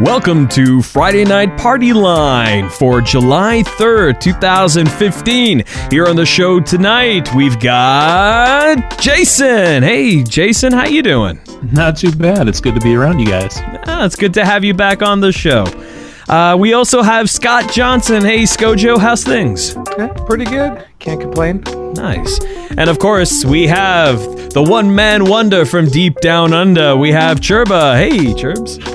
Welcome 0.00 0.48
to 0.48 0.82
Friday 0.82 1.24
Night 1.24 1.56
Party 1.56 1.92
Line 1.92 2.68
for 2.68 3.00
July 3.00 3.62
3rd, 3.62 4.18
2015. 4.20 5.62
Here 5.88 6.06
on 6.06 6.16
the 6.16 6.26
show 6.26 6.58
tonight, 6.58 7.32
we've 7.32 7.60
got 7.60 8.98
Jason. 9.00 9.84
Hey, 9.84 10.24
Jason, 10.24 10.72
how 10.72 10.86
you 10.86 11.00
doing? 11.00 11.38
Not 11.70 11.96
too 11.96 12.10
bad. 12.10 12.48
It's 12.48 12.60
good 12.60 12.74
to 12.74 12.80
be 12.80 12.96
around 12.96 13.20
you 13.20 13.26
guys. 13.26 13.54
Ah, 13.86 14.04
it's 14.04 14.16
good 14.16 14.34
to 14.34 14.44
have 14.44 14.64
you 14.64 14.74
back 14.74 15.00
on 15.00 15.20
the 15.20 15.30
show. 15.30 15.64
Uh, 16.28 16.56
we 16.58 16.72
also 16.72 17.00
have 17.02 17.30
Scott 17.30 17.70
Johnson. 17.72 18.24
Hey, 18.24 18.42
Skojo, 18.42 18.98
how's 18.98 19.22
things? 19.22 19.76
Yeah, 19.96 20.08
pretty 20.26 20.44
good. 20.46 20.84
Can't 20.98 21.20
complain. 21.20 21.62
Nice. 21.94 22.40
And 22.76 22.90
of 22.90 22.98
course, 22.98 23.44
we 23.44 23.68
have 23.68 24.18
the 24.50 24.62
one 24.62 24.92
man 24.94 25.26
wonder 25.26 25.64
from 25.64 25.86
deep 25.86 26.20
down 26.20 26.52
under. 26.52 26.96
We 26.96 27.12
have 27.12 27.40
Churba. 27.40 27.96
Hey, 27.96 28.32
Churbs. 28.34 28.93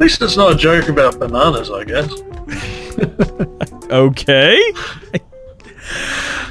At 0.00 0.04
least 0.04 0.22
it's 0.22 0.34
not 0.38 0.54
a 0.54 0.56
joke 0.56 0.88
about 0.88 1.18
bananas, 1.18 1.70
I 1.70 1.84
guess. 1.84 2.10
Okay. 3.90 4.72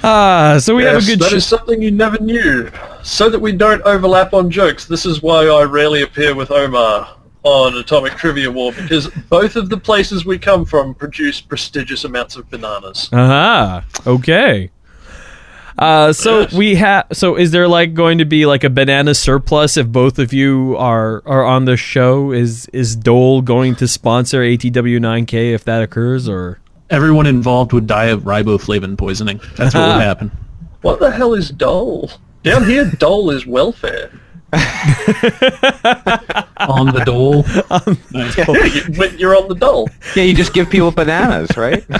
Ah, 0.03 0.57
so 0.59 0.76
we 0.76 0.84
have 0.84 1.02
a 1.02 1.05
good 1.05 1.20
that 1.20 1.30
show. 1.30 1.35
is 1.38 1.45
something 1.45 1.81
you 1.81 1.90
never 1.90 2.20
knew. 2.20 2.70
So 3.02 3.30
that 3.30 3.40
we 3.40 3.54
don't 3.54 3.81
overlap 3.84 4.34
on 4.34 4.52
jokes, 4.52 4.85
this 4.85 5.05
is 5.05 5.21
why 5.21 5.48
I 5.48 5.63
rarely 5.63 6.02
appear 6.02 6.35
with 6.35 6.52
Omar 6.52 7.16
on 7.43 7.77
Atomic 7.77 8.17
Trivia 8.17 8.52
War, 8.52 8.73
because 8.73 9.07
both 9.30 9.55
of 9.55 9.70
the 9.70 9.77
places 9.77 10.26
we 10.26 10.38
come 10.38 10.66
from 10.66 10.93
produce 10.93 11.40
prestigious 11.40 12.04
amounts 12.04 12.35
of 12.35 12.49
bananas. 12.49 13.09
Aha. 13.13 13.85
Okay. 14.05 14.70
Uh, 15.79 16.11
so 16.11 16.45
we 16.55 16.75
have. 16.75 17.07
So 17.13 17.37
is 17.37 17.51
there 17.51 17.67
like 17.67 17.93
going 17.93 18.17
to 18.17 18.26
be 18.26 18.45
like 18.45 18.65
a 18.65 18.70
banana 18.70 19.15
surplus 19.15 19.77
if 19.77 19.87
both 19.87 20.20
of 20.20 20.34
you 20.34 20.76
are 20.77 21.23
are 21.26 21.45
on 21.45 21.63
the 21.63 21.77
show? 21.77 22.34
Is 22.34 22.67
is 22.73 22.98
Dole 22.98 23.41
going 23.41 23.76
to 23.76 23.87
sponsor 23.87 24.41
ATW9K 24.41 25.54
if 25.54 25.63
that 25.63 25.81
occurs 25.81 26.27
or? 26.27 26.59
Everyone 26.89 27.27
involved 27.27 27.71
would 27.71 27.87
die 27.87 28.05
of 28.05 28.23
riboflavin 28.23 28.98
poisoning. 28.98 29.39
That's 29.55 29.73
what 29.73 29.87
would 29.87 30.01
happen. 30.01 30.31
What 30.81 30.99
the 30.99 31.12
hell 31.12 31.34
is 31.34 31.49
dole? 31.49 32.11
Down 32.43 32.65
here, 32.65 32.85
dole 32.85 33.32
is 33.32 33.45
welfare. 33.45 34.11
On 34.51 34.59
the 36.87 37.04
dole. 37.05 37.43
Nice. 38.11 38.37
Yeah, 38.37 38.65
you, 38.65 38.82
when 38.98 39.17
you're 39.20 39.37
on 39.37 39.48
the 39.48 39.55
dole. 39.55 39.87
Yeah, 40.15 40.23
you 40.23 40.34
just 40.34 40.54
give 40.54 40.70
people 40.70 40.91
bananas, 40.91 41.55
right? 41.55 41.85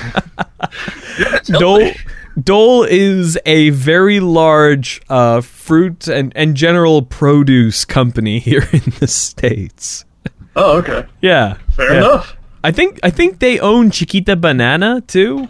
Yeah, 1.20 1.40
Dole 1.60 1.80
healthy. 1.82 2.00
Dole 2.44 2.84
is 2.84 3.38
a 3.46 3.70
very 3.72 4.20
large 4.20 5.02
uh, 5.10 5.42
fruit 5.42 6.08
and, 6.08 6.32
and 6.36 6.56
general 6.56 7.02
produce 7.02 7.86
company 7.86 8.40
here 8.50 8.68
in 8.72 8.94
the 9.00 9.08
states. 9.08 10.06
Oh, 10.56 10.78
okay. 10.80 11.06
Yeah, 11.22 11.58
Fair 11.76 11.92
yeah. 11.92 11.98
enough. 11.98 12.36
I 12.64 12.72
think 12.72 13.00
I 13.04 13.10
think 13.10 13.40
they 13.40 13.60
own 13.60 13.92
Chiquita 13.92 14.36
Banana 14.36 15.02
too. 15.02 15.48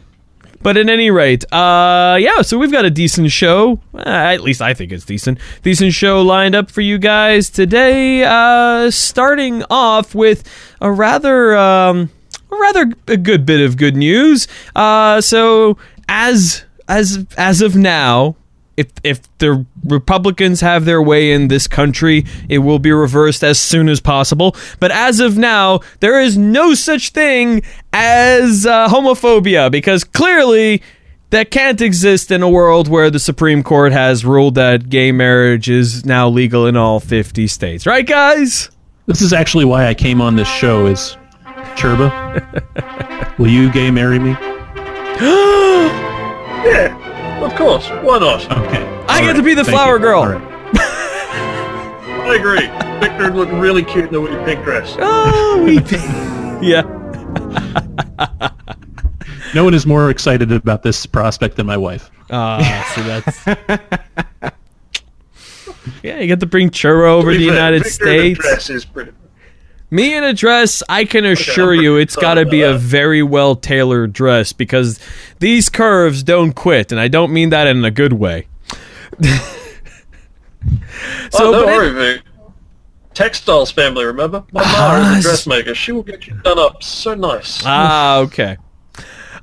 But 0.61 0.75
at 0.75 0.89
any 0.89 1.09
rate, 1.09 1.45
uh, 1.53 2.17
yeah. 2.19 2.41
So 2.41 2.57
we've 2.57 2.71
got 2.71 2.83
a 2.83 2.89
decent 2.89 3.31
show. 3.31 3.79
Uh, 3.93 4.03
at 4.05 4.41
least 4.41 4.61
I 4.61 4.73
think 4.73 4.91
it's 4.91 5.05
decent. 5.05 5.39
Decent 5.63 5.93
show 5.93 6.21
lined 6.21 6.53
up 6.53 6.69
for 6.69 6.81
you 6.81 6.97
guys 6.97 7.49
today. 7.49 8.23
Uh, 8.25 8.91
starting 8.91 9.63
off 9.69 10.13
with 10.13 10.43
a 10.81 10.91
rather, 10.91 11.55
um, 11.57 12.09
a 12.51 12.55
rather 12.57 12.91
a 13.07 13.15
good 13.15 13.45
bit 13.45 13.61
of 13.61 13.77
good 13.77 13.95
news. 13.95 14.49
Uh, 14.75 15.21
so 15.21 15.77
as 16.09 16.65
as 16.89 17.25
as 17.37 17.61
of 17.61 17.75
now, 17.75 18.35
if 18.75 18.87
if 19.03 19.37
the 19.37 19.65
Republicans 19.85 20.61
have 20.61 20.85
their 20.85 21.01
way 21.01 21.31
in 21.31 21.47
this 21.47 21.67
country, 21.67 22.25
it 22.49 22.59
will 22.59 22.79
be 22.79 22.91
reversed 22.91 23.43
as 23.43 23.59
soon 23.59 23.87
as 23.87 24.01
possible. 24.01 24.55
But 24.79 24.91
as 24.91 25.19
of 25.19 25.37
now, 25.37 25.81
there 25.99 26.19
is 26.19 26.37
no 26.37 26.73
such 26.73 27.11
thing 27.11 27.61
as 27.93 28.65
uh, 28.65 28.89
homophobia 28.89 29.71
because 29.71 30.03
clearly 30.03 30.81
that 31.29 31.51
can't 31.51 31.79
exist 31.79 32.31
in 32.31 32.41
a 32.41 32.49
world 32.49 32.87
where 32.87 33.11
the 33.11 33.19
Supreme 33.19 33.61
Court 33.61 33.91
has 33.91 34.25
ruled 34.25 34.55
that 34.55 34.89
gay 34.89 35.11
marriage 35.11 35.69
is 35.69 36.03
now 36.03 36.27
legal 36.27 36.65
in 36.65 36.75
all 36.75 36.99
50 36.99 37.45
states. 37.45 37.85
Right, 37.85 38.07
guys? 38.07 38.71
This 39.05 39.21
is 39.21 39.31
actually 39.31 39.65
why 39.65 39.85
I 39.87 39.93
came 39.93 40.21
on 40.21 40.35
this 40.37 40.47
show 40.47 40.87
is 40.87 41.17
Churba. 41.75 43.35
will 43.37 43.49
you 43.49 43.71
gay 43.71 43.91
marry 43.91 44.17
me? 44.17 44.35
Yeah, 46.65 47.43
of 47.43 47.55
course. 47.55 47.87
Why 47.89 48.19
not? 48.19 48.43
Okay. 48.45 48.83
I 49.07 49.19
All 49.21 49.25
get 49.27 49.35
to 49.37 49.43
be 49.43 49.53
the 49.53 49.63
Thank 49.63 49.75
flower 49.75 49.95
you. 49.95 50.01
girl. 50.01 50.21
All 50.21 50.29
right. 50.29 50.41
I 50.75 52.35
agree. 52.37 52.67
Victor 52.99 53.31
would 53.31 53.35
look 53.49 53.61
really 53.61 53.83
cute 53.83 54.05
in 54.05 54.11
the 54.13 54.21
wee 54.21 54.29
pink 54.45 54.63
dress. 54.63 54.95
Oh, 54.99 55.63
we. 55.63 55.79
yeah. 56.67 56.83
No 59.55 59.63
one 59.63 59.73
is 59.73 59.85
more 59.87 60.09
excited 60.11 60.51
about 60.51 60.83
this 60.83 61.05
prospect 61.07 61.55
than 61.55 61.65
my 61.65 61.77
wife. 61.77 62.11
Ah, 62.29 62.91
so 62.95 63.03
that's. 63.03 64.53
Yeah, 66.03 66.19
you 66.19 66.27
get 66.27 66.39
to 66.41 66.45
bring 66.45 66.69
churro 66.69 67.09
over 67.13 67.31
to 67.31 67.37
the 67.37 67.45
Victor 67.45 67.55
United 67.55 67.75
in 67.81 67.81
a 67.87 67.89
States. 67.89 68.39
dress 68.39 68.69
is 68.69 68.85
pretty. 68.85 69.11
Me 69.91 70.15
in 70.15 70.23
a 70.23 70.33
dress, 70.33 70.83
I 70.87 71.03
can 71.05 71.25
assure 71.25 71.73
I'm 71.73 71.81
you 71.81 71.95
it's 71.97 72.15
got 72.15 72.35
to 72.35 72.45
be 72.45 72.61
about 72.61 72.75
a 72.75 72.77
very 72.77 73.23
well 73.23 73.55
tailored 73.55 74.13
dress 74.13 74.53
because 74.53 74.99
these 75.39 75.67
curves 75.69 76.21
don't 76.21 76.53
quit, 76.53 76.91
and 76.91 77.01
I 77.01 77.07
don't 77.07 77.33
mean 77.33 77.49
that 77.49 77.65
in 77.67 77.83
a 77.83 77.89
good 77.91 78.13
way. 78.13 78.47
oh, 79.23 79.51
don't 81.33 81.51
but 81.53 81.61
it- 81.61 81.65
worry, 81.65 81.89
Vic. 81.93 82.21
Textiles 83.15 83.71
family, 83.71 84.05
remember? 84.05 84.43
My 84.53 84.61
Ah, 84.63 84.99
mom 85.01 85.11
is 85.11 85.17
s- 85.17 85.25
a 85.25 85.27
dressmaker. 85.29 85.75
She 85.75 85.91
will 85.91 86.03
get 86.03 86.27
you 86.27 86.35
done 86.43 86.59
up 86.59 86.81
so 86.83 87.15
nice. 87.15 87.61
ah, 87.65 88.19
okay. 88.19 88.57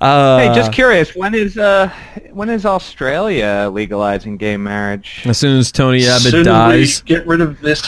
Uh, 0.00 0.38
hey, 0.38 0.54
just 0.54 0.72
curious, 0.72 1.14
when 1.16 1.34
is 1.34 1.58
uh 1.58 1.90
when 2.32 2.48
is 2.50 2.64
Australia 2.66 3.68
legalizing 3.72 4.36
gay 4.36 4.56
marriage? 4.56 5.22
as 5.26 5.38
soon 5.38 5.58
as 5.58 5.72
Tony 5.72 6.06
Abbott 6.06 6.30
Soon 6.30 6.44
dies, 6.44 7.02
we 7.02 7.08
get 7.08 7.26
rid 7.26 7.40
of 7.40 7.60
this 7.60 7.80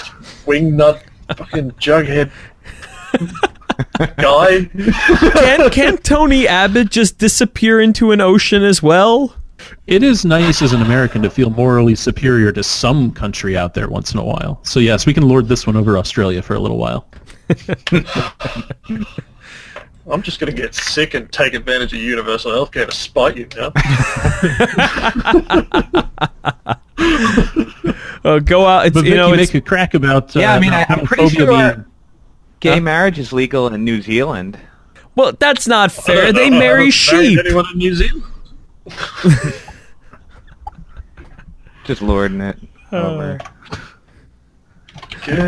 wingnut 0.46 1.02
fucking 1.36 1.70
jughead 1.72 2.30
guy. 4.16 4.64
can 5.34 5.70
can 5.70 5.96
Tony 5.98 6.46
Abbott 6.48 6.90
just 6.90 7.18
disappear 7.18 7.80
into 7.80 8.10
an 8.12 8.20
ocean 8.20 8.62
as 8.62 8.82
well? 8.82 9.34
It 9.86 10.02
is 10.02 10.24
nice 10.24 10.62
as 10.62 10.72
an 10.72 10.82
American 10.82 11.20
to 11.22 11.30
feel 11.30 11.50
morally 11.50 11.94
superior 11.94 12.52
to 12.52 12.62
some 12.62 13.10
country 13.12 13.56
out 13.56 13.74
there 13.74 13.88
once 13.88 14.12
in 14.12 14.20
a 14.20 14.24
while. 14.24 14.60
So 14.64 14.78
yes, 14.80 15.04
we 15.06 15.12
can 15.12 15.28
lord 15.28 15.48
this 15.48 15.66
one 15.66 15.76
over 15.76 15.98
Australia 15.98 16.42
for 16.42 16.54
a 16.54 16.60
little 16.60 16.78
while. 16.78 17.08
I'm 20.10 20.22
just 20.22 20.40
going 20.40 20.54
to 20.54 20.56
get 20.62 20.74
sick 20.74 21.12
and 21.14 21.30
take 21.32 21.52
advantage 21.54 21.92
of 21.92 21.98
universal 21.98 22.50
healthcare 22.52 22.86
to 22.88 22.94
spite 22.94 23.36
you 23.36 23.46
now. 23.56 23.72
Uh, 28.24 28.40
go 28.40 28.66
out. 28.66 28.84
It's 28.86 28.94
But 28.94 29.04
you 29.04 29.10
Vic, 29.12 29.16
know 29.16 29.28
you 29.28 29.34
it's 29.34 29.54
make 29.54 29.62
a 29.62 29.64
crack 29.64 29.94
about 29.94 30.34
uh, 30.36 30.40
Yeah, 30.40 30.54
I 30.54 30.58
mean, 30.60 30.72
I- 30.72 30.84
I'm 30.88 31.06
pretty 31.06 31.28
sure- 31.28 31.46
being- 31.46 31.84
Gay 32.60 32.80
marriage 32.80 33.18
is 33.18 33.32
legal 33.32 33.68
in 33.68 33.84
New 33.84 34.02
Zealand. 34.02 34.58
well, 35.14 35.32
that's 35.38 35.66
not 35.68 35.92
fair. 35.92 36.26
I 36.26 36.32
They 36.32 36.44
haven't 36.44 36.58
marry 36.58 36.78
married 36.78 36.94
sheep. 36.94 37.38
Anyone 37.38 37.66
in 37.72 37.78
New 37.78 37.94
Zealand? 37.94 38.24
Just 41.84 42.02
lording 42.02 42.40
it 42.40 42.58
over. 42.92 43.38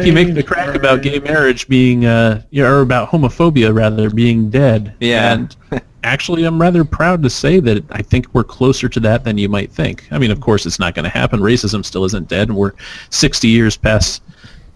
you 0.02 0.12
make 0.12 0.34
the 0.34 0.42
crack 0.42 0.74
about 0.74 1.02
gay 1.02 1.18
marriage 1.18 1.68
being, 1.68 2.06
uh, 2.06 2.42
or 2.56 2.80
about 2.80 3.10
homophobia 3.10 3.74
rather 3.74 4.08
being 4.10 4.48
dead. 4.50 4.94
Yeah. 5.00 5.32
And 5.34 5.56
actually, 6.04 6.44
I'm 6.44 6.60
rather 6.60 6.84
proud 6.84 7.22
to 7.22 7.30
say 7.30 7.60
that 7.60 7.84
I 7.90 8.02
think 8.02 8.26
we're 8.32 8.44
closer 8.44 8.88
to 8.88 9.00
that 9.00 9.24
than 9.24 9.36
you 9.38 9.48
might 9.48 9.70
think. 9.72 10.06
I 10.10 10.18
mean, 10.18 10.30
of 10.30 10.40
course, 10.40 10.64
it's 10.66 10.78
not 10.78 10.94
going 10.94 11.04
to 11.04 11.10
happen. 11.10 11.40
Racism 11.40 11.84
still 11.84 12.04
isn't 12.04 12.28
dead, 12.28 12.48
and 12.48 12.56
we're 12.56 12.72
60 13.10 13.48
years 13.48 13.76
past 13.76 14.22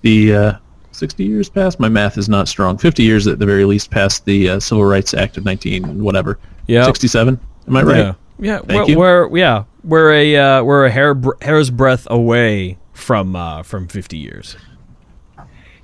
the. 0.02 0.34
Uh, 0.34 0.52
60 0.94 1.25
years 1.25 1.49
past 1.49 1.79
my 1.81 1.88
math 1.88 2.17
is 2.19 2.29
not 2.29 2.49
strong 2.49 2.79
50 2.79 3.02
years 3.02 3.26
at 3.26 3.38
the 3.38 3.46
very 3.46 3.64
least 3.64 3.91
past 3.91 4.25
the 4.25 4.49
uh, 4.50 4.61
civil 4.61 4.85
rights 4.85 5.12
act 5.14 5.37
of 5.37 5.44
19 5.44 6.02
whatever 6.02 6.38
Yeah. 6.67 6.85
67 6.85 7.38
am 7.69 7.76
i 7.76 7.82
right 7.82 7.96
Yeah, 7.96 8.14
yeah. 8.38 8.58
Thank 8.61 8.88
we're, 8.88 9.25
you. 9.25 9.29
we're 9.31 9.37
yeah 9.38 9.64
we're 9.82 10.12
a 10.12 10.37
uh, 10.37 10.62
we're 10.62 10.87
a 10.87 10.91
hair 10.91 11.14
br- 11.14 11.32
hair's 11.43 11.70
breadth 11.70 12.06
away 12.11 12.79
from 12.94 13.37
uh, 13.37 13.62
from 13.62 13.87
fifty 13.88 14.17
years. 14.17 14.56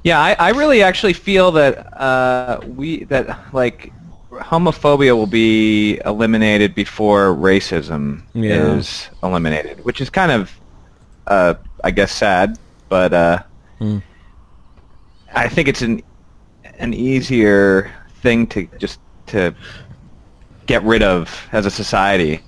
Yeah, 0.03 0.19
I, 0.19 0.33
I 0.39 0.49
really 0.53 0.83
actually 0.83 1.13
feel 1.13 1.53
that 1.53 1.93
uh, 2.01 2.61
we 2.67 3.05
that 3.05 3.53
like 3.53 3.93
homophobia 4.33 5.15
will 5.15 5.27
be 5.27 6.01
eliminated 6.07 6.75
before 6.75 7.35
racism 7.35 8.23
Yeah. 8.33 8.75
is 8.77 9.11
eliminated, 9.23 9.85
which 9.85 10.01
is 10.01 10.09
kind 10.09 10.33
of, 10.33 10.51
uh, 11.27 11.55
I 11.85 11.91
guess, 11.91 12.11
sad. 12.13 12.59
But 12.89 13.13
uh, 13.13 13.43
I 15.35 15.49
think 15.49 15.69
it's 15.69 15.83
an 15.83 16.03
an 16.79 16.95
easier 16.95 17.91
thing 18.23 18.47
to 18.49 18.67
just 18.79 19.01
to 19.27 19.55
get 20.67 20.83
rid 20.83 21.03
of 21.03 21.49
as 21.53 21.67
a 21.67 21.71
society. 21.71 22.41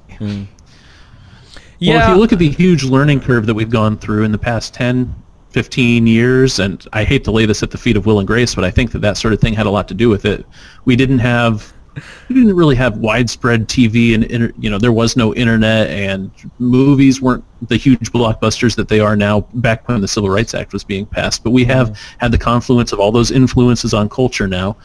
Yeah, 1.78 1.96
Well, 1.96 2.02
if 2.10 2.14
you 2.14 2.20
look 2.20 2.32
at 2.32 2.38
the 2.38 2.48
huge 2.48 2.84
learning 2.84 3.20
curve 3.20 3.46
that 3.46 3.54
we've 3.54 3.70
gone 3.70 3.98
through 3.98 4.22
in 4.22 4.30
the 4.30 4.38
past 4.38 4.72
10, 4.74 5.12
15 5.50 6.06
years, 6.06 6.60
and 6.60 6.86
I 6.92 7.02
hate 7.02 7.24
to 7.24 7.32
lay 7.32 7.44
this 7.44 7.62
at 7.62 7.72
the 7.72 7.78
feet 7.78 7.96
of 7.96 8.06
Will 8.06 8.20
and 8.20 8.26
Grace, 8.26 8.54
but 8.54 8.64
I 8.64 8.70
think 8.70 8.92
that 8.92 9.00
that 9.00 9.16
sort 9.16 9.34
of 9.34 9.40
thing 9.40 9.52
had 9.54 9.66
a 9.66 9.70
lot 9.70 9.88
to 9.88 9.94
do 9.94 10.08
with 10.08 10.24
it. 10.24 10.46
We 10.84 10.94
didn't 10.94 11.18
have 11.18 11.72
we 12.28 12.34
didn't 12.34 12.54
really 12.56 12.76
have 12.76 12.98
widespread 12.98 13.68
TV 13.68 14.14
and 14.14 14.24
inter, 14.24 14.52
you 14.58 14.70
know 14.70 14.78
there 14.78 14.92
was 14.92 15.16
no 15.16 15.34
internet 15.34 15.88
and 15.90 16.30
movies 16.58 17.20
weren't 17.20 17.44
the 17.68 17.76
huge 17.76 18.12
blockbusters 18.12 18.74
that 18.76 18.88
they 18.88 19.00
are 19.00 19.16
now 19.16 19.40
back 19.54 19.86
when 19.88 20.00
the 20.00 20.08
Civil 20.08 20.30
Rights 20.30 20.54
Act 20.54 20.72
was 20.72 20.84
being 20.84 21.06
passed 21.06 21.44
but 21.44 21.50
we 21.50 21.64
have 21.64 21.98
had 22.18 22.32
the 22.32 22.38
confluence 22.38 22.92
of 22.92 23.00
all 23.00 23.12
those 23.12 23.30
influences 23.30 23.94
on 23.94 24.08
culture 24.08 24.46
now. 24.46 24.76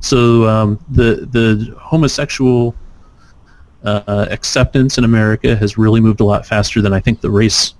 So 0.00 0.46
um, 0.46 0.84
the 0.90 1.26
the 1.30 1.74
homosexual 1.78 2.74
uh, 3.84 4.26
acceptance 4.30 4.98
in 4.98 5.04
America 5.04 5.56
has 5.56 5.78
really 5.78 6.00
moved 6.00 6.20
a 6.20 6.24
lot 6.24 6.46
faster 6.46 6.82
than 6.82 6.92
I 6.92 7.00
think 7.00 7.20
the 7.20 7.30
race 7.30 7.74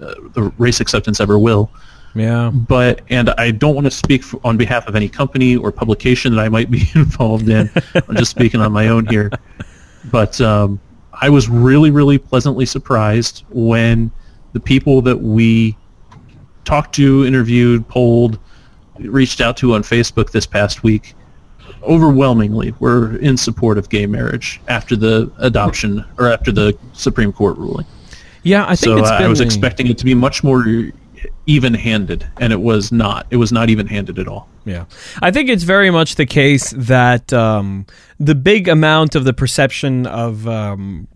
uh, 0.00 0.14
the 0.32 0.52
race 0.58 0.80
acceptance 0.80 1.20
ever 1.20 1.38
will 1.38 1.70
Yeah. 2.16 2.50
but 2.50 3.02
and 3.10 3.30
I 3.30 3.50
don't 3.50 3.74
want 3.74 3.84
to 3.84 3.90
speak 3.90 4.22
for, 4.22 4.40
on 4.42 4.56
behalf 4.56 4.88
of 4.88 4.96
any 4.96 5.08
company 5.08 5.56
or 5.56 5.70
publication 5.70 6.34
that 6.34 6.42
I 6.42 6.48
might 6.48 6.70
be 6.70 6.82
involved 6.94 7.48
in. 7.48 7.70
I'm 7.94 8.16
just 8.16 8.30
speaking 8.30 8.60
on 8.60 8.72
my 8.72 8.88
own 8.88 9.06
here. 9.06 9.30
But 10.10 10.40
um, 10.40 10.80
I 11.12 11.28
was 11.28 11.48
really, 11.48 11.90
really 11.90 12.18
pleasantly 12.18 12.66
surprised 12.66 13.44
when 13.50 14.10
the 14.52 14.60
people 14.60 15.02
that 15.02 15.20
we 15.20 15.76
talked 16.64 16.94
to, 16.96 17.26
interviewed, 17.26 17.86
polled, 17.88 18.38
reached 18.98 19.40
out 19.40 19.56
to 19.58 19.74
on 19.74 19.82
Facebook 19.82 20.30
this 20.30 20.46
past 20.46 20.82
week, 20.82 21.14
overwhelmingly 21.82 22.74
were 22.80 23.16
in 23.18 23.36
support 23.36 23.78
of 23.78 23.88
gay 23.88 24.06
marriage 24.06 24.60
after 24.68 24.96
the 24.96 25.30
adoption 25.38 26.04
or 26.18 26.30
after 26.30 26.50
the 26.50 26.76
Supreme 26.92 27.32
Court 27.32 27.56
ruling. 27.56 27.86
Yeah, 28.42 28.64
I 28.64 28.76
think 28.76 28.98
So 28.98 29.04
I 29.04 29.26
was 29.26 29.40
expecting 29.40 29.88
it 29.88 29.98
to 29.98 30.04
be 30.04 30.14
much 30.14 30.44
more 30.44 30.64
even-handed, 31.46 32.26
and 32.40 32.52
it 32.52 32.60
was 32.60 32.92
not. 32.92 33.26
It 33.30 33.36
was 33.36 33.52
not 33.52 33.70
even-handed 33.70 34.18
at 34.18 34.28
all. 34.28 34.48
Yeah. 34.64 34.86
I 35.22 35.30
think 35.30 35.48
it's 35.48 35.62
very 35.62 35.90
much 35.90 36.16
the 36.16 36.26
case 36.26 36.70
that 36.76 37.32
um, 37.32 37.86
the 38.18 38.34
big 38.34 38.68
amount 38.68 39.14
of 39.14 39.24
the 39.24 39.32
perception 39.32 40.06
of 40.06 40.46
um, 40.48 41.08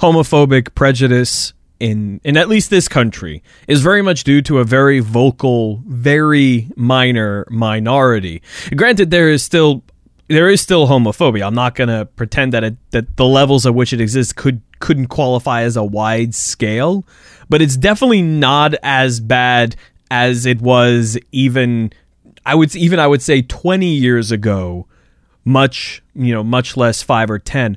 homophobic 0.00 0.74
prejudice 0.74 1.52
in 1.78 2.20
in 2.24 2.36
at 2.36 2.48
least 2.48 2.70
this 2.70 2.88
country 2.88 3.42
is 3.68 3.82
very 3.82 4.02
much 4.02 4.24
due 4.24 4.42
to 4.42 4.58
a 4.58 4.64
very 4.64 5.00
vocal, 5.00 5.82
very 5.86 6.68
minor 6.76 7.46
minority. 7.50 8.42
Granted, 8.74 9.10
there 9.10 9.28
is 9.28 9.42
still 9.42 9.82
there 10.28 10.48
is 10.48 10.60
still 10.60 10.88
homophobia. 10.88 11.46
I'm 11.46 11.54
not 11.54 11.74
going 11.74 11.88
to 11.88 12.06
pretend 12.16 12.52
that 12.52 12.64
it, 12.64 12.76
that 12.90 13.16
the 13.16 13.26
levels 13.26 13.64
at 13.66 13.74
which 13.74 13.92
it 13.92 14.00
exists 14.00 14.32
could 14.32 14.60
couldn't 14.80 15.06
qualify 15.06 15.62
as 15.62 15.76
a 15.76 15.84
wide 15.84 16.34
scale, 16.34 17.04
but 17.48 17.62
it's 17.62 17.76
definitely 17.76 18.22
not 18.22 18.74
as 18.82 19.20
bad 19.20 19.76
as 20.10 20.46
it 20.46 20.60
was 20.60 21.18
even 21.32 21.92
I 22.44 22.54
would 22.54 22.74
even 22.76 23.00
I 23.00 23.06
would 23.06 23.22
say 23.22 23.42
20 23.42 23.86
years 23.86 24.30
ago, 24.30 24.86
much, 25.44 26.02
you 26.14 26.32
know, 26.32 26.44
much 26.44 26.76
less 26.76 27.02
5 27.02 27.30
or 27.30 27.38
10. 27.38 27.76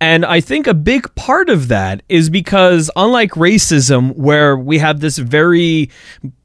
And 0.00 0.24
I 0.24 0.40
think 0.40 0.66
a 0.66 0.74
big 0.74 1.14
part 1.14 1.50
of 1.50 1.68
that 1.68 2.02
is 2.08 2.30
because 2.30 2.90
unlike 2.96 3.32
racism 3.32 4.16
where 4.16 4.56
we 4.56 4.78
have 4.78 5.00
this 5.00 5.18
very 5.18 5.90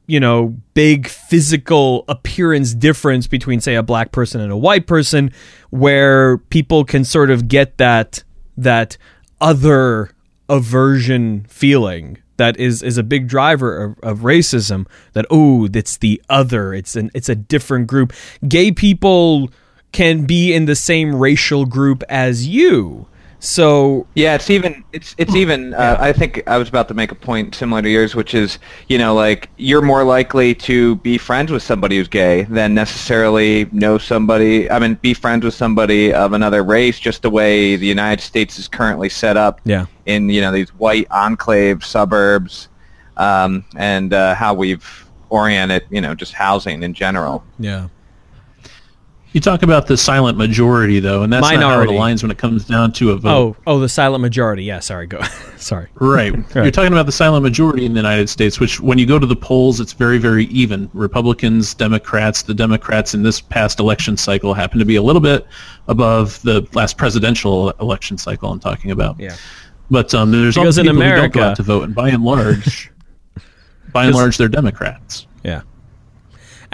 you 0.07 0.19
know, 0.19 0.55
big 0.75 1.07
physical 1.07 2.05
appearance 2.07 2.75
difference 2.75 3.25
between, 3.25 3.59
say, 3.59 3.73
a 3.73 3.81
black 3.81 4.11
person 4.11 4.39
and 4.39 4.51
a 4.51 4.57
white 4.57 4.85
person, 4.85 5.31
where 5.71 6.37
people 6.37 6.85
can 6.85 7.03
sort 7.03 7.31
of 7.31 7.47
get 7.47 7.77
that 7.77 8.23
that 8.57 8.97
other 9.41 10.11
aversion 10.47 11.43
feeling 11.49 12.17
that 12.37 12.57
is 12.57 12.83
is 12.83 12.97
a 12.97 13.03
big 13.03 13.27
driver 13.27 13.83
of, 13.83 13.99
of 13.99 14.19
racism. 14.19 14.87
That 15.13 15.25
oh, 15.29 15.67
it's 15.73 15.97
the 15.97 16.21
other. 16.29 16.73
It's 16.73 16.95
an 16.95 17.11
it's 17.13 17.29
a 17.29 17.35
different 17.35 17.87
group. 17.87 18.13
Gay 18.47 18.71
people 18.71 19.49
can 19.91 20.25
be 20.25 20.53
in 20.53 20.65
the 20.65 20.75
same 20.75 21.15
racial 21.15 21.65
group 21.65 22.03
as 22.09 22.47
you. 22.47 23.07
So 23.45 24.07
Yeah, 24.15 24.35
it's 24.35 24.49
even 24.49 24.83
it's 24.91 25.15
it's 25.17 25.35
even. 25.35 25.73
Uh, 25.73 25.97
I 25.99 26.13
think 26.13 26.43
I 26.47 26.57
was 26.57 26.67
about 26.67 26.87
to 26.87 26.93
make 26.93 27.11
a 27.11 27.15
point 27.15 27.53
similar 27.53 27.81
to 27.81 27.89
yours, 27.89 28.15
which 28.15 28.33
is 28.33 28.59
you 28.87 28.97
know 28.97 29.13
like 29.13 29.49
you're 29.57 29.81
more 29.81 30.03
likely 30.03 30.55
to 30.55 30.95
be 30.97 31.17
friends 31.17 31.51
with 31.51 31.61
somebody 31.61 31.97
who's 31.97 32.07
gay 32.07 32.43
than 32.43 32.73
necessarily 32.73 33.65
know 33.71 33.97
somebody. 33.97 34.69
I 34.69 34.79
mean, 34.79 34.95
be 34.95 35.13
friends 35.13 35.45
with 35.45 35.53
somebody 35.53 36.13
of 36.13 36.33
another 36.33 36.63
race. 36.63 36.99
Just 36.99 37.21
the 37.21 37.29
way 37.29 37.75
the 37.75 37.87
United 37.87 38.23
States 38.23 38.57
is 38.57 38.67
currently 38.67 39.09
set 39.09 39.37
up. 39.37 39.61
Yeah. 39.63 39.85
In 40.05 40.29
you 40.29 40.41
know 40.41 40.51
these 40.51 40.69
white 40.75 41.07
enclave 41.11 41.85
suburbs, 41.85 42.69
um, 43.17 43.63
and 43.75 44.13
uh, 44.13 44.35
how 44.35 44.53
we've 44.53 45.05
oriented 45.29 45.83
you 45.89 46.01
know 46.01 46.15
just 46.15 46.33
housing 46.33 46.83
in 46.83 46.93
general. 46.93 47.43
yeah. 47.59 47.87
You 49.35 49.41
talk 49.41 49.63
about 49.63 49.87
the 49.87 49.97
silent 49.97 50.37
majority, 50.37 51.01
though, 51.01 51.23
and 51.23 51.33
that's 51.33 51.41
not 51.41 51.61
how 51.61 51.81
it 51.81 51.89
aligns 51.89 52.21
when 52.21 52.31
it 52.31 52.37
comes 52.37 52.63
down 52.63 52.93
to 52.93 53.11
a 53.11 53.17
vote. 53.17 53.57
Oh, 53.67 53.73
oh, 53.75 53.79
the 53.79 53.89
silent 53.89 54.21
majority. 54.21 54.63
Yeah, 54.63 54.79
sorry. 54.79 55.07
Go. 55.07 55.21
sorry. 55.57 55.89
Right. 55.99 56.33
You're 56.55 56.71
talking 56.71 56.93
about 56.93 57.05
the 57.05 57.11
silent 57.11 57.43
majority 57.43 57.85
in 57.85 57.91
the 57.91 57.99
United 57.99 58.29
States, 58.29 58.61
which 58.61 58.79
when 58.79 58.97
you 58.97 59.05
go 59.05 59.19
to 59.19 59.25
the 59.25 59.35
polls, 59.35 59.81
it's 59.81 59.91
very, 59.91 60.19
very 60.19 60.45
even. 60.45 60.89
Republicans, 60.93 61.73
Democrats, 61.73 62.43
the 62.43 62.53
Democrats 62.53 63.13
in 63.13 63.23
this 63.23 63.41
past 63.41 63.81
election 63.81 64.15
cycle 64.15 64.53
happen 64.53 64.79
to 64.79 64.85
be 64.85 64.95
a 64.95 65.01
little 65.01 65.21
bit 65.21 65.45
above 65.89 66.41
the 66.43 66.65
last 66.71 66.97
presidential 66.97 67.71
election 67.81 68.17
cycle 68.17 68.49
I'm 68.49 68.59
talking 68.61 68.91
about. 68.91 69.19
Yeah. 69.19 69.35
But 69.91 70.13
um, 70.13 70.31
there's 70.31 70.55
Because 70.55 70.77
also 70.77 70.89
in 70.89 70.95
people 70.95 71.09
who 71.09 71.15
don't 71.17 71.33
go 71.33 71.43
out 71.43 71.57
to 71.57 71.63
vote, 71.63 71.83
and 71.83 71.93
by 71.93 72.07
and 72.07 72.23
large, 72.23 72.89
by 73.91 74.05
and 74.05 74.15
large, 74.15 74.37
they're 74.37 74.47
Democrats. 74.47 75.27
Yeah. 75.43 75.63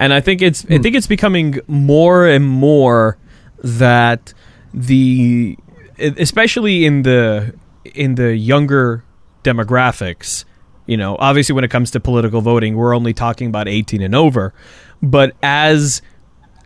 And 0.02 0.16
I 0.16 0.20
think 0.20 0.42
it's 0.42 0.66
I 0.66 0.78
hmm. 0.78 0.82
think 0.82 0.96
it's 0.96 1.06
becoming 1.06 1.60
more 1.68 2.28
and 2.28 2.44
more 2.44 3.20
that 3.64 4.34
the 4.74 5.56
especially 6.00 6.86
in 6.86 7.04
the 7.04 7.54
in 7.86 8.16
the 8.16 8.36
younger 8.36 9.04
demographics, 9.44 10.44
you 10.88 10.98
know, 10.98 11.18
obviously 11.20 11.54
when 11.54 11.64
it 11.64 11.70
comes 11.70 11.92
to 11.92 12.00
political 12.00 12.42
voting, 12.42 12.76
we're 12.76 12.96
only 12.96 13.14
talking 13.14 13.48
about 13.48 13.68
18 13.68 14.02
and 14.02 14.16
over, 14.16 14.56
but 15.04 15.36
as 15.44 16.02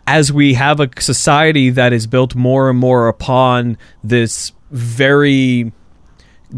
as 0.06 0.32
we 0.32 0.54
have 0.54 0.80
a 0.80 0.88
society 0.98 1.68
that 1.68 1.92
is 1.92 2.06
built 2.06 2.34
more 2.34 2.70
and 2.70 2.78
more 2.78 3.06
upon 3.06 3.76
this 4.02 4.52
very 4.70 5.72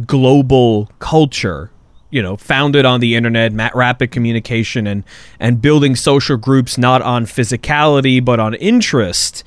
global 0.07 0.89
culture 1.01 1.73
you 2.11 2.23
know 2.23 2.37
founded 2.37 2.85
on 2.85 3.01
the 3.01 3.15
internet 3.15 3.53
rapid 3.75 4.11
communication 4.11 4.87
and 4.87 5.05
and 5.39 5.61
building 5.61 5.95
social 5.95 6.37
groups 6.37 6.79
not 6.79 7.03
on 7.03 7.27
physicality 7.27 8.25
but 8.25 8.41
on 8.41 8.55
interest. 8.55 9.45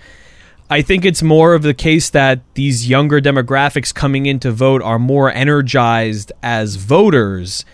I 0.70 0.82
think 0.82 1.04
it's 1.04 1.22
more 1.22 1.54
of 1.54 1.64
the 1.64 1.74
case 1.74 2.10
that 2.12 2.40
these 2.54 2.88
younger 2.88 3.20
demographics 3.20 3.94
coming 3.94 4.26
in 4.26 4.40
to 4.40 4.52
vote 4.52 4.82
are 4.82 5.00
more 5.00 5.30
energized 5.30 6.32
as 6.42 6.78
voters 6.78 7.66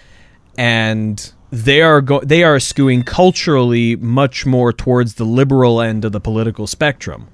and 0.57 1.31
they 1.51 1.81
are 1.81 2.01
go- 2.01 2.21
they 2.21 2.43
are 2.43 2.57
skewing 2.57 3.05
culturally 3.05 3.95
much 3.95 4.45
more 4.45 4.73
towards 4.73 5.15
the 5.15 5.25
liberal 5.25 5.79
end 5.79 6.05
of 6.05 6.11
the 6.11 6.19
political 6.19 6.65
spectrum 6.65 7.27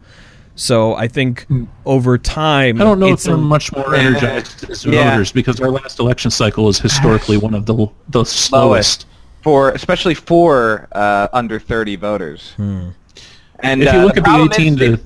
so 0.55 0.93
i 0.95 1.07
think 1.07 1.45
over 1.85 2.17
time 2.17 2.79
I 2.79 2.83
don't 2.83 2.99
know 2.99 3.07
if 3.07 3.13
it's 3.13 3.25
a- 3.25 3.29
they're 3.29 3.37
much 3.37 3.71
more 3.75 3.95
energized 3.95 4.69
as 4.69 4.85
Yeah. 4.85 5.11
voters 5.11 5.31
because 5.31 5.59
our 5.59 5.71
last 5.71 5.99
election 5.99 6.29
cycle 6.31 6.69
is 6.69 6.79
historically 6.79 7.37
one 7.37 7.53
of 7.55 7.65
the 7.65 7.87
the 8.09 8.23
slowest. 8.23 9.05
for 9.41 9.71
especially 9.71 10.13
for 10.15 10.87
uh, 10.93 11.27
under 11.33 11.59
30 11.59 11.95
voters. 11.97 12.53
And 12.57 13.81
If 13.81 13.93
you 13.93 13.99
uh, 13.99 14.03
look 14.03 14.13
the 14.13 14.19
at 14.19 14.23
the 14.25 14.29
problem 14.29 14.51
is 14.51 14.57
18 14.59 14.77
to- 14.77 14.95
they, 14.97 15.03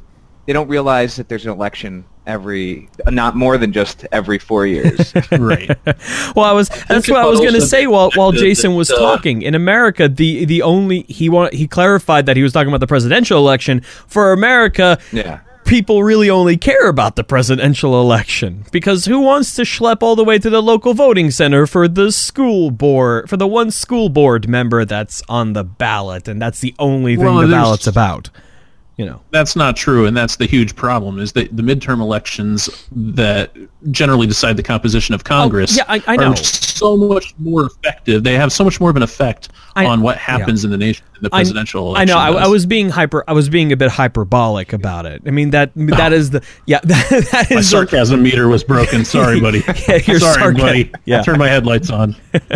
they 0.47 0.53
don't 0.53 0.67
realize 0.67 1.15
that 1.15 1.27
there's 1.29 1.45
an 1.45 1.51
election 1.51 2.03
every, 2.27 2.89
not 3.09 3.35
more 3.35 3.57
than 3.57 3.71
just 3.71 4.05
every 4.11 4.37
four 4.37 4.67
years. 4.67 5.13
right. 5.31 5.69
Well, 6.35 6.45
I 6.45 6.51
was 6.51 6.69
that's 6.87 7.09
what 7.09 7.19
I 7.19 7.25
was 7.25 7.39
going 7.39 7.53
to 7.53 7.61
say 7.61 7.87
while 7.87 8.11
while 8.13 8.31
that- 8.31 8.39
Jason 8.39 8.75
was 8.75 8.89
that, 8.89 8.97
talking. 8.97 9.41
In 9.41 9.55
America, 9.55 10.07
the 10.07 10.45
the 10.45 10.61
only 10.61 11.03
he 11.03 11.29
want 11.29 11.53
he 11.53 11.67
clarified 11.67 12.25
that 12.27 12.37
he 12.37 12.43
was 12.43 12.53
talking 12.53 12.67
about 12.67 12.81
the 12.81 12.87
presidential 12.87 13.37
election. 13.39 13.81
For 14.07 14.33
America, 14.33 14.99
yeah. 15.11 15.39
people 15.65 16.03
really 16.03 16.29
only 16.29 16.57
care 16.57 16.87
about 16.87 17.15
the 17.15 17.23
presidential 17.23 17.99
election 17.99 18.65
because 18.71 19.05
who 19.05 19.19
wants 19.21 19.55
to 19.55 19.63
schlep 19.63 19.97
all 20.01 20.15
the 20.15 20.23
way 20.23 20.37
to 20.37 20.49
the 20.49 20.61
local 20.61 20.93
voting 20.93 21.31
center 21.31 21.65
for 21.65 21.87
the 21.87 22.11
school 22.11 22.71
board 22.71 23.29
for 23.29 23.37
the 23.37 23.47
one 23.47 23.71
school 23.71 24.09
board 24.09 24.47
member 24.47 24.85
that's 24.85 25.21
on 25.27 25.53
the 25.53 25.63
ballot 25.63 26.27
and 26.27 26.41
that's 26.41 26.59
the 26.59 26.73
only 26.79 27.15
thing 27.15 27.25
Well, 27.25 27.39
the 27.39 27.47
ballot's 27.47 27.87
about. 27.87 28.29
You 28.97 29.05
know. 29.05 29.21
That's 29.29 29.55
not 29.55 29.75
true, 29.75 30.07
and 30.07 30.17
that's 30.17 30.37
the 30.37 30.47
huge 30.47 30.75
problem. 30.75 31.19
Is 31.19 31.31
that 31.33 31.55
the 31.55 31.61
midterm 31.61 32.01
elections 32.01 32.87
that 32.91 33.55
generally 33.91 34.25
decide 34.25 34.57
the 34.57 34.63
composition 34.63 35.13
of 35.13 35.21
oh, 35.21 35.23
Congress 35.23 35.77
yeah, 35.77 35.83
I- 35.87 36.01
I 36.07 36.15
know. 36.15 36.31
are 36.31 36.35
so 36.35 36.97
much 36.97 37.35
more 37.37 37.67
effective. 37.67 38.23
They 38.23 38.33
have 38.33 38.51
so 38.51 38.63
much 38.63 38.79
more 38.79 38.89
of 38.89 38.95
an 38.95 39.03
effect 39.03 39.49
I- 39.75 39.85
on 39.85 40.01
what 40.01 40.17
happens 40.17 40.65
in 40.65 40.71
the 40.71 40.77
nation 40.77 41.05
in 41.15 41.21
the 41.21 41.29
I- 41.31 41.37
presidential 41.41 41.89
I 41.95 42.01
election. 42.03 42.07
know. 42.15 42.17
I, 42.39 42.45
I 42.45 42.47
was 42.47 42.65
being 42.65 42.89
hyper. 42.89 43.23
I 43.27 43.33
was 43.33 43.49
being 43.49 43.71
a 43.71 43.77
bit 43.77 43.91
hyperbolic 43.91 44.73
about 44.73 45.05
it. 45.05 45.21
I 45.27 45.29
mean 45.29 45.51
that 45.51 45.73
that 45.75 46.11
is 46.11 46.31
the 46.31 46.43
yeah 46.65 46.79
that, 46.83 47.09
that 47.31 47.47
My 47.51 47.57
is 47.57 47.69
the- 47.69 47.77
sarcasm 47.77 48.23
meter 48.23 48.47
was 48.47 48.63
broken. 48.63 49.05
Sorry, 49.05 49.39
buddy. 49.47 49.59
Yeah, 49.87 49.97
your 50.07 50.19
Sorry, 50.19 50.41
sarca- 50.55 50.57
buddy. 50.57 50.91
yeah. 51.05 51.21
Turn 51.21 51.37
my 51.37 51.47
headlights 51.49 51.91
on. 51.91 52.15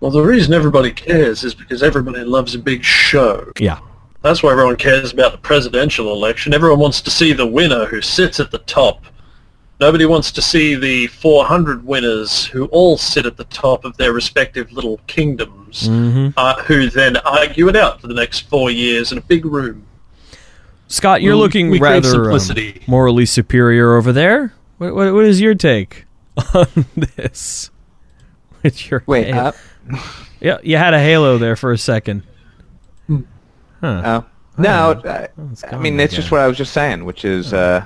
Well, 0.00 0.10
the 0.10 0.20
reason 0.22 0.52
everybody 0.52 0.92
cares 0.92 1.44
is 1.44 1.54
because 1.54 1.82
everybody 1.82 2.20
loves 2.24 2.54
a 2.54 2.58
big 2.58 2.84
show. 2.84 3.50
Yeah. 3.58 3.78
That's 4.24 4.42
why 4.42 4.52
everyone 4.52 4.76
cares 4.76 5.12
about 5.12 5.32
the 5.32 5.38
presidential 5.38 6.10
election. 6.10 6.54
Everyone 6.54 6.78
wants 6.78 7.02
to 7.02 7.10
see 7.10 7.34
the 7.34 7.46
winner 7.46 7.84
who 7.84 8.00
sits 8.00 8.40
at 8.40 8.50
the 8.50 8.58
top. 8.60 9.04
Nobody 9.80 10.06
wants 10.06 10.32
to 10.32 10.40
see 10.40 10.74
the 10.76 11.08
400 11.08 11.84
winners 11.84 12.46
who 12.46 12.64
all 12.66 12.96
sit 12.96 13.26
at 13.26 13.36
the 13.36 13.44
top 13.44 13.84
of 13.84 13.94
their 13.98 14.14
respective 14.14 14.72
little 14.72 14.98
kingdoms, 15.08 15.88
uh, 16.38 16.62
who 16.62 16.88
then 16.88 17.18
argue 17.18 17.68
it 17.68 17.76
out 17.76 18.00
for 18.00 18.06
the 18.06 18.14
next 18.14 18.48
four 18.48 18.70
years 18.70 19.12
in 19.12 19.18
a 19.18 19.20
big 19.20 19.44
room. 19.44 19.84
Scott, 20.88 21.20
you're 21.20 21.34
We- 21.34 21.40
looking 21.42 21.68
we 21.68 21.78
rather 21.78 22.30
um, 22.32 22.40
morally 22.86 23.26
superior 23.26 23.94
over 23.94 24.10
there. 24.10 24.54
What, 24.78 24.94
what, 24.94 25.12
what 25.12 25.24
is 25.26 25.38
your 25.40 25.54
take 25.54 26.06
on 26.54 26.66
this? 27.16 27.70
With 28.62 28.90
your 28.90 29.02
Wait, 29.06 29.32
uh, 29.32 29.52
yeah, 30.40 30.58
you 30.62 30.78
had 30.78 30.94
a 30.94 30.98
halo 31.00 31.36
there 31.36 31.56
for 31.56 31.72
a 31.72 31.78
second. 31.78 32.22
Huh. 33.84 34.02
oh. 34.22 34.24
No, 34.56 34.92
uh, 34.92 35.26
it's 35.52 35.64
I 35.64 35.70
gone 35.72 35.82
mean, 35.82 35.98
it's 36.00 36.14
just 36.14 36.30
what 36.30 36.40
I 36.40 36.46
was 36.46 36.56
just 36.56 36.72
saying, 36.72 37.04
which 37.04 37.24
is 37.24 37.52
uh, 37.52 37.84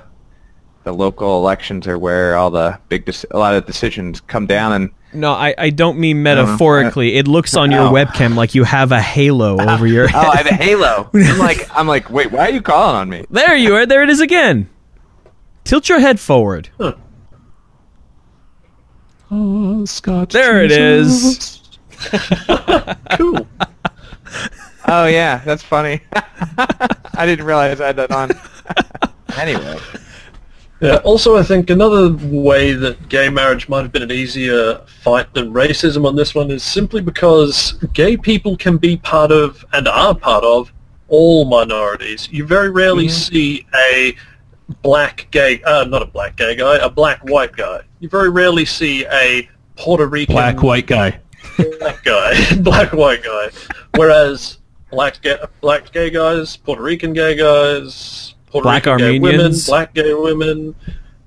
the 0.84 0.92
local 0.92 1.38
elections 1.40 1.86
are 1.88 1.98
where 1.98 2.36
all 2.36 2.50
the 2.50 2.78
big, 2.88 3.06
dec- 3.06 3.24
a 3.30 3.38
lot 3.38 3.54
of 3.54 3.64
decisions 3.66 4.20
come 4.20 4.46
down, 4.46 4.72
and 4.72 4.90
No, 5.14 5.32
I, 5.32 5.54
I 5.56 5.70
don't 5.70 5.98
mean 5.98 6.22
know. 6.22 6.34
metaphorically. 6.34 7.16
It 7.16 7.26
looks 7.26 7.56
on 7.56 7.70
your 7.70 7.88
Oh. 7.88 7.90
webcam 7.92 8.34
like 8.36 8.54
you 8.54 8.64
have 8.64 8.92
a 8.92 9.00
halo 9.00 9.58
over 9.72 9.86
your 9.86 10.08
head. 10.08 10.24
oh. 10.26 10.28
I 10.30 10.36
have 10.36 10.46
a 10.46 10.54
halo. 10.54 11.08
I'm 11.14 11.38
like, 11.38 11.68
I'm 11.74 11.88
like, 11.88 12.10
wait, 12.10 12.30
why 12.30 12.48
are 12.48 12.50
you 12.50 12.60
calling 12.60 12.96
on 12.96 13.08
me? 13.08 13.24
There 13.30 13.56
you 13.56 13.74
are. 13.74 13.86
There 13.86 14.02
it 14.02 14.10
is 14.10 14.20
again. 14.20 14.68
Tilt 15.64 15.88
your 15.88 16.00
head 16.00 16.20
forward. 16.20 16.68
Oh, 19.30 19.84
Scotch. 19.86 20.32
There 20.32 20.62
it 20.64 20.68
Jesus. 20.68 21.62
Cool. 23.16 23.46
Oh 24.90 25.06
yeah, 25.06 25.42
that's 25.44 25.62
funny. 25.62 26.00
I 26.12 27.26
didn't 27.26 27.44
realize 27.44 27.80
I 27.80 27.88
had 27.88 27.96
that 27.96 28.10
on. 28.10 28.30
anyway, 29.36 29.78
Yeah. 30.80 30.96
Also, 31.04 31.36
I 31.36 31.42
think 31.42 31.68
another 31.68 32.16
way 32.26 32.72
that 32.72 33.08
gay 33.10 33.28
marriage 33.28 33.68
might 33.68 33.82
have 33.82 33.92
been 33.92 34.02
an 34.02 34.12
easier 34.12 34.80
fight 35.02 35.32
than 35.34 35.52
racism 35.52 36.06
on 36.06 36.16
this 36.16 36.34
one 36.34 36.50
is 36.50 36.62
simply 36.62 37.02
because 37.02 37.72
gay 37.92 38.16
people 38.16 38.56
can 38.56 38.78
be 38.78 38.96
part 38.96 39.30
of 39.30 39.62
and 39.74 39.86
are 39.88 40.14
part 40.14 40.44
of 40.44 40.72
all 41.08 41.44
minorities. 41.44 42.28
You 42.30 42.46
very 42.46 42.70
rarely 42.70 43.08
see 43.08 43.66
a 43.74 44.16
black 44.82 45.28
gay, 45.30 45.62
uh, 45.64 45.84
not 45.84 46.00
a 46.00 46.06
black 46.06 46.36
gay 46.36 46.56
guy, 46.56 46.76
a 46.76 46.88
black 46.88 47.20
white 47.28 47.54
guy. 47.54 47.82
You 48.00 48.08
very 48.08 48.30
rarely 48.30 48.64
see 48.64 49.04
a 49.06 49.48
Puerto 49.76 50.06
Rican 50.06 50.34
Black 50.34 50.62
white 50.62 50.86
guy. 50.86 51.20
black 51.78 52.04
guy, 52.04 52.54
black 52.56 52.92
white 52.92 53.22
guy. 53.22 53.50
Whereas 53.94 54.57
black 54.90 55.20
gay, 55.22 55.36
black 55.60 55.92
gay 55.92 56.10
guys, 56.10 56.56
Puerto 56.56 56.82
Rican 56.82 57.12
gay 57.12 57.36
guys, 57.36 58.34
Puerto 58.46 58.64
Black 58.64 58.86
Rican 58.86 58.98
gay 58.98 59.18
women, 59.18 59.52
black 59.66 59.94
gay 59.94 60.14
women, 60.14 60.74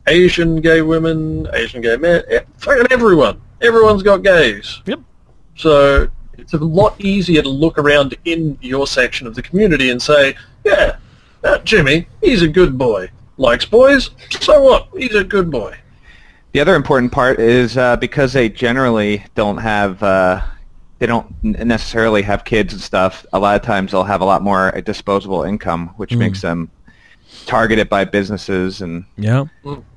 Asian 0.08 0.62
gay 0.62 0.82
women, 0.82 1.48
Asian 1.54 1.82
gay 1.82 1.98
men, 1.98 2.24
eh, 2.30 2.42
fucking 2.58 2.88
everyone. 2.92 3.40
Everyone's 3.62 4.02
got 4.04 4.24
gays. 4.24 4.82
Yep. 4.86 5.00
So 5.56 6.10
it's 6.38 6.54
a 6.54 6.58
lot 6.58 7.00
easier 7.00 7.44
to 7.44 7.50
look 7.50 7.78
around 7.78 8.16
in 8.26 8.58
your 8.62 8.88
section 8.88 9.28
of 9.28 9.36
the 9.36 9.42
community 9.44 9.92
and 9.92 10.02
say, 10.02 10.36
yeah, 10.66 10.98
that 11.42 11.64
Jimmy, 11.64 12.08
he's 12.22 12.42
a 12.42 12.48
good 12.48 12.78
boy. 12.78 13.10
Likes 13.38 13.66
boys, 13.66 14.10
so 14.40 14.62
what? 14.62 14.88
He's 14.98 15.16
a 15.16 15.24
good 15.24 15.52
boy. 15.52 15.76
the 16.52 16.60
other 16.60 16.76
important 16.76 17.12
part 17.12 17.40
is 17.40 17.78
uh, 17.78 17.96
because 17.98 18.34
they 18.34 18.50
generally 18.50 19.24
don't 19.36 19.58
have, 19.58 20.02
uh, 20.04 20.42
they 21.02 21.08
don't 21.08 21.44
necessarily 21.44 22.22
have 22.22 22.46
kids 22.46 22.74
and 22.74 22.82
stuff. 22.82 23.26
A 23.34 23.40
lot 23.40 23.56
of 23.56 23.64
times 23.64 23.92
they'll 23.92 24.04
have 24.04 24.22
a 24.22 24.26
lot 24.26 24.44
more 24.44 24.70
disposable 24.86 25.42
income, 25.42 25.88
which 25.98 26.16
makes 26.16 26.42
them 26.42 26.70
targeted 27.48 27.90
by 27.90 28.06
businesses 28.06 28.82
and 28.84 29.06
Yeah. 29.18 29.46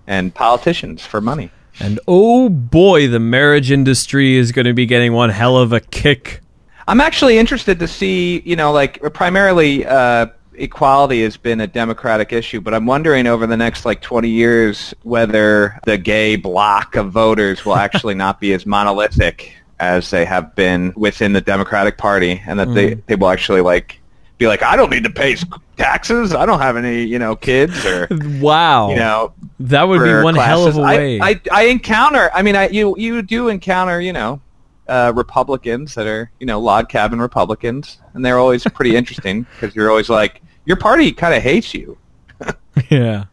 and 0.06 0.34
politicians 0.34 1.04
for 1.04 1.20
money. 1.20 1.50
And 1.78 2.00
oh 2.08 2.48
boy, 2.48 3.08
the 3.08 3.20
marriage 3.20 3.70
industry 3.70 4.36
is 4.38 4.50
going 4.50 4.64
to 4.64 4.72
be 4.72 4.86
getting 4.86 5.12
one 5.12 5.28
hell 5.28 5.58
of 5.58 5.74
a 5.74 5.80
kick. 5.80 6.40
I'm 6.88 7.02
actually 7.02 7.36
interested 7.36 7.78
to 7.80 7.86
see, 7.86 8.40
you 8.46 8.56
know, 8.56 8.72
like 8.72 8.98
primarily 9.12 9.84
uh, 9.84 10.28
equality 10.54 11.22
has 11.22 11.36
been 11.36 11.60
a 11.60 11.66
democratic 11.66 12.32
issue, 12.32 12.62
but 12.62 12.72
I'm 12.72 12.86
wondering 12.86 13.26
over 13.26 13.46
the 13.46 13.58
next 13.58 13.84
like 13.84 14.00
20 14.00 14.30
years 14.30 14.94
whether 15.02 15.78
the 15.84 15.98
gay 15.98 16.36
block 16.36 16.96
of 16.96 17.12
voters 17.12 17.66
will 17.66 17.76
actually 17.86 18.14
not 18.14 18.40
be 18.40 18.54
as 18.54 18.64
monolithic 18.64 19.52
as 19.80 20.10
they 20.10 20.24
have 20.24 20.54
been 20.54 20.92
within 20.96 21.32
the 21.32 21.40
Democratic 21.40 21.98
Party, 21.98 22.42
and 22.46 22.58
that 22.58 22.72
they 22.74 22.94
they 22.94 23.16
will 23.16 23.30
actually 23.30 23.60
like 23.60 24.00
be 24.38 24.46
like, 24.46 24.62
I 24.62 24.76
don't 24.76 24.90
need 24.90 25.04
to 25.04 25.10
pay 25.10 25.36
taxes, 25.76 26.34
I 26.34 26.46
don't 26.46 26.60
have 26.60 26.76
any, 26.76 27.04
you 27.04 27.18
know, 27.18 27.36
kids 27.36 27.84
or. 27.84 28.08
Wow. 28.40 28.90
You 28.90 28.96
know, 28.96 29.32
that 29.60 29.84
would 29.84 30.02
be 30.02 30.22
one 30.22 30.34
hell 30.34 30.66
of 30.66 30.76
a 30.76 30.80
a 30.80 30.82
I- 30.82 30.96
way. 30.96 31.20
I, 31.20 31.40
I, 31.52 31.64
encounter. 31.64 32.30
I 32.34 32.42
mean, 32.42 32.56
I 32.56 32.68
you 32.68 32.94
you 32.98 33.22
do 33.22 33.48
encounter, 33.48 34.00
you 34.00 34.12
know, 34.12 34.40
uh, 34.88 35.12
Republicans 35.14 35.94
that 35.94 36.06
are 36.06 36.30
you 36.40 36.46
know 36.46 36.60
log 36.60 36.88
cabin 36.88 37.20
Republicans, 37.20 37.98
and 38.12 38.24
they're 38.24 38.38
always 38.38 38.64
pretty 38.64 38.96
interesting 39.00 39.46
because 39.54 39.74
you're 39.74 39.88
always 39.88 40.10
like 40.10 40.42
your 40.64 40.76
party 40.76 41.12
kind 41.12 41.34
of 41.34 41.42
hates 41.42 41.74
you. 41.74 41.96
yeah. 42.90 43.24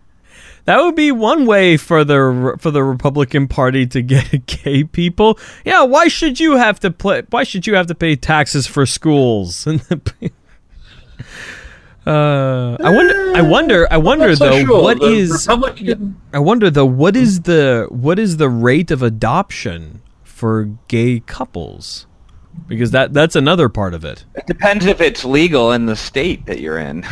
That 0.72 0.82
would 0.86 0.96
be 0.96 1.12
one 1.12 1.46
way 1.46 1.76
for 1.76 2.06
the 2.06 2.56
for 2.58 2.72
the 2.72 2.82
Republican 2.82 3.50
Party 3.50 3.86
to 3.88 4.02
get 4.02 4.46
gay 4.64 4.86
people. 4.86 5.38
Yeah, 5.66 5.84
why 5.84 6.08
should 6.08 6.40
you 6.40 6.56
have 6.56 6.80
to 6.80 6.92
play? 6.92 7.24
Why 7.30 7.44
should 7.44 7.68
you 7.68 7.76
have 7.76 7.88
to 7.88 7.96
pay 7.96 8.16
taxes 8.16 8.68
for 8.68 8.86
schools? 8.86 9.68
uh, 9.68 9.76
I 12.08 12.90
wonder. 12.90 13.36
I 13.36 13.42
wonder. 13.42 13.86
I 13.92 13.98
wonder 13.98 14.34
so 14.34 14.46
though. 14.50 14.64
sure. 14.66 14.82
What 14.82 15.02
The 15.02 15.08
is? 15.08 15.46
Republican? 15.46 16.22
I 16.32 16.40
wonder 16.40 16.70
though. 16.70 16.86
What 16.86 17.18
is 17.18 17.42
the 17.42 17.88
what 17.90 18.18
is 18.18 18.38
the 18.38 18.48
rate 18.48 18.92
of 18.92 19.04
adoption 19.04 20.02
for 20.24 20.70
gay 20.88 21.20
couples? 21.20 22.08
Because 22.70 22.92
that 22.92 23.14
that's 23.14 23.36
another 23.36 23.68
part 23.68 23.94
of 23.94 24.06
it. 24.06 24.24
It 24.36 24.48
depends 24.48 24.86
if 24.86 25.02
it's 25.02 25.26
legal 25.26 25.74
in 25.74 25.86
the 25.86 25.98
state 25.98 26.46
that 26.46 26.62
you're 26.62 26.80
in. 26.80 27.06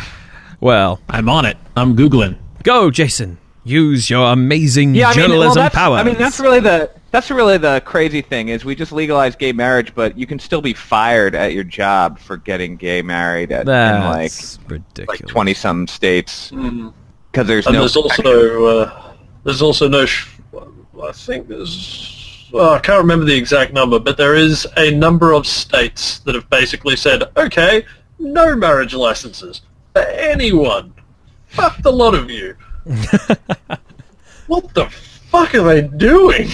Well, 0.60 0.98
I'm 1.10 1.28
on 1.28 1.44
it. 1.44 1.58
I'm 1.76 1.94
googling. 1.94 2.38
go, 2.62 2.90
Jason. 2.90 3.36
Use 3.64 4.08
your 4.08 4.32
amazing 4.32 4.94
Yeah, 4.94 5.08
I 5.08 5.10
mean, 5.10 5.18
journalism 5.18 5.46
well, 5.46 5.54
that's, 5.54 5.74
powers. 5.74 6.00
I 6.00 6.02
mean, 6.04 6.16
that's 6.16 6.40
really 6.40 6.60
the 6.60 6.90
that's 7.10 7.30
really 7.30 7.58
the 7.58 7.82
crazy 7.84 8.22
thing 8.22 8.48
is 8.48 8.64
we 8.64 8.74
just 8.74 8.90
legalized 8.92 9.38
gay 9.38 9.52
marriage, 9.52 9.94
but 9.94 10.16
you 10.16 10.26
can 10.26 10.38
still 10.38 10.62
be 10.62 10.72
fired 10.72 11.34
at 11.34 11.52
your 11.52 11.64
job 11.64 12.18
for 12.18 12.36
getting 12.38 12.76
gay 12.76 13.02
married 13.02 13.52
at, 13.52 13.62
in 13.62 13.66
like 13.66 14.30
That's 14.32 14.58
ridiculous. 14.66 15.20
like 15.20 15.26
twenty 15.30 15.52
some 15.54 15.86
states 15.86 16.50
Mm. 16.52 16.92
because 17.30 17.46
there's 17.46 17.66
And 17.66 17.74
no 17.74 17.80
there's 17.80 17.92
protection. 17.92 18.26
also 18.26 18.64
uh, 18.66 19.12
there's 19.44 19.62
also 19.62 19.88
no. 19.88 20.06
Sh- 20.06 20.28
I 21.02 21.12
think 21.12 21.48
there's. 21.48 22.48
Well, 22.52 22.70
I 22.70 22.78
can't 22.80 22.98
remember 22.98 23.24
the 23.26 23.36
exact 23.36 23.72
number, 23.72 23.98
but 24.00 24.16
there 24.16 24.34
is 24.34 24.66
a 24.76 24.90
number 24.90 25.32
of 25.32 25.46
states 25.46 26.18
that 26.20 26.34
have 26.34 26.48
basically 26.50 26.96
said, 26.96 27.22
okay, 27.36 27.84
no 28.18 28.56
marriage 28.56 28.92
licenses 28.92 29.60
for 29.92 30.02
anyone. 30.02 30.92
Fuck 31.46 31.80
the 31.82 31.92
lot 31.92 32.14
of 32.14 32.28
you. 32.30 32.56
What 34.46 34.72
the 34.74 34.86
fuck 34.90 35.54
are 35.54 35.62
they 35.62 35.82
doing? 35.82 36.48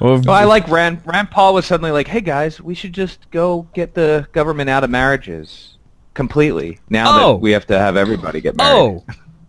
Well, 0.00 0.20
Well, 0.24 0.30
I 0.34 0.44
like 0.44 0.68
Rand. 0.68 1.00
Rand 1.04 1.30
Paul 1.30 1.54
was 1.54 1.66
suddenly 1.66 1.90
like, 1.92 2.08
"Hey 2.08 2.20
guys, 2.20 2.60
we 2.60 2.74
should 2.74 2.92
just 2.92 3.30
go 3.30 3.66
get 3.74 3.94
the 3.94 4.26
government 4.32 4.68
out 4.68 4.84
of 4.84 4.90
marriages 4.90 5.78
completely. 6.14 6.80
Now 6.90 7.06
Oh. 7.08 7.32
that 7.34 7.36
we 7.38 7.52
have 7.52 7.66
to 7.68 7.78
have 7.78 7.96
everybody 7.96 8.40
get 8.40 8.56
married." 8.56 8.74
oh, 8.76 9.04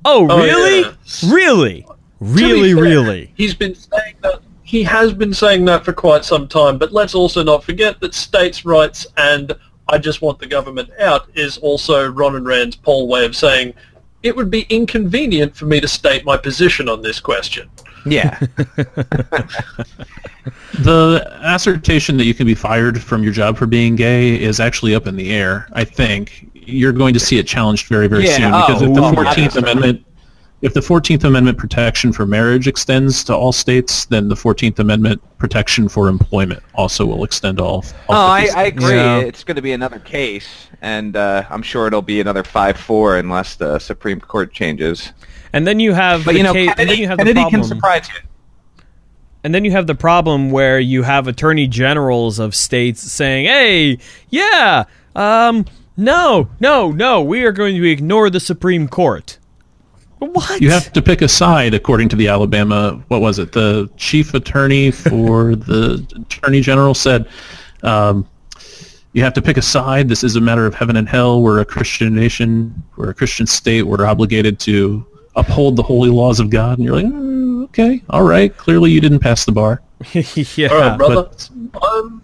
oh, 0.06 0.28
Oh, 0.30 0.38
really, 0.38 0.82
yeah. 0.82 0.92
really, 1.34 1.86
really, 2.20 2.74
fair, 2.74 2.84
really. 2.84 3.34
He's 3.36 3.54
been 3.56 3.76
saying 3.76 4.16
that. 4.22 4.40
He 4.64 4.82
has 4.84 5.14
been 5.14 5.34
saying 5.34 5.66
that 5.66 5.84
for 5.86 5.94
quite 5.94 6.26
some 6.26 6.48
time, 6.48 6.78
but 6.80 6.92
let's 6.92 7.14
also 7.14 7.44
not 7.44 7.64
forget 7.64 8.00
that 8.00 8.14
states' 8.16 8.66
rights 8.66 9.06
and 9.18 9.54
I 9.88 10.00
just 10.00 10.24
want 10.24 10.40
the 10.40 10.48
government 10.48 10.90
out 11.00 11.28
is 11.36 11.58
also 11.60 12.10
Ron 12.12 12.36
and 12.36 12.46
Rand's 12.48 12.76
Paul 12.76 13.08
way 13.08 13.26
of 13.26 13.36
saying 13.36 13.74
it 14.26 14.36
would 14.36 14.50
be 14.50 14.66
inconvenient 14.70 15.56
for 15.56 15.66
me 15.66 15.80
to 15.80 15.88
state 15.88 16.26
my 16.26 16.36
position 16.36 16.90
on 16.90 17.02
this 17.02 17.20
question. 17.20 17.70
Yeah, 18.06 18.40
The 20.80 21.28
assertion 21.42 22.18
that 22.18 22.26
you 22.26 22.34
can 22.34 22.46
be 22.46 22.56
fired 22.56 23.02
from 23.02 23.24
your 23.24 23.34
job 23.34 23.58
for 23.58 23.66
being 23.66 23.96
gay 23.96 24.40
is 24.40 24.60
actually 24.60 24.94
up 24.94 25.08
in 25.08 25.16
the 25.16 25.32
air. 25.32 25.68
I 25.74 25.84
think 25.84 26.50
you're 26.54 26.92
going 26.92 27.14
to 27.14 27.20
see 27.20 27.40
it 27.40 27.48
challenged 27.48 27.88
very, 27.88 28.08
very 28.08 28.26
Yeah, 28.26 28.38
soon 28.38 28.52
because 28.52 28.82
oh, 28.82 28.90
if 28.90 28.96
the 28.96 29.02
Fourteenth 29.02 29.56
obviously. 29.56 29.62
Amendment, 29.62 30.06
if 30.66 30.74
the 30.74 30.82
Fourteenth 30.82 31.24
Amendment 31.24 31.60
protection 31.60 32.12
for 32.12 32.26
marriage 32.26 32.68
extends 32.68 33.24
to 33.26 33.36
all 33.36 33.52
states, 33.52 34.06
then 34.06 34.30
the 34.30 34.36
Fourteenth 34.36 34.80
Amendment 34.80 35.22
protection 35.38 35.88
for 35.88 36.08
employment 36.08 36.64
also 36.74 37.06
will 37.06 37.24
extend 37.24 37.60
to 37.60 37.64
all. 37.64 37.86
all 38.10 38.16
oh, 38.16 38.32
I, 38.32 38.50
I 38.56 38.64
agree. 38.64 38.96
Yeah. 38.96 39.20
It's 39.20 39.44
going 39.44 39.58
to 39.58 39.62
be 39.62 39.74
another 39.74 40.00
case, 40.00 40.68
and 40.82 41.16
uh, 41.16 41.44
I'm 41.52 41.62
sure 41.62 41.86
it'll 41.86 42.02
be 42.02 42.20
another 42.20 42.44
five-four 42.44 43.18
unless 43.18 43.54
the 43.56 43.78
Supreme 43.78 44.20
Court 44.20 44.52
changes. 44.54 45.14
And 45.54 45.68
then 45.68 45.80
you 45.80 45.94
have 45.94 46.26
But 46.26 46.32
the 46.32 46.40
you 46.40 46.44
know, 46.44 46.54
case, 46.54 46.70
and 46.70 46.78
then 46.80 46.88
Kennedy, 46.88 47.02
you 47.02 47.08
have 47.10 47.18
Kennedy 47.20 47.34
the 47.44 47.50
can 47.50 47.60
problem. 47.60 47.70
surprise 47.70 48.10
you. 48.10 48.84
and 49.44 49.54
then 49.54 49.64
you 49.64 49.72
have 49.72 49.86
the 49.86 49.94
problem 49.94 50.50
where 50.50 50.80
you 50.80 51.04
have 51.04 51.28
attorney 51.28 51.68
generals 51.68 52.40
of 52.40 52.56
states 52.56 53.04
saying, 53.04 53.46
"Hey, 53.46 54.00
yeah, 54.32 54.86
um, 55.16 55.66
no, 55.96 56.50
no, 56.60 56.90
no, 56.92 57.22
we 57.22 57.44
are 57.44 57.52
going 57.52 57.76
to 57.76 57.88
ignore 57.88 58.32
the 58.32 58.40
Supreme 58.40 58.88
Court." 58.88 59.38
What? 60.34 60.62
You 60.62 60.70
have 60.72 60.92
to 60.94 61.02
pick 61.02 61.22
a 61.22 61.28
side, 61.28 61.74
according 61.74 62.10
to 62.10 62.16
the 62.16 62.28
Alabama. 62.28 63.02
What 63.08 63.22
was 63.22 63.40
it? 63.40 63.52
The 63.52 63.90
chief 63.98 64.34
attorney 64.34 64.92
for 64.92 65.56
the 65.72 66.06
attorney 66.16 66.62
general 66.62 66.94
said, 66.94 67.28
um, 67.84 68.28
"You 69.14 69.24
have 69.24 69.34
to 69.34 69.42
pick 69.42 69.58
a 69.58 69.62
side. 69.62 70.10
This 70.10 70.24
is 70.24 70.36
a 70.36 70.42
matter 70.42 70.66
of 70.66 70.74
heaven 70.74 70.96
and 70.98 71.08
hell. 71.08 71.42
We're 71.42 71.60
a 71.60 71.66
Christian 71.66 72.14
nation. 72.16 72.84
We're 72.98 73.10
a 73.10 73.14
Christian 73.14 73.46
state. 73.48 73.84
We're 73.84 74.06
obligated 74.06 74.60
to 74.62 75.06
uphold 75.36 75.76
the 75.76 75.84
holy 75.84 76.10
laws 76.10 76.40
of 76.40 76.50
God." 76.50 76.78
And 76.78 76.86
you're 76.86 76.96
like, 76.96 77.06
"Mm, 77.06 77.64
"Okay, 77.66 78.02
all 78.10 78.24
right. 78.24 78.56
Clearly, 78.56 78.92
you 78.92 79.02
didn't 79.02 79.20
pass 79.20 79.46
the 79.46 79.52
bar." 79.52 79.82
yeah. 80.14 80.68
All 80.68 80.78
right, 80.80 80.98
brother. 80.98 81.24
but- 81.24 81.50
I'm, 81.82 82.22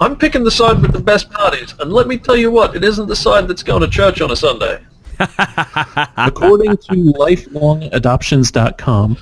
I'm 0.00 0.16
picking 0.16 0.44
the 0.44 0.50
side 0.50 0.80
with 0.80 0.92
the 0.92 1.00
best 1.00 1.30
parties, 1.30 1.74
and 1.78 1.92
let 1.92 2.06
me 2.06 2.16
tell 2.16 2.36
you 2.36 2.50
what, 2.50 2.74
it 2.74 2.84
isn't 2.84 3.06
the 3.06 3.16
side 3.16 3.48
that's 3.48 3.62
going 3.62 3.82
to 3.82 3.88
church 3.88 4.20
on 4.20 4.30
a 4.30 4.36
Sunday. 4.36 4.82
According 6.16 6.76
to 6.78 6.92
lifelongadoptions.com, 7.18 9.18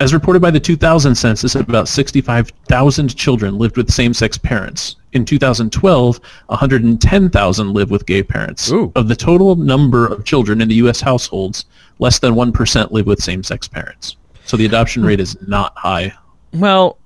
as 0.00 0.14
reported 0.14 0.40
by 0.40 0.50
the 0.50 0.58
2000 0.60 1.14
census, 1.14 1.54
about 1.54 1.86
65,000 1.86 3.14
children 3.16 3.58
lived 3.58 3.76
with 3.76 3.90
same-sex 3.90 4.38
parents. 4.38 4.96
In 5.12 5.26
2012, 5.26 6.20
110,000 6.46 7.74
live 7.74 7.90
with 7.90 8.06
gay 8.06 8.22
parents. 8.22 8.70
Ooh. 8.72 8.90
Of 8.96 9.08
the 9.08 9.16
total 9.16 9.56
number 9.56 10.06
of 10.06 10.24
children 10.24 10.62
in 10.62 10.68
the 10.68 10.76
U.S. 10.76 11.02
households, 11.02 11.66
less 11.98 12.18
than 12.18 12.32
1% 12.34 12.90
live 12.92 13.06
with 13.06 13.22
same-sex 13.22 13.68
parents. 13.68 14.16
So 14.46 14.56
the 14.56 14.64
adoption 14.64 15.04
rate 15.04 15.20
is 15.20 15.36
not 15.46 15.76
high. 15.76 16.14
Well, 16.54 16.96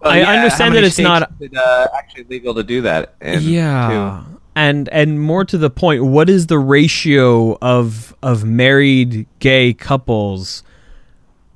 Well, 0.00 0.12
I 0.12 0.18
yeah, 0.18 0.30
understand 0.32 0.74
that 0.74 0.84
it's 0.84 0.98
not- 0.98 1.30
is 1.40 1.50
it, 1.50 1.56
uh, 1.56 1.88
actually 1.96 2.24
legal 2.24 2.52
to 2.54 2.62
do 2.62 2.82
that. 2.82 3.14
in, 3.22 3.40
yeah. 3.42 4.22
too? 4.28 4.37
And 4.58 4.88
and 4.88 5.20
more 5.20 5.44
to 5.44 5.56
the 5.56 5.70
point, 5.70 6.04
what 6.04 6.28
is 6.28 6.48
the 6.48 6.58
ratio 6.58 7.56
of 7.62 8.12
of 8.24 8.44
married 8.44 9.28
gay 9.38 9.72
couples 9.72 10.64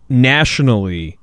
nationally 0.08 1.18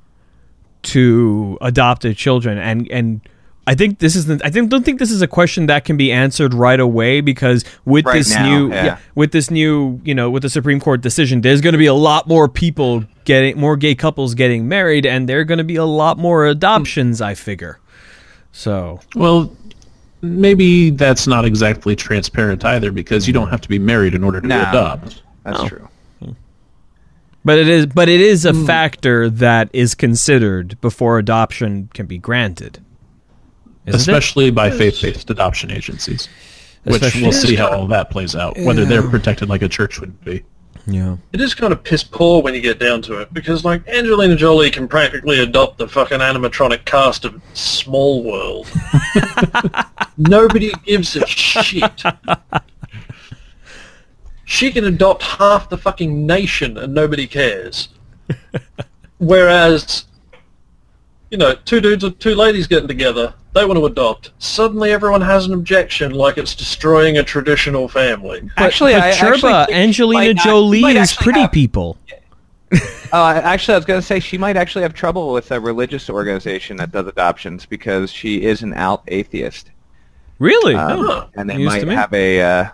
to 0.82 1.58
adopted 1.62 2.18
children? 2.18 2.58
And 2.58 2.86
and 2.92 3.22
I 3.66 3.76
think 3.76 4.00
this 4.00 4.18
is 4.18 4.26
the, 4.26 4.42
I 4.44 4.50
think 4.50 4.70
don't 4.70 4.84
think 4.84 5.00
this 5.00 5.10
is 5.10 5.22
a 5.22 5.28
question 5.28 5.68
that 5.68 5.86
can 5.86 5.96
be 5.96 6.12
answered 6.12 6.54
right 6.54 6.82
away 6.82 7.22
because 7.22 7.64
with 7.86 8.06
Right 8.06 8.18
this 8.18 8.36
now, 8.36 8.44
new 8.50 8.74
yeah. 8.74 8.98
with 9.16 9.32
this 9.32 9.50
new 9.50 10.02
you 10.04 10.14
know 10.14 10.30
with 10.30 10.44
the 10.44 10.50
Supreme 10.50 10.82
Court 10.82 11.00
decision, 11.00 11.40
there's 11.40 11.62
going 11.62 11.72
to 11.72 11.80
be 11.80 11.86
a 11.86 11.94
lot 11.94 12.28
more 12.28 12.50
people 12.50 13.06
getting 13.24 13.58
more 13.58 13.78
gay 13.78 13.96
couples 13.96 14.34
getting 14.34 14.68
married, 14.68 15.06
and 15.06 15.30
there 15.30 15.40
are 15.40 15.46
going 15.46 15.60
to 15.60 15.64
be 15.64 15.78
a 15.78 15.86
lot 15.86 16.18
more 16.18 16.46
adoptions. 16.46 17.22
I 17.22 17.36
figure. 17.36 17.80
So 18.52 19.00
Well, 19.16 19.56
maybe 20.22 20.90
that's 20.92 21.28
not 21.28 21.46
exactly 21.46 21.96
transparent 21.96 22.66
either 22.66 22.92
because 22.92 23.28
you 23.28 23.34
don't 23.34 23.50
have 23.50 23.62
to 23.62 23.70
be 23.70 23.80
married 23.80 24.14
in 24.14 24.24
order 24.24 24.42
to 24.42 24.48
No. 24.48 24.62
adopt. 24.62 25.22
That's 25.44 25.60
Oh. 25.60 25.68
true. 25.68 25.88
But 27.46 27.58
it 27.58 27.70
is, 27.70 27.86
but 27.86 28.10
it 28.10 28.20
is 28.20 28.46
a 28.46 28.52
hmm. 28.52 28.66
factor 28.66 29.30
that 29.30 29.70
is 29.72 29.96
considered 29.96 30.80
before 30.82 31.18
adoption 31.18 31.90
can 31.94 32.06
be 32.06 32.18
granted. 32.18 32.80
Isn't 33.86 33.96
it? 33.96 33.96
especially 33.96 34.52
by 34.52 34.70
faith-based 34.70 35.30
adoption 35.30 35.72
agencies. 35.72 36.28
Which 36.84 37.16
we'll 37.16 37.32
see 37.32 37.56
how 37.56 37.70
all 37.70 37.88
that 37.88 38.10
plays 38.10 38.36
out, 38.36 38.58
whether 38.60 38.86
they're 38.86 39.08
protected 39.08 39.50
like 39.50 39.62
a 39.62 39.70
church 39.70 40.00
would 40.00 40.24
be. 40.24 40.44
Yeah. 40.92 41.18
It 41.34 41.42
is 41.42 41.54
kind 41.54 41.72
of 41.72 41.84
piss 41.84 42.04
poor 42.04 42.42
when 42.42 42.54
you 42.54 42.62
get 42.62 42.80
down 42.80 43.02
to 43.04 43.20
it, 43.22 43.34
because 43.34 43.64
like 43.64 43.88
Angelina 43.88 44.36
Jolie 44.36 44.72
can 44.72 44.88
practically 44.88 45.40
adopt 45.40 45.78
the 45.78 45.88
fucking 45.88 46.20
animatronic 46.20 46.86
cast 46.86 47.26
of 47.26 47.42
Small 47.54 48.24
World. 48.24 48.68
Nobody 50.18 50.72
gives 50.86 51.16
a 51.16 51.26
shit. 51.26 52.04
She 54.46 54.72
can 54.72 54.84
adopt 54.86 55.22
half 55.22 55.70
the 55.70 55.78
fucking 55.78 56.26
nation 56.26 56.76
and 56.78 56.94
nobody 56.94 57.28
cares. 57.28 57.90
Whereas, 59.20 60.06
you 61.32 61.38
know, 61.38 61.54
two 61.66 61.80
dudes 61.82 62.04
or 62.04 62.12
two 62.12 62.36
ladies 62.36 62.68
getting 62.68 62.88
together, 62.88 63.34
they 63.54 63.66
want 63.66 63.78
to 63.80 63.86
adopt. 63.86 64.32
Suddenly 64.40 64.92
everyone 64.92 65.22
has 65.22 65.46
an 65.46 65.54
objection 65.54 66.12
like 66.12 66.38
it's 66.38 66.56
destroying 66.56 67.18
a 67.18 67.24
traditional 67.24 67.88
family. 67.88 68.50
Actually, 68.58 68.94
but 68.94 69.02
I 69.04 69.10
actually 69.10 69.42
Churba, 69.42 69.66
think 69.66 69.70
she 69.70 69.76
Angelina 69.84 70.20
might 70.28 70.36
not- 70.36 70.46
Jolie 70.46 70.84
is 70.98 71.14
pretty 71.14 71.42
have- 71.42 71.52
people. 71.52 71.98
Oh, 72.72 72.78
I- 73.14 73.38
actually, 73.38 73.74
I 73.76 73.78
was 73.78 73.86
going 73.86 74.00
to 74.02 74.06
say 74.06 74.20
she 74.20 74.38
might 74.38 74.56
actually 74.58 74.84
have 74.84 74.94
trouble 74.94 75.32
with 75.34 75.52
a 75.52 75.60
religious 75.60 76.10
organization 76.10 76.78
that 76.78 76.92
does 76.92 77.08
adoptions 77.08 77.66
because 77.66 78.12
she 78.12 78.44
is 78.44 78.62
an 78.62 78.74
out 78.76 79.04
atheist, 79.08 79.72
Really? 80.38 80.76
um, 80.76 81.00
Oh. 81.10 81.30
and 81.36 81.50
they 81.50 81.58
might 81.58 81.88
have 81.88 82.14
a 82.14 82.42
uh, 82.42 82.66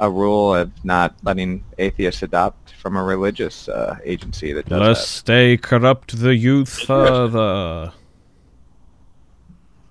a 0.00 0.10
rule 0.10 0.54
of 0.54 0.70
not 0.84 1.14
letting 1.22 1.64
atheists 1.78 2.22
adopt 2.22 2.74
from 2.74 2.96
a 2.96 3.02
religious 3.02 3.68
uh, 3.68 3.96
agency 4.04 4.52
that 4.52 4.66
does 4.66 4.80
Lest 4.80 5.26
they 5.26 5.56
corrupt 5.56 6.18
the 6.18 6.34
youth 6.34 6.80
further. 6.86 7.92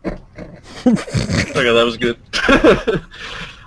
Okay, 0.06 1.74
that 1.74 1.84
was 1.84 1.98
good. 1.98 2.17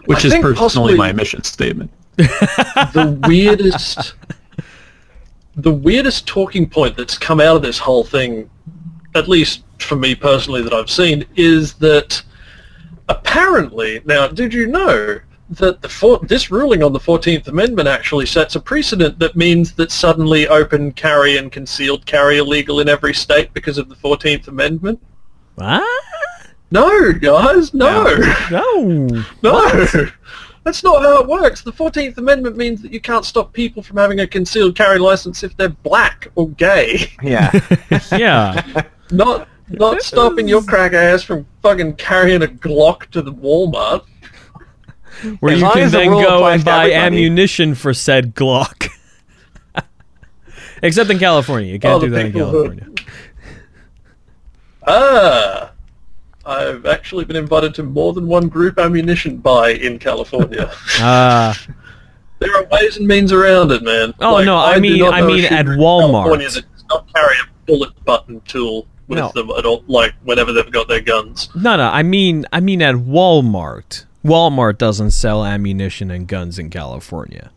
Which 0.07 0.25
I 0.25 0.29
is 0.29 0.35
personally 0.43 0.97
my 0.97 1.13
mission 1.13 1.45
statement. 1.45 1.91
the 2.17 3.21
weirdest 3.29 4.15
the 5.57 5.73
weirdest 5.73 6.27
talking 6.27 6.69
point 6.69 6.97
that's 6.97 7.19
come 7.19 7.41
out 7.41 7.57
of 7.57 7.63
this 7.63 7.79
whole 7.79 8.05
thing 8.05 8.49
at 9.15 9.29
least 9.29 9.63
for 9.79 9.97
me 9.97 10.15
personally 10.15 10.63
that 10.63 10.73
I've 10.73 10.91
seen 10.91 11.25
is 11.37 11.75
that 11.75 12.23
apparently 13.09 14.01
now 14.05 14.29
did 14.29 14.55
you 14.55 14.67
know 14.67 15.21
that 15.51 15.83
the 15.83 15.89
four, 15.89 16.21
this 16.23 16.51
ruling 16.51 16.83
on 16.83 16.93
the 16.93 17.01
14th 17.01 17.49
amendment 17.49 17.89
actually 17.89 18.27
sets 18.27 18.55
a 18.55 18.61
precedent 18.61 19.19
that 19.19 19.35
means 19.37 19.73
that 19.73 19.91
suddenly 19.91 20.47
open 20.49 20.93
carry 20.93 21.37
and 21.37 21.51
concealed 21.51 22.07
carry 22.07 22.39
are 22.39 22.45
legal 22.45 22.81
in 22.81 22.89
every 22.89 23.13
state 23.13 23.53
because 23.53 23.77
of 23.77 23.89
the 23.89 23.97
14th 23.97 24.47
amendment 24.49 25.01
What? 25.57 25.83
no 26.71 27.13
guys 27.13 27.75
no 27.75 28.05
No. 28.51 29.07
no, 29.43 30.07
that's 30.65 30.85
not 30.85 31.03
how 31.03 31.23
it 31.23 31.27
works. 31.27 31.63
The 31.63 31.73
Fourteenth 31.73 32.19
Amendment 32.19 32.57
means 32.57 32.83
that 32.83 32.93
you 32.93 33.01
can't 33.01 33.25
stop 33.25 33.53
people 33.53 33.83
from 33.83 33.97
having 33.97 34.21
a 34.21 34.27
concealed 34.27 34.77
carry 34.77 34.99
license 34.99 35.43
if 35.43 35.57
they're 35.57 35.71
black 35.71 36.29
or 36.35 36.51
gay. 36.51 37.11
Yeah. 37.23 37.51
Yeah. 38.13 38.83
Not 39.11 39.49
not 39.71 40.03
stopping 40.03 40.47
your 40.47 40.63
crack 40.63 40.93
ass 40.93 41.23
from 41.23 41.47
fucking 41.63 41.95
carrying 41.97 42.43
a 42.43 42.47
Glock 42.47 43.07
to 43.11 43.23
the 43.23 43.33
Walmart. 43.33 44.05
Where 45.41 45.55
As 45.55 45.61
you 45.61 45.71
can 45.71 45.83
as 45.83 45.93
the 45.93 45.99
then 45.99 46.11
go 46.11 46.47
and 46.47 46.65
buy 46.65 46.93
ammunition 46.93 47.75
for 47.75 47.93
said 47.95 48.35
Glock. 48.35 48.89
Except 50.83 51.11
in 51.11 51.19
California. 51.19 51.73
You 51.73 51.79
can't 51.79 52.01
do 52.01 52.09
that 52.11 52.27
in 52.27 52.33
people 52.33 52.51
who- 52.51 52.69
California. 52.69 52.87
Ah, 54.87 55.73
I've 56.47 56.87
actually 56.87 57.25
been 57.27 57.37
invited 57.37 57.75
to 57.75 57.83
more 57.83 58.13
than 58.13 58.27
one 58.27 58.49
group 58.49 58.79
ammunition 58.79 59.37
buy 59.37 59.71
in 59.73 59.99
California. 59.99 60.71
Ah. 61.01 61.59
there 62.39 62.57
are 62.57 62.65
ways 62.65 62.97
and 62.97 63.07
means 63.07 63.33
around 63.33 63.71
it, 63.73 63.83
man. 63.83 64.15
Oh, 64.21 64.43
no, 64.43 64.57
I 64.57 64.77
do 64.77 64.81
mean- 64.81 65.03
I 65.05 65.21
mean 65.23 65.45
at 65.45 65.51
shooter 65.67 65.73
in 65.75 65.79
Walmart. 65.81 66.13
California 66.25 66.49
that 66.49 66.73
does 66.73 66.85
not 66.89 67.13
carry 67.15 67.37
a 67.37 67.67
bullet 67.67 68.05
button 68.05 68.41
tool 68.49 68.87
with 69.07 69.19
No. 69.19 69.31
them 69.35 69.51
at 69.51 69.67
all, 69.67 69.85
like 69.87 70.15
whenever 70.25 70.53
they've 70.53 70.71
got 70.73 70.89
their 70.89 71.01
guns. 71.03 71.49
No, 71.55 71.77
no. 71.77 71.89
I 71.89 72.03
mean, 72.03 72.47
I 72.53 72.61
mean 72.61 72.81
at 72.81 72.95
Walmart. 72.95 74.07
Walmart 74.25 74.79
doesn't 74.79 75.13
sell 75.13 75.45
ammunition 75.45 76.11
and 76.11 76.27
guns 76.27 76.59
in 76.59 76.71
California. 76.71 77.51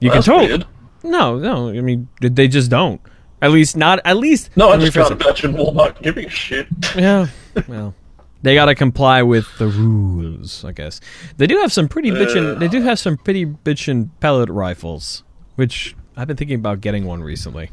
You 0.00 0.10
That's 0.10 0.26
can 0.26 0.40
totally. 0.40 0.66
No, 1.04 1.38
no. 1.38 1.68
I 1.68 1.80
mean, 1.80 2.08
they 2.20 2.48
just 2.48 2.70
don't. 2.70 3.00
At 3.40 3.50
least 3.50 3.76
not. 3.76 4.00
At 4.04 4.16
least. 4.16 4.50
No, 4.56 4.70
I 4.70 4.78
just 4.78 4.94
can't 4.94 5.10
imagine 5.10 5.54
Walmart 5.54 6.00
giving 6.02 6.26
a 6.26 6.30
shit. 6.30 6.66
Yeah. 6.96 7.26
Well, 7.68 7.94
they 8.42 8.54
got 8.54 8.66
to 8.66 8.74
comply 8.74 9.22
with 9.22 9.46
the 9.58 9.66
rules, 9.66 10.64
I 10.64 10.72
guess. 10.72 11.00
They 11.36 11.46
do 11.46 11.58
have 11.58 11.72
some 11.72 11.88
pretty 11.88 12.10
bitchin'. 12.10 12.58
They 12.58 12.68
do 12.68 12.80
have 12.82 12.98
some 12.98 13.16
pretty 13.16 13.44
bitchin' 13.44 14.10
pellet 14.20 14.48
rifles, 14.48 15.22
which 15.56 15.94
I've 16.16 16.28
been 16.28 16.36
thinking 16.36 16.58
about 16.58 16.80
getting 16.80 17.04
one 17.04 17.22
recently. 17.22 17.70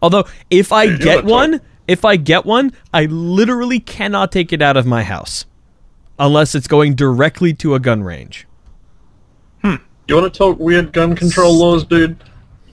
Although, 0.00 0.24
if 0.50 0.72
I 0.72 0.96
get 0.96 1.24
one, 1.24 1.60
if 1.86 2.04
I 2.04 2.16
get 2.16 2.44
one, 2.44 2.72
I 2.92 3.04
literally 3.06 3.78
cannot 3.78 4.32
take 4.32 4.52
it 4.52 4.60
out 4.60 4.76
of 4.76 4.86
my 4.86 5.04
house 5.04 5.46
unless 6.18 6.54
it's 6.54 6.66
going 6.68 6.94
directly 6.94 7.52
to 7.54 7.74
a 7.74 7.80
gun 7.80 8.02
range. 8.02 8.46
Hmm. 9.62 9.76
You 10.08 10.16
want 10.16 10.32
to 10.32 10.36
talk 10.38 10.58
weird 10.58 10.92
gun 10.92 11.14
control 11.16 11.54
laws, 11.56 11.84
dude? 11.84 12.16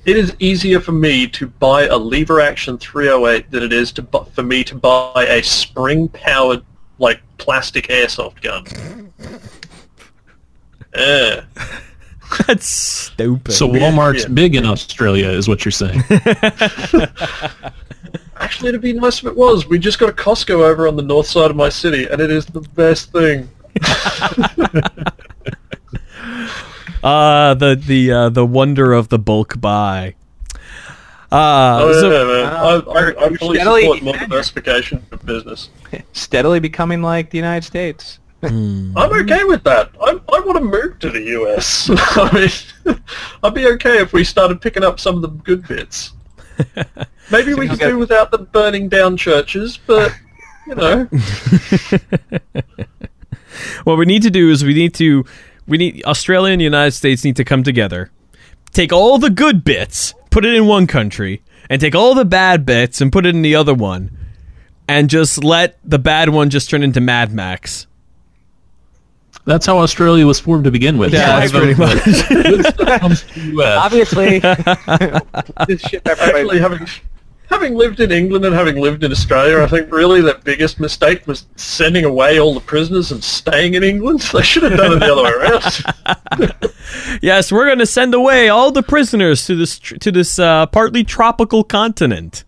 It 0.06 0.18
is 0.18 0.36
easier 0.40 0.80
for 0.80 0.92
me 0.94 1.28
to 1.28 1.48
buy 1.48 1.84
a 1.88 1.98
lever 1.98 2.40
action 2.40 2.78
308 2.78 3.52
than 3.52 3.64
it 3.64 3.74
is 3.74 3.92
to 3.94 4.02
bu- 4.02 4.26
for 4.34 4.44
me 4.44 4.64
to 4.64 4.76
buy 4.76 5.26
a 5.30 5.44
spring 5.44 6.08
powered 6.10 6.64
like 6.98 7.22
plastic 7.38 7.88
airsoft 7.88 8.42
gun. 8.42 9.14
Yeah. 10.96 11.44
That's 12.48 12.66
stupid. 12.68 13.52
So 13.54 13.68
Walmart's 13.68 14.24
Yeah. 14.24 14.30
big 14.30 14.56
in 14.56 14.66
Australia, 14.66 15.30
is 15.30 15.48
what 15.48 15.66
you're 15.66 15.72
saying. 15.72 16.02
I 18.40 18.46
Actually, 18.46 18.70
it'd 18.70 18.82
be 18.82 18.94
nice 18.94 19.20
if 19.20 19.26
it 19.26 19.36
was. 19.36 19.68
We 19.68 19.78
just 19.80 20.00
got 20.00 20.10
a 20.10 20.14
Costco 20.14 20.62
over 20.62 20.88
on 20.88 20.96
the 20.96 21.02
north 21.04 21.28
side 21.28 21.52
of 21.52 21.58
my 21.58 21.70
city, 21.70 22.08
and 22.08 22.20
it 22.22 22.32
is 22.32 22.46
the 22.46 22.62
best 22.62 23.12
thing. 23.12 23.50
Uh 27.02 27.54
the 27.54 27.76
the 27.76 28.12
uh, 28.12 28.30
the 28.30 28.46
wonder 28.46 28.92
of 28.92 29.08
the 29.08 29.18
bulk 29.18 29.60
buy. 29.62 30.16
Uh, 31.32 31.80
Oh, 31.82 31.94
so- 31.94 32.12
yeah, 32.12 32.44
man. 32.44 32.54
Uh, 32.54 32.82
I, 32.92 33.00
I, 33.00 33.26
I 33.26 33.34
fully 33.36 33.56
steadily- 33.58 33.82
support 33.84 34.02
more 34.02 34.18
diversification 34.18 35.06
of 35.12 35.26
business. 35.26 35.70
Steadily 36.14 36.60
becoming 36.60 37.02
like 37.02 37.30
the 37.30 37.38
United 37.38 37.66
States. 37.66 38.20
hmm. 38.42 38.92
I'm 38.98 39.14
okay 39.22 39.44
with 39.46 39.64
that. 39.64 39.92
I, 40.02 40.10
I 40.34 40.40
want 40.42 40.58
to 40.58 40.64
move 40.64 41.00
to 41.00 41.10
the 41.10 41.22
US. 41.42 41.90
I 42.18 42.50
mean, 42.86 43.02
I'd 43.44 43.54
be 43.54 43.68
okay 43.68 44.00
if 44.02 44.12
we 44.12 44.24
started 44.26 44.60
picking 44.60 44.84
up 44.84 45.00
some 45.00 45.16
of 45.16 45.22
the 45.22 45.28
good 45.30 45.66
bits. 45.70 46.12
Maybe 47.32 47.54
we 47.54 47.68
could 47.68 47.80
do 47.80 47.98
without 47.98 48.32
the 48.32 48.40
burning 48.40 48.90
down 48.90 49.18
churches, 49.18 49.78
but, 49.86 50.14
you 50.68 50.76
know. 50.76 51.08
what 53.84 53.98
we 53.98 54.06
need 54.06 54.24
to 54.24 54.30
do 54.30 54.50
is 54.50 54.64
we 54.64 54.74
need 54.74 54.94
to 54.96 55.26
we 55.68 55.78
need 55.78 56.04
Australia 56.06 56.52
and 56.52 56.60
the 56.60 56.66
United 56.66 56.92
States 56.92 57.24
need 57.24 57.36
to 57.36 57.44
come 57.44 57.64
together, 57.64 58.10
take 58.72 58.92
all 58.92 59.20
the 59.20 59.30
good 59.30 59.64
bits, 59.64 60.16
put 60.32 60.44
it 60.44 60.56
in 60.56 60.66
one 60.66 60.88
country, 60.88 61.44
and 61.70 61.80
take 61.80 61.94
all 61.94 62.16
the 62.16 62.26
bad 62.26 62.66
bits 62.66 63.00
and 63.02 63.12
put 63.12 63.26
it 63.26 63.36
in 63.36 63.44
the 63.44 63.56
other 63.56 63.76
one, 63.76 64.10
and 64.88 65.10
just 65.10 65.44
let 65.44 65.78
the 65.84 66.00
bad 66.00 66.30
one 66.30 66.50
just 66.50 66.70
turn 66.70 66.82
into 66.82 67.00
Mad 67.00 67.32
Max. 67.32 67.86
That's 69.46 69.66
how 69.66 69.80
Australia 69.80 70.28
was 70.28 70.40
formed 70.40 70.66
to 70.66 70.72
begin 70.72 70.98
with. 70.98 71.14
Yeah, 71.14 71.44
So 71.46 71.60
pretty 71.60 71.80
much. 71.80 72.04
comes 73.00 73.24
to 73.24 73.40
the 73.40 73.62
US. 73.62 73.86
Obviously, 73.86 74.40
this 75.68 75.82
shit 75.82 76.08
Actually, 76.08 76.60
having 76.60 76.88
having 77.50 77.74
lived 77.74 78.00
in 78.00 78.12
England 78.12 78.46
and 78.46 78.54
having 78.54 78.80
lived 78.80 79.04
in 79.04 79.12
Australia, 79.12 79.64
I 79.64 79.68
think 79.68 79.92
really 79.92 80.22
the 80.22 80.40
biggest 80.44 80.80
mistake 80.80 81.26
was 81.26 81.48
sending 81.56 82.06
away 82.06 82.40
all 82.40 82.54
the 82.54 82.60
prisoners 82.60 83.12
and 83.12 83.24
staying 83.24 83.74
in 83.74 83.84
England. 83.84 84.22
They 84.34 84.44
should 84.44 84.64
have 84.64 84.78
done 84.78 84.94
it 84.94 85.00
the 85.00 85.12
other 85.12 85.24
way 85.24 85.32
around. 86.52 86.70
yes, 87.22 87.52
we're 87.52 87.66
going 87.66 87.80
to 87.80 87.86
send 87.88 88.14
away 88.14 88.50
all 88.50 88.72
the 88.72 88.84
prisoners 88.84 89.46
to 89.48 89.56
this 89.56 89.80
to 89.80 90.12
this 90.12 90.38
uh, 90.38 90.68
partly 90.68 91.04
tropical 91.04 91.64
continent. 91.64 92.44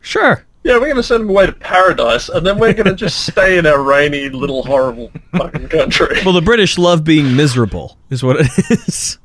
Sure. 0.00 0.45
Yeah, 0.66 0.78
we're 0.78 0.86
going 0.86 0.96
to 0.96 1.02
send 1.04 1.20
them 1.20 1.30
away 1.30 1.46
to 1.46 1.52
paradise, 1.52 2.28
and 2.28 2.44
then 2.44 2.58
we're 2.58 2.72
going 2.72 2.88
to 2.88 2.96
just 2.96 3.24
stay 3.24 3.56
in 3.56 3.66
our 3.66 3.80
rainy 3.80 4.28
little 4.30 4.64
horrible 4.64 5.12
fucking 5.30 5.68
country. 5.68 6.18
Well, 6.24 6.34
the 6.34 6.42
British 6.42 6.76
love 6.76 7.04
being 7.04 7.36
miserable, 7.36 7.96
is 8.10 8.24
what 8.24 8.38
it 8.40 8.48
is. 8.70 9.18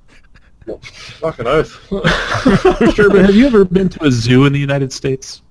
fucking 1.20 1.48
oath. 1.48 1.72
sure, 2.94 3.10
but 3.10 3.26
have 3.26 3.34
you 3.34 3.48
ever 3.48 3.66
been 3.66 3.90
to 3.90 4.06
a 4.06 4.12
zoo 4.12 4.46
in 4.46 4.54
the 4.54 4.60
United 4.60 4.94
States? 4.94 5.42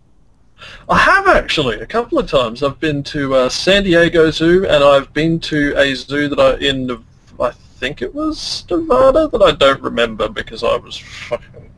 I 0.88 0.96
have 0.96 1.26
actually 1.26 1.80
a 1.80 1.86
couple 1.86 2.20
of 2.20 2.30
times. 2.30 2.62
I've 2.62 2.78
been 2.78 3.02
to 3.04 3.34
uh, 3.34 3.48
San 3.48 3.82
Diego 3.82 4.30
Zoo, 4.30 4.64
and 4.68 4.84
I've 4.84 5.12
been 5.12 5.40
to 5.40 5.74
a 5.76 5.92
zoo 5.96 6.28
that 6.28 6.38
I 6.38 6.54
in 6.58 7.04
I 7.40 7.50
think 7.50 8.00
it 8.00 8.14
was 8.14 8.64
Nevada 8.70 9.26
that 9.26 9.42
I 9.42 9.50
don't 9.50 9.82
remember 9.82 10.28
because 10.28 10.62
I 10.62 10.76
was 10.76 10.98
fucking 10.98 11.68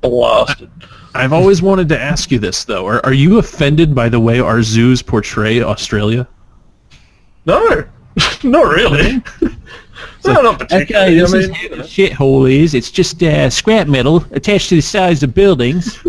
blasted. 0.00 0.70
I've 1.14 1.32
always 1.32 1.60
wanted 1.60 1.88
to 1.90 2.00
ask 2.00 2.30
you 2.30 2.38
this 2.38 2.64
though. 2.64 2.86
Are, 2.86 3.04
are 3.04 3.12
you 3.12 3.38
offended 3.38 3.94
by 3.94 4.08
the 4.08 4.20
way 4.20 4.40
our 4.40 4.62
zoos 4.62 5.02
portray 5.02 5.60
Australia? 5.62 6.28
No, 7.46 7.84
not 8.44 8.62
really. 8.74 9.22
no, 10.24 10.40
not 10.42 10.58
particularly. 10.58 11.20
I 11.22 11.26
mean, 11.26 11.54
you 11.54 11.68
know. 11.70 11.82
shithole 11.82 12.50
is. 12.50 12.74
It's 12.74 12.90
just 12.90 13.22
uh, 13.22 13.50
scrap 13.50 13.86
metal 13.88 14.24
attached 14.30 14.68
to 14.70 14.76
the 14.76 14.82
sides 14.82 15.22
of 15.22 15.34
buildings. 15.34 15.98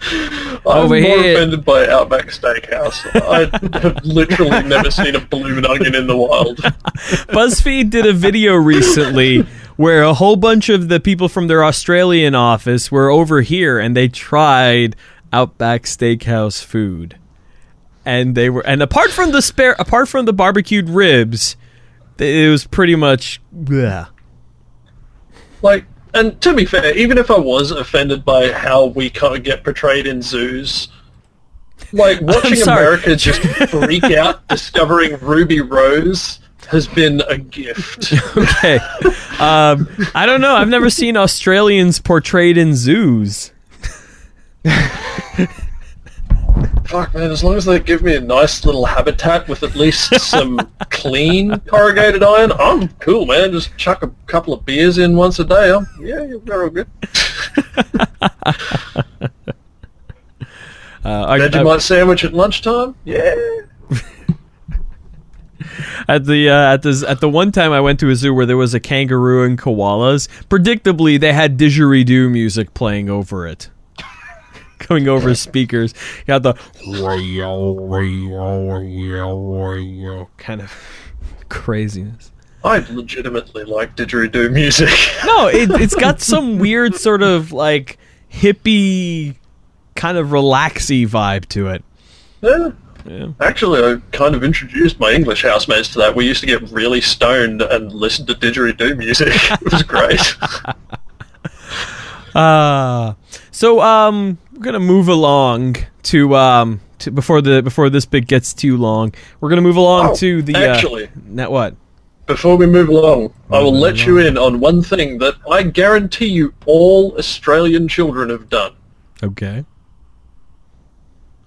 I'm 0.00 0.84
Over 0.84 1.00
more 1.00 1.18
here- 1.18 1.34
offended 1.34 1.64
by 1.64 1.88
Outback 1.88 2.26
Steakhouse. 2.26 3.04
I 3.20 3.78
have 3.80 4.04
literally 4.04 4.62
never 4.62 4.90
seen 4.92 5.16
a 5.16 5.20
bloomin' 5.20 5.66
onion 5.66 5.94
in 5.96 6.06
the 6.06 6.16
wild. 6.16 6.58
BuzzFeed 6.58 7.90
did 7.90 8.06
a 8.06 8.12
video 8.12 8.54
recently 8.54 9.44
where 9.78 10.02
a 10.02 10.12
whole 10.12 10.34
bunch 10.34 10.68
of 10.68 10.88
the 10.88 10.98
people 10.98 11.28
from 11.28 11.46
their 11.46 11.62
Australian 11.62 12.34
office 12.34 12.90
were 12.90 13.08
over 13.10 13.42
here 13.42 13.78
and 13.78 13.96
they 13.96 14.08
tried 14.08 14.96
Outback 15.32 15.84
Steakhouse 15.84 16.60
food. 16.60 17.16
And 18.04 18.34
they 18.34 18.50
were 18.50 18.66
and 18.66 18.82
apart 18.82 19.12
from 19.12 19.30
the 19.30 19.40
spare 19.40 19.76
apart 19.78 20.08
from 20.08 20.24
the 20.24 20.32
barbecued 20.32 20.88
ribs, 20.88 21.54
it 22.18 22.50
was 22.50 22.66
pretty 22.66 22.96
much 22.96 23.40
bleh. 23.54 24.08
Like, 25.62 25.84
and 26.12 26.40
to 26.40 26.54
be 26.54 26.64
fair, 26.64 26.96
even 26.96 27.16
if 27.16 27.30
I 27.30 27.38
was 27.38 27.70
offended 27.70 28.24
by 28.24 28.50
how 28.50 28.86
we 28.86 29.08
kind 29.08 29.36
of 29.36 29.44
get 29.44 29.62
portrayed 29.62 30.08
in 30.08 30.22
zoos, 30.22 30.88
like 31.92 32.20
watching. 32.22 32.62
America 32.62 33.14
just 33.14 33.42
freak 33.70 34.02
out 34.04 34.48
discovering 34.48 35.16
Ruby 35.20 35.60
Rose 35.60 36.40
has 36.68 36.86
been 36.86 37.20
a 37.28 37.38
gift. 37.38 38.12
Okay. 38.36 38.78
Um, 39.40 39.88
I 40.14 40.26
don't 40.26 40.40
know. 40.40 40.54
I've 40.54 40.68
never 40.68 40.90
seen 40.90 41.16
Australians 41.16 42.00
portrayed 42.00 42.56
in 42.58 42.74
zoos. 42.74 43.52
Fuck 46.86 47.14
man, 47.14 47.30
as 47.30 47.44
long 47.44 47.54
as 47.56 47.64
they 47.66 47.78
give 47.78 48.02
me 48.02 48.16
a 48.16 48.20
nice 48.20 48.64
little 48.64 48.84
habitat 48.86 49.46
with 49.46 49.62
at 49.62 49.76
least 49.76 50.18
some 50.20 50.58
clean 50.90 51.58
corrugated 51.60 52.22
iron, 52.22 52.50
I'm 52.52 52.88
cool, 53.00 53.26
man. 53.26 53.52
Just 53.52 53.76
chuck 53.76 54.02
a 54.02 54.10
couple 54.26 54.54
of 54.54 54.64
beers 54.64 54.96
in 54.98 55.14
once 55.14 55.38
a 55.38 55.44
day. 55.44 55.70
I'm, 55.70 55.86
yeah, 56.00 56.24
you're 56.24 56.40
very 56.40 56.70
good. 56.70 56.88
Uh, 61.04 61.24
I- 61.26 61.34
I- 61.36 61.38
Vegemite 61.38 61.80
sandwich 61.80 62.24
at 62.24 62.34
lunchtime? 62.34 62.94
Yeah. 63.04 63.34
At 66.08 66.24
the 66.26 66.48
uh, 66.50 66.74
at 66.74 66.82
the 66.82 67.04
at 67.08 67.20
the 67.20 67.28
one 67.28 67.52
time 67.52 67.72
I 67.72 67.80
went 67.80 68.00
to 68.00 68.10
a 68.10 68.14
zoo 68.16 68.32
where 68.34 68.46
there 68.46 68.56
was 68.56 68.74
a 68.74 68.80
kangaroo 68.80 69.44
and 69.44 69.58
koalas. 69.58 70.28
Predictably, 70.48 71.18
they 71.20 71.32
had 71.32 71.56
didgeridoo 71.58 72.30
music 72.30 72.74
playing 72.74 73.08
over 73.10 73.46
it, 73.46 73.70
coming 74.78 75.08
over 75.08 75.34
speakers. 75.34 75.94
You 76.26 76.32
had 76.34 76.42
the 76.42 76.54
kind 80.36 80.60
of 80.62 80.72
craziness. 81.48 82.32
I 82.64 82.78
legitimately 82.90 83.64
like 83.64 83.96
didgeridoo 83.96 84.52
music. 84.52 84.90
No, 85.24 85.46
it, 85.48 85.70
it's 85.80 85.94
got 85.94 86.20
some 86.20 86.58
weird 86.58 86.94
sort 86.96 87.22
of 87.22 87.52
like 87.52 87.98
hippie, 88.32 89.36
kind 89.94 90.18
of 90.18 90.28
relaxy 90.28 91.06
vibe 91.06 91.46
to 91.50 91.68
it. 91.68 91.84
yeah. 92.40 92.70
Yeah. 93.06 93.28
Actually, 93.40 93.82
I 93.82 93.96
kind 94.12 94.34
of 94.34 94.44
introduced 94.44 94.98
my 95.00 95.12
English 95.12 95.42
housemates 95.42 95.88
to 95.92 95.98
that. 95.98 96.14
We 96.14 96.26
used 96.26 96.40
to 96.40 96.46
get 96.46 96.62
really 96.70 97.00
stoned 97.00 97.62
and 97.62 97.92
listen 97.92 98.26
to 98.26 98.34
didgeridoo 98.34 98.96
music. 98.98 99.28
it 99.32 99.72
was 99.72 99.82
great. 99.82 100.20
Uh 102.34 103.14
so 103.50 103.80
um 103.80 104.38
we're 104.52 104.62
gonna 104.62 104.78
move 104.78 105.08
along 105.08 105.76
to 106.04 106.36
um 106.36 106.80
to 106.98 107.10
before 107.10 107.40
the 107.40 107.62
before 107.62 107.88
this 107.90 108.04
bit 108.04 108.26
gets 108.26 108.52
too 108.52 108.76
long. 108.76 109.14
We're 109.40 109.48
gonna 109.48 109.62
move 109.62 109.76
along 109.76 110.10
Oh, 110.10 110.14
to 110.16 110.42
the 110.42 110.54
actually. 110.56 111.06
uh, 111.06 111.10
net 111.26 111.50
what? 111.50 111.74
Before 112.26 112.56
we 112.56 112.66
move 112.66 112.90
along, 112.90 113.32
I 113.50 113.60
will 113.60 113.72
let 113.72 114.04
you 114.04 114.18
in 114.18 114.36
on 114.36 114.60
one 114.60 114.82
thing 114.82 115.16
that 115.18 115.34
I 115.50 115.62
guarantee 115.62 116.26
you 116.26 116.52
all 116.66 117.16
Australian 117.18 117.88
children 117.88 118.28
have 118.28 118.50
done. 118.50 118.72
Okay. 119.22 119.64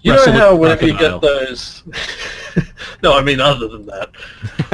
You 0.02 0.14
know 0.14 0.32
how 0.32 0.56
whenever 0.56 0.86
you 0.86 0.98
get 0.98 1.20
those... 1.20 1.84
no, 3.02 3.16
I 3.16 3.22
mean 3.22 3.40
other 3.40 3.68
than 3.68 3.86
that. 3.86 4.10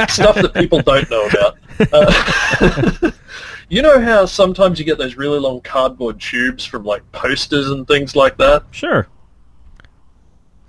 Stuff 0.10 0.36
that 0.36 0.54
people 0.54 0.80
don't 0.80 1.08
know 1.10 1.26
about. 1.26 1.58
Uh, 1.92 3.10
you 3.68 3.82
know 3.82 4.00
how 4.00 4.24
sometimes 4.24 4.78
you 4.78 4.84
get 4.84 4.96
those 4.96 5.16
really 5.16 5.38
long 5.38 5.60
cardboard 5.60 6.18
tubes 6.18 6.64
from 6.64 6.84
like 6.84 7.10
posters 7.12 7.70
and 7.70 7.86
things 7.86 8.16
like 8.16 8.38
that? 8.38 8.64
Sure. 8.70 9.06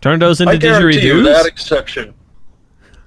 Turn 0.01 0.19
those 0.19 0.41
into 0.41 0.53
I 0.53 0.57
guarantee 0.57 1.07
you, 1.07 1.23
without 1.23 1.45
exception, 1.45 2.13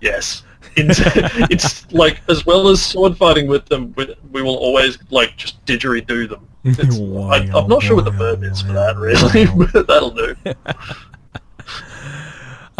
yes. 0.00 0.42
It's, 0.74 1.92
like 1.92 2.22
as 2.30 2.46
well 2.46 2.68
as 2.68 2.82
sword 2.82 3.16
fighting 3.18 3.46
with 3.46 3.66
them, 3.66 3.92
we, 3.96 4.14
we 4.30 4.42
will 4.42 4.56
always 4.56 4.98
like 5.10 5.36
just 5.36 5.62
didgeridoo 5.66 6.30
them. 6.30 6.48
It's, 6.64 6.98
I, 6.98 7.58
I'm 7.58 7.68
not 7.68 7.82
sure 7.82 7.96
what 7.96 8.04
the 8.04 8.10
verb 8.10 8.42
is 8.44 8.62
for 8.62 8.72
that 8.72 8.96
really, 8.96 9.46
but 9.72 9.86
that'll 9.86 10.10
do. 10.10 10.34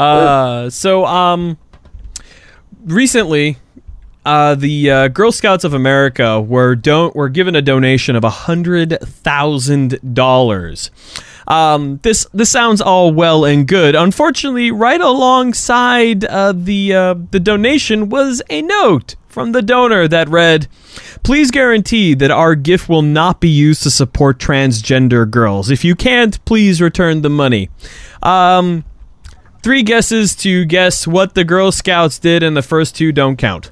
Uh, 0.02 0.70
so 0.70 1.04
um, 1.04 1.58
recently, 2.84 3.56
uh, 4.24 4.54
the 4.54 4.90
uh, 4.90 5.08
Girl 5.08 5.32
Scouts 5.32 5.64
of 5.64 5.74
America 5.74 6.40
were 6.40 6.74
don't 6.74 7.14
were 7.14 7.28
given 7.28 7.56
a 7.56 7.62
donation 7.62 8.16
of 8.16 8.24
hundred 8.24 8.98
thousand 9.00 10.14
dollars. 10.14 10.90
Um, 11.48 11.98
this 12.02 12.26
this 12.32 12.50
sounds 12.50 12.80
all 12.80 13.12
well 13.12 13.44
and 13.44 13.66
good. 13.66 13.94
Unfortunately, 13.94 14.70
right 14.70 15.00
alongside 15.00 16.24
uh, 16.24 16.52
the 16.52 16.94
uh, 16.94 17.14
the 17.30 17.40
donation 17.40 18.08
was 18.08 18.42
a 18.48 18.62
note 18.62 19.16
from 19.28 19.52
the 19.52 19.62
donor 19.62 20.06
that 20.06 20.28
read, 20.28 20.68
Please 21.22 21.50
guarantee 21.50 22.14
that 22.14 22.30
our 22.30 22.54
gift 22.54 22.88
will 22.88 23.02
not 23.02 23.40
be 23.40 23.48
used 23.48 23.82
to 23.82 23.90
support 23.90 24.38
transgender 24.38 25.28
girls. 25.28 25.70
If 25.70 25.84
you 25.84 25.96
can't, 25.96 26.42
please 26.44 26.80
return 26.80 27.22
the 27.22 27.30
money. 27.30 27.70
Um, 28.22 28.84
three 29.62 29.82
guesses 29.82 30.34
to 30.36 30.64
guess 30.64 31.06
what 31.06 31.34
the 31.34 31.44
Girl 31.44 31.72
Scouts 31.72 32.18
did, 32.18 32.42
and 32.42 32.56
the 32.56 32.62
first 32.62 32.96
two 32.96 33.12
don't 33.12 33.36
count. 33.36 33.70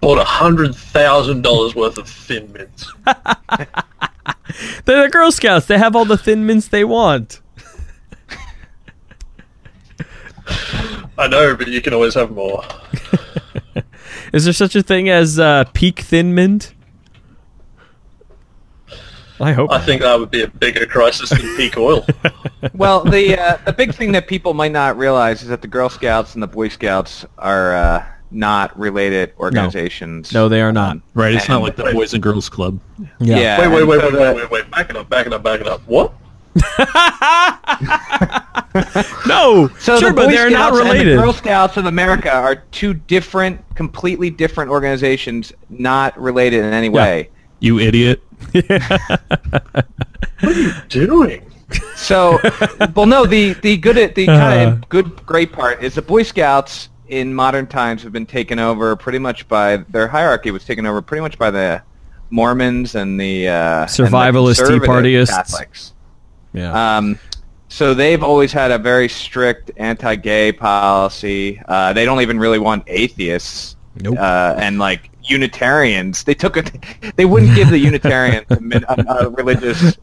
Bought 0.00 0.18
a 0.18 0.24
hundred 0.24 0.74
thousand 0.74 1.42
dollars 1.42 1.74
worth 1.74 1.96
of 1.98 2.08
Thin 2.08 2.52
Mints. 2.52 2.92
They're 4.84 5.02
the 5.04 5.08
Girl 5.10 5.32
Scouts. 5.32 5.66
They 5.66 5.78
have 5.78 5.96
all 5.96 6.04
the 6.04 6.18
thin 6.18 6.46
mints 6.46 6.68
they 6.68 6.84
want. 6.84 7.40
I 11.16 11.28
know, 11.28 11.56
but 11.56 11.68
you 11.68 11.80
can 11.80 11.94
always 11.94 12.14
have 12.14 12.30
more. 12.30 12.64
Is 14.32 14.44
there 14.44 14.52
such 14.52 14.76
a 14.76 14.82
thing 14.82 15.08
as 15.08 15.38
uh, 15.38 15.64
peak 15.72 16.00
thin 16.00 16.34
mint? 16.34 16.74
I 19.40 19.52
hope. 19.52 19.70
I 19.70 19.78
think 19.80 20.02
that 20.02 20.18
would 20.18 20.30
be 20.30 20.42
a 20.42 20.48
bigger 20.48 20.86
crisis 20.86 21.30
than 21.30 21.40
peak 21.56 21.76
oil. 21.76 22.06
Well, 22.72 23.04
the 23.04 23.38
uh, 23.38 23.58
the 23.66 23.72
big 23.74 23.94
thing 23.94 24.12
that 24.12 24.26
people 24.26 24.54
might 24.54 24.72
not 24.72 24.96
realize 24.96 25.42
is 25.42 25.48
that 25.48 25.60
the 25.60 25.68
Girl 25.68 25.90
Scouts 25.90 26.32
and 26.34 26.42
the 26.42 26.46
Boy 26.46 26.68
Scouts 26.68 27.26
are 27.36 27.74
uh, 27.74 28.06
not 28.30 28.76
related 28.78 29.34
organizations. 29.38 30.32
No, 30.32 30.48
they 30.48 30.62
are 30.62 30.72
not. 30.72 30.96
Right, 31.12 31.34
it's 31.34 31.46
not 31.48 31.60
like 31.62 31.76
the 31.76 31.92
Boys 31.92 32.14
and 32.14 32.22
Girls 32.22 32.48
Club. 32.48 32.80
Yeah. 33.20 33.60
Wait, 33.60 33.68
wait, 33.68 33.86
wait, 33.86 34.02
wait, 34.02 34.12
wait, 34.14 34.34
wait, 34.36 34.50
wait. 34.50 34.70
Back 34.70 34.88
it 34.90 34.96
up, 34.96 35.10
back 35.10 35.26
it 35.26 35.32
up, 35.34 35.42
back 35.42 35.60
it 35.60 35.66
up. 35.68 35.82
What? 35.86 36.14
No, 39.26 39.68
So 39.78 39.98
sure, 40.00 40.08
the 40.10 40.14
but 40.16 40.26
Boy 40.26 40.32
they're 40.32 40.50
not 40.50 40.74
Scouts 40.74 40.80
and 40.80 40.88
related. 40.90 41.18
the 41.18 41.22
Girl 41.22 41.32
Scouts 41.32 41.76
of 41.76 41.86
America 41.86 42.32
are 42.32 42.56
two 42.72 42.94
different, 42.94 43.60
completely 43.76 44.30
different 44.30 44.70
organizations, 44.70 45.52
not 45.68 46.18
related 46.20 46.64
in 46.64 46.72
any 46.72 46.88
way. 46.88 47.30
You 47.60 47.78
idiot. 47.78 48.22
Doing? 50.88 51.50
So, 51.96 52.38
well, 52.94 53.06
no, 53.06 53.26
the 53.26 53.54
the 53.54 53.76
good 53.76 54.14
the 54.14 54.28
Uh. 54.28 54.38
kind 54.38 54.68
of 54.68 54.88
good 54.88 55.24
great 55.26 55.52
part 55.52 55.82
is 55.82 55.94
the 55.94 56.02
Boy 56.02 56.22
Scouts 56.22 56.88
in 57.08 57.34
modern 57.34 57.66
times 57.66 58.02
have 58.02 58.12
been 58.12 58.26
taken 58.26 58.58
over 58.58 58.94
pretty 58.96 59.18
much 59.18 59.46
by 59.48 59.78
their 59.88 60.08
hierarchy 60.08 60.50
was 60.50 60.64
taken 60.64 60.86
over 60.86 61.02
pretty 61.02 61.20
much 61.22 61.38
by 61.38 61.50
the 61.50 61.82
Mormons 62.30 62.94
and 62.94 63.20
the 63.20 63.48
uh, 63.48 63.80
and 63.82 63.88
the 63.88 63.92
Survivalist 64.04 64.56
Tea 64.56 64.62
conservative 64.78 64.88
Partyists. 64.88 65.30
Catholics. 65.30 65.92
yeah. 66.52 66.96
Um, 66.98 67.18
so 67.68 67.92
they've 67.94 68.22
always 68.22 68.52
had 68.52 68.70
a 68.70 68.78
very 68.78 69.08
strict 69.08 69.70
anti-gay 69.78 70.52
policy. 70.52 71.60
Uh, 71.66 71.92
they 71.92 72.04
don't 72.04 72.20
even 72.20 72.38
really 72.38 72.58
want 72.60 72.84
atheists. 72.86 73.74
Nope. 73.96 74.16
Uh, 74.18 74.54
and 74.58 74.78
like 74.78 75.10
Unitarians, 75.26 76.24
they 76.24 76.34
took 76.34 76.56
it. 76.56 76.70
They 77.16 77.24
wouldn't 77.24 77.54
give 77.54 77.70
the 77.70 77.78
Unitarians 77.78 78.46
a, 78.50 78.60
min- 78.60 78.84
a, 78.88 79.04
a 79.08 79.30
religious 79.30 79.96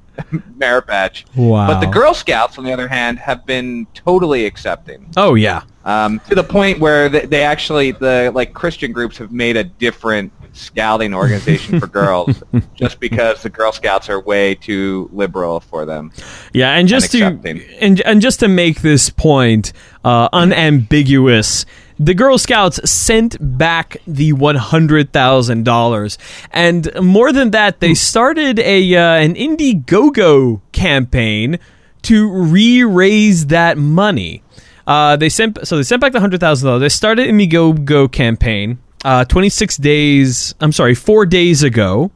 merit 0.56 0.88
badge. 0.88 1.26
wow. 1.36 1.68
But 1.68 1.80
the 1.80 1.88
Girl 1.88 2.14
Scouts, 2.14 2.58
on 2.58 2.64
the 2.64 2.72
other 2.72 2.88
hand, 2.88 3.20
have 3.20 3.46
been 3.46 3.88
totally 3.94 4.46
accepting. 4.46 5.06
Oh 5.18 5.36
yeah. 5.36 5.64
Um, 5.84 6.20
to 6.30 6.36
the 6.36 6.44
point 6.44 6.80
where 6.80 7.10
they, 7.10 7.26
they 7.26 7.44
actually, 7.44 7.92
the 7.92 8.32
like 8.34 8.54
Christian 8.54 8.92
groups 8.92 9.18
have 9.18 9.32
made 9.32 9.58
a 9.58 9.64
different 9.64 10.32
scouting 10.54 11.14
organization 11.14 11.80
for 11.80 11.88
girls, 11.88 12.44
just 12.76 13.00
because 13.00 13.42
the 13.42 13.50
Girl 13.50 13.72
Scouts 13.72 14.10
are 14.10 14.20
way 14.20 14.54
too 14.54 15.10
liberal 15.12 15.60
for 15.60 15.86
them. 15.86 16.12
Yeah, 16.54 16.74
and 16.76 16.88
just 16.88 17.12
to 17.14 17.40
and, 17.80 18.02
and 18.02 18.22
just 18.22 18.42
to 18.42 18.48
make 18.48 18.82
this 18.82 19.10
point 19.10 19.74
uh, 20.04 20.30
unambiguous, 20.34 21.66
the 22.04 22.16
Girl 22.16 22.40
Scouts 22.40 22.90
sent 22.90 23.38
back 23.40 23.98
the 24.08 24.34
one 24.34 24.56
hundred 24.56 25.14
thousand 25.14 25.66
dollars, 25.66 26.18
and 26.50 26.90
more 27.00 27.32
than 27.32 27.52
that, 27.52 27.80
they 27.80 27.94
started 27.94 28.58
a 28.58 28.96
uh, 28.96 29.18
an 29.18 29.36
Indiegogo 29.36 30.62
campaign 30.72 31.60
to 32.02 32.28
re-raise 32.28 33.46
that 33.48 33.78
money. 33.78 34.42
Uh, 34.88 35.16
they 35.16 35.30
sent 35.30 35.68
so 35.68 35.78
they 35.78 35.84
sent 35.84 36.02
back 36.02 36.12
the 36.12 36.20
hundred 36.20 36.40
thousand 36.40 36.66
dollars. 36.68 36.82
They 36.82 36.90
started 36.90 37.30
an 37.30 37.38
Indiegogo 37.38 38.12
campaign. 38.12 38.80
Uh, 39.04 39.26
26 39.26 39.78
days, 39.78 40.54
I'm 40.60 40.72
sorry, 40.72 40.94
four 40.94 41.26
days 41.26 41.64
ago, 41.64 42.12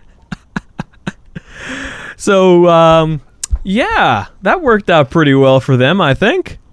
so, 2.17 2.67
um, 2.67 3.21
yeah, 3.67 4.27
that 4.43 4.61
worked 4.61 4.89
out 4.89 5.11
pretty 5.11 5.33
well 5.33 5.59
for 5.59 5.75
them, 5.75 5.99
I 5.99 6.13
think. 6.13 6.57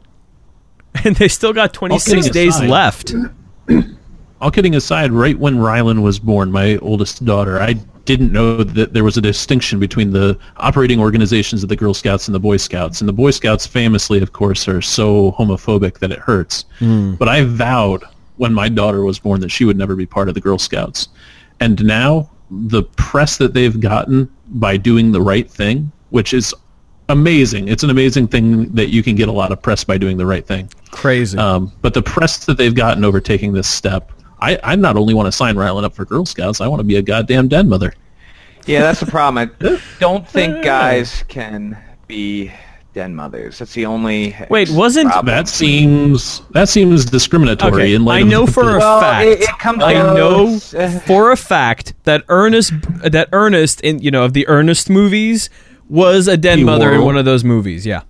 And 1.04 1.16
they 1.16 1.26
still 1.26 1.52
got 1.52 1.74
26 1.74 2.04
kidding 2.04 2.32
days 2.32 2.54
aside. 2.54 2.70
left. 2.70 3.14
All 4.40 4.52
kidding 4.52 4.76
aside, 4.76 5.10
right 5.10 5.36
when 5.36 5.56
Rylan 5.56 6.02
was 6.02 6.20
born, 6.20 6.52
my 6.52 6.76
oldest 6.76 7.24
daughter, 7.24 7.60
I 7.60 7.72
didn't 8.04 8.30
know 8.30 8.62
that 8.62 8.92
there 8.92 9.02
was 9.02 9.16
a 9.16 9.20
distinction 9.20 9.80
between 9.80 10.12
the 10.12 10.38
operating 10.58 11.00
organizations 11.00 11.64
of 11.64 11.68
the 11.68 11.74
Girl 11.74 11.94
Scouts 11.94 12.28
and 12.28 12.34
the 12.34 12.38
Boy 12.38 12.58
Scouts. 12.58 13.00
And 13.00 13.08
the 13.08 13.12
Boy 13.12 13.32
Scouts 13.32 13.66
famously, 13.66 14.22
of 14.22 14.32
course, 14.32 14.68
are 14.68 14.80
so 14.80 15.32
homophobic 15.32 15.98
that 15.98 16.12
it 16.12 16.20
hurts. 16.20 16.64
Hmm. 16.78 17.14
But 17.16 17.28
I 17.28 17.42
vowed 17.42 18.04
when 18.36 18.54
my 18.54 18.68
daughter 18.68 19.02
was 19.02 19.18
born 19.18 19.40
that 19.40 19.50
she 19.50 19.64
would 19.64 19.76
never 19.76 19.96
be 19.96 20.06
part 20.06 20.28
of 20.28 20.34
the 20.34 20.40
Girl 20.40 20.58
Scouts. 20.58 21.08
And 21.58 21.84
now 21.84 22.30
the 22.52 22.84
press 22.84 23.38
that 23.38 23.52
they've 23.52 23.80
gotten 23.80 24.30
by 24.46 24.76
doing 24.76 25.10
the 25.10 25.22
right 25.22 25.50
thing, 25.50 25.90
which 26.10 26.32
is 26.32 26.54
amazing. 27.08 27.68
It's 27.68 27.82
an 27.82 27.90
amazing 27.90 28.28
thing 28.28 28.72
that 28.74 28.88
you 28.88 29.02
can 29.02 29.14
get 29.16 29.28
a 29.28 29.32
lot 29.32 29.52
of 29.52 29.60
press 29.60 29.84
by 29.84 29.98
doing 29.98 30.16
the 30.16 30.26
right 30.26 30.46
thing. 30.46 30.68
Crazy. 30.90 31.36
Um, 31.38 31.72
but 31.82 31.94
the 31.94 32.02
press 32.02 32.44
that 32.46 32.56
they've 32.56 32.74
gotten 32.74 33.04
over 33.04 33.20
taking 33.20 33.52
this 33.52 33.68
step, 33.68 34.10
I, 34.40 34.58
I 34.62 34.76
not 34.76 34.96
only 34.96 35.14
want 35.14 35.26
to 35.26 35.32
sign 35.32 35.56
Rylan 35.56 35.84
up 35.84 35.94
for 35.94 36.04
Girl 36.04 36.24
Scouts, 36.26 36.60
I 36.60 36.66
want 36.68 36.80
to 36.80 36.84
be 36.84 36.96
a 36.96 37.02
goddamn 37.02 37.48
den 37.48 37.68
mother. 37.68 37.92
Yeah, 38.66 38.80
that's 38.80 39.00
the 39.00 39.06
problem. 39.06 39.50
I 39.60 39.78
don't 40.00 40.26
think 40.26 40.64
guys 40.64 41.22
can 41.28 41.76
be 42.06 42.50
den 42.94 43.14
mothers. 43.14 43.58
That's 43.58 43.74
the 43.74 43.84
only 43.84 44.34
Wait, 44.48 44.70
wasn't- 44.70 45.10
problem. 45.10 45.34
That 45.34 45.48
seems 45.48 46.40
that 46.52 46.68
seems 46.70 47.04
discriminatory. 47.04 47.72
Okay, 47.72 47.94
in 47.94 48.04
light 48.06 48.18
I 48.18 48.20
of 48.20 48.28
know 48.28 48.46
the- 48.46 48.52
for 48.52 48.76
a 48.76 48.78
Well, 48.78 49.00
fact. 49.00 49.26
it- 49.26 49.40
it 49.42 49.58
comes 49.58 49.82
I 49.82 49.92
know 49.94 50.58
for 51.06 51.30
a 51.32 51.36
fact 51.36 51.92
that 52.04 52.22
Ernest, 52.28 52.72
that 53.02 53.28
Ernest 53.32 53.80
in 53.82 53.98
you 53.98 54.10
know 54.10 54.24
of 54.24 54.32
the 54.32 54.46
Ernest 54.48 54.88
movies 54.88 55.50
was 55.88 56.28
a 56.28 56.36
den 56.36 56.58
He 56.58 56.64
mother 56.64 56.92
in 56.92 57.02
one 57.02 57.16
of 57.16 57.24
those 57.24 57.44
movies. 57.44 57.86
Yeah. 57.86 58.02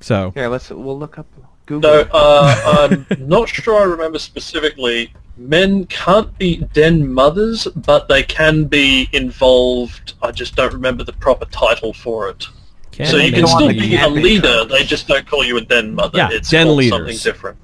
So 0.00 0.32
yeah, 0.36 0.46
let's 0.48 0.70
we'll 0.70 0.98
look 0.98 1.18
up 1.18 1.26
Google. 1.66 1.90
No, 1.90 2.08
uh, 2.12 2.88
I'm 2.90 3.06
not 3.28 3.48
sure 3.48 3.80
I 3.80 3.84
remember 3.84 4.18
specifically. 4.18 5.12
Men 5.38 5.84
can't 5.86 6.36
be 6.38 6.58
den 6.72 7.12
mothers, 7.12 7.66
but 7.66 8.08
they 8.08 8.22
can 8.22 8.64
be 8.64 9.08
involved. 9.12 10.14
I 10.22 10.30
just 10.30 10.54
don't 10.56 10.72
remember 10.72 11.04
the 11.04 11.12
proper 11.12 11.44
title 11.46 11.92
for 11.92 12.30
it. 12.30 12.46
Can 12.92 13.06
so 13.06 13.16
you 13.18 13.32
can 13.32 13.46
still 13.46 13.68
be- 13.68 13.80
be 13.80 13.96
a 13.96 14.08
leader. 14.08 14.64
They 14.64 14.84
just 14.84 15.08
don't 15.08 15.26
call 15.26 15.44
you 15.44 15.58
a 15.58 15.60
den 15.60 15.94
mother. 15.94 16.16
Yeah, 16.16 16.28
it's 16.32 16.48
den 16.48 16.66
called 16.66 16.78
leaders. 16.78 16.98
something 16.98 17.18
different. 17.18 17.58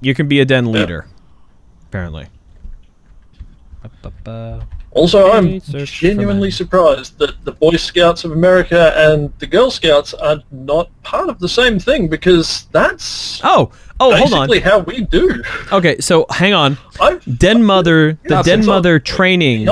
you 0.00 0.14
can 0.14 0.28
be 0.28 0.40
a 0.40 0.44
den 0.46 0.72
leader, 0.72 1.06
apparently. 1.88 2.28
Also, 4.92 5.30
I'm 5.30 5.60
genuinely 5.60 6.50
surprised 6.50 7.16
that 7.18 7.44
the 7.44 7.52
Boy 7.52 7.76
Scouts 7.76 8.24
of 8.24 8.32
America 8.32 8.92
and 8.96 9.32
the 9.38 9.46
Girl 9.46 9.70
Scouts 9.70 10.14
are 10.14 10.42
not 10.50 10.90
part 11.04 11.28
of 11.28 11.38
the 11.38 11.48
same 11.48 11.78
thing 11.78 12.08
because 12.08 12.66
that's 12.72 13.40
Oh, 13.44 13.70
oh, 14.00 14.16
hold 14.16 14.32
on. 14.34 14.58
how 14.60 14.80
we 14.80 15.02
do. 15.02 15.42
Okay, 15.72 16.00
so 16.00 16.26
hang 16.30 16.54
on. 16.54 16.76
I've 17.00 17.24
Den 17.38 17.62
mother, 17.62 18.18
the 18.24 18.34
Yeah, 18.34 18.42
den 18.42 18.66
mother 18.66 18.94
I'm- 18.94 19.02
training, 19.02 19.66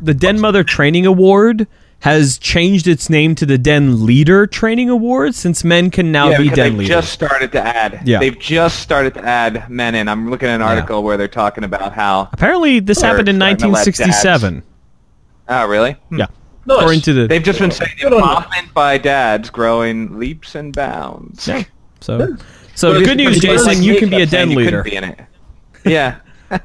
the 0.00 0.14
den 0.14 0.38
mother 0.40 0.62
training 0.62 1.04
award 1.04 1.66
has 2.00 2.38
changed 2.38 2.86
its 2.86 3.10
name 3.10 3.34
to 3.34 3.44
the 3.46 3.58
den 3.58 4.06
leader 4.06 4.46
training 4.46 4.88
award 4.88 5.34
since 5.34 5.62
men 5.64 5.90
can 5.90 6.10
now 6.10 6.30
yeah, 6.30 6.38
be 6.38 6.42
because 6.44 6.56
den 6.56 6.70
they've 6.70 6.78
leaders. 6.78 6.96
just 6.96 7.12
started 7.12 7.52
to 7.52 7.60
add. 7.60 8.02
Yeah. 8.06 8.20
They've 8.20 8.38
just 8.38 8.80
started 8.80 9.14
to 9.14 9.24
add 9.24 9.68
men 9.68 9.94
in. 9.94 10.08
I'm 10.08 10.30
looking 10.30 10.48
at 10.48 10.56
an 10.56 10.62
article 10.62 11.02
where 11.02 11.16
they're 11.18 11.28
talking 11.28 11.62
about 11.64 11.92
how. 11.92 12.28
Apparently, 12.32 12.80
this 12.80 13.02
happened 13.02 13.28
in 13.28 13.36
starting 13.36 13.56
to 13.58 13.66
let 13.68 13.86
1967. 13.86 14.62
Oh, 15.48 15.66
really? 15.66 15.92
Hmm. 15.92 16.18
Yeah, 16.18 16.26
Nice. 16.64 16.78
according 16.78 17.00
to 17.02 17.12
the 17.12 17.26
They've 17.26 17.42
just 17.42 17.58
been 17.58 17.70
saying 17.70 17.90
Good 18.00 18.12
involvement 18.12 18.72
by 18.72 18.96
dads 18.98 19.50
growing 19.50 20.18
leaps 20.18 20.54
and 20.54 20.74
bounds. 20.74 21.46
Yeah. 21.48 21.64
So, 22.00 22.36
so 22.76 22.94
But 22.94 23.04
good 23.04 23.16
news, 23.18 23.40
Jason. 23.40 23.82
You 23.82 23.98
can 23.98 24.08
be 24.08 24.16
a 24.16 24.18
kept 24.20 24.30
saying 24.30 24.48
den 24.48 24.50
you 24.58 24.64
leader. 24.64 24.82
be 24.82 24.96
in 24.96 25.04
it. 25.04 25.20
Yeah. 25.84 26.20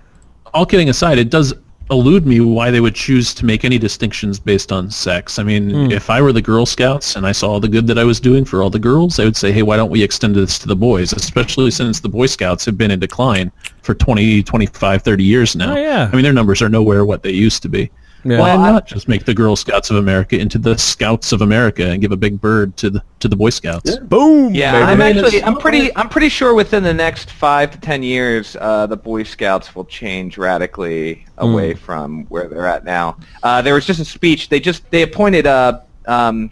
all 0.54 0.66
kidding 0.66 0.88
aside, 0.88 1.18
it 1.18 1.30
does 1.30 1.54
elude 1.92 2.26
me 2.26 2.40
why 2.40 2.72
they 2.72 2.80
would 2.82 2.96
choose 2.96 3.34
to 3.36 3.46
make 3.46 3.64
any 3.64 3.78
distinctions 3.78 4.40
based 4.40 4.72
on 4.72 4.90
sex. 4.90 5.38
I 5.38 5.44
mean, 5.44 5.70
Hmm. 5.70 5.92
if 5.92 6.10
I 6.10 6.20
were 6.22 6.34
the 6.34 6.42
Girl 6.42 6.66
Scouts 6.66 7.16
and 7.16 7.28
I 7.28 7.32
saw 7.32 7.60
the 7.60 7.68
good 7.68 7.86
that 7.88 8.00
I 8.00 8.04
was 8.04 8.20
doing 8.20 8.44
for 8.44 8.64
all 8.64 8.72
the 8.72 8.80
girls, 8.80 9.20
I 9.20 9.26
would 9.26 9.36
say, 9.38 9.52
hey, 9.52 9.62
why 9.62 9.78
don't 9.78 9.92
we 9.92 10.02
extend 10.02 10.36
this 10.36 10.58
to 10.60 10.68
the 10.68 10.76
boys, 10.76 11.14
especially 11.14 11.70
since 11.72 12.00
the 12.00 12.10
Boy 12.10 12.26
Scouts 12.26 12.66
have 12.66 12.78
been 12.78 12.90
in 12.92 13.00
decline 13.00 13.52
for 13.84 13.94
20, 13.94 14.42
25, 14.42 15.04
30 15.04 15.24
years 15.24 15.56
now. 15.56 15.74
Oh, 15.74 15.78
yeah. 15.78 16.10
I 16.12 16.16
mean, 16.16 16.24
their 16.24 16.34
numbers 16.34 16.62
are 16.64 16.70
nowhere 16.70 17.06
what 17.06 17.22
they 17.22 17.32
used 17.32 17.62
to 17.64 17.70
be. 17.70 17.92
Yeah. 18.28 18.40
Why 18.40 18.56
Well, 18.56 18.66
I- 18.66 18.72
not 18.72 18.88
just 18.88 19.08
make 19.08 19.26
the 19.26 19.36
Girl 19.36 19.56
Scouts 19.56 19.92
of 19.92 19.98
America 19.98 20.36
into 20.38 20.58
the 20.58 20.76
Scouts 20.80 21.32
of 21.32 21.42
America 21.42 21.88
and 21.88 22.02
give 22.02 22.12
a 22.12 22.18
big 22.18 22.42
bird 22.42 22.76
to 22.78 22.90
the 22.90 23.04
to 23.20 23.28
the 23.28 23.36
Boy 23.36 23.52
Scouts? 23.52 23.98
Boom. 24.00 24.54
Yeah, 24.56 24.72
baby. 24.72 24.84
I'm 24.84 25.02
actually 25.02 25.44
I'm 25.44 25.58
pretty 25.58 25.96
I'm 25.96 26.10
pretty 26.10 26.30
sure 26.30 26.56
within 26.56 26.82
the 26.82 26.94
next 26.94 27.30
five 27.30 27.70
to 27.72 27.80
ten 27.80 28.02
years, 28.02 28.58
uh, 28.60 28.88
the 28.88 28.98
Boy 28.98 29.22
Scouts 29.24 29.76
will 29.76 29.86
change 29.86 30.40
radically 30.40 31.26
away 31.38 31.76
from 31.76 32.26
where 32.26 32.48
they're 32.48 32.66
at 32.68 32.84
now. 32.84 33.18
Uh, 33.44 33.62
there 33.62 33.76
was 33.76 33.86
just 33.86 34.00
a 34.00 34.06
speech. 34.06 34.50
They 34.50 34.60
just 34.60 34.90
they 34.90 35.04
appointed 35.04 35.46
uh, 35.46 35.82
um, 36.08 36.50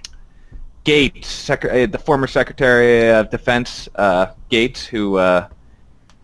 Gates, 0.83 1.27
sec- 1.27 1.65
uh, 1.65 1.88
the 1.88 1.97
former 1.97 2.27
Secretary 2.27 3.09
of 3.09 3.31
Defense 3.31 3.89
uh, 3.95 4.27
Gates, 4.49 4.86
who 4.86 5.15
uh, 5.17 5.47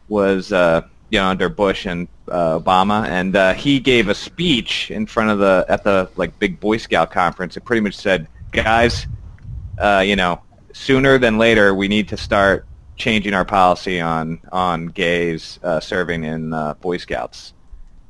was 0.10 0.52
uh, 0.52 0.82
you 1.10 1.20
know 1.20 1.28
under 1.28 1.50
Bush 1.50 1.86
and 1.86 2.08
uh, 2.30 2.60
Obama, 2.60 3.08
and 3.08 3.36
uh, 3.36 3.54
he 3.54 3.80
gave 3.80 4.10
a 4.10 4.16
speech 4.16 4.92
in 4.92 5.06
front 5.06 5.30
of 5.30 5.40
the 5.40 5.66
at 5.70 5.84
the 5.84 6.10
like 6.16 6.38
big 6.40 6.60
Boy 6.60 6.78
Scout 6.78 7.12
conference. 7.12 7.58
It 7.58 7.66
pretty 7.66 7.82
much 7.82 7.96
said, 7.96 8.28
guys, 8.52 9.08
uh, 9.78 10.04
you 10.06 10.16
know, 10.16 10.42
sooner 10.74 11.18
than 11.18 11.38
later, 11.38 11.74
we 11.74 11.88
need 11.88 12.08
to 12.10 12.18
start 12.18 12.66
changing 12.96 13.34
our 13.34 13.46
policy 13.46 14.00
on 14.02 14.40
on 14.52 14.88
gays 14.88 15.60
uh, 15.64 15.80
serving 15.80 16.24
in 16.24 16.54
uh, 16.54 16.74
Boy 16.76 16.98
Scouts. 16.98 17.54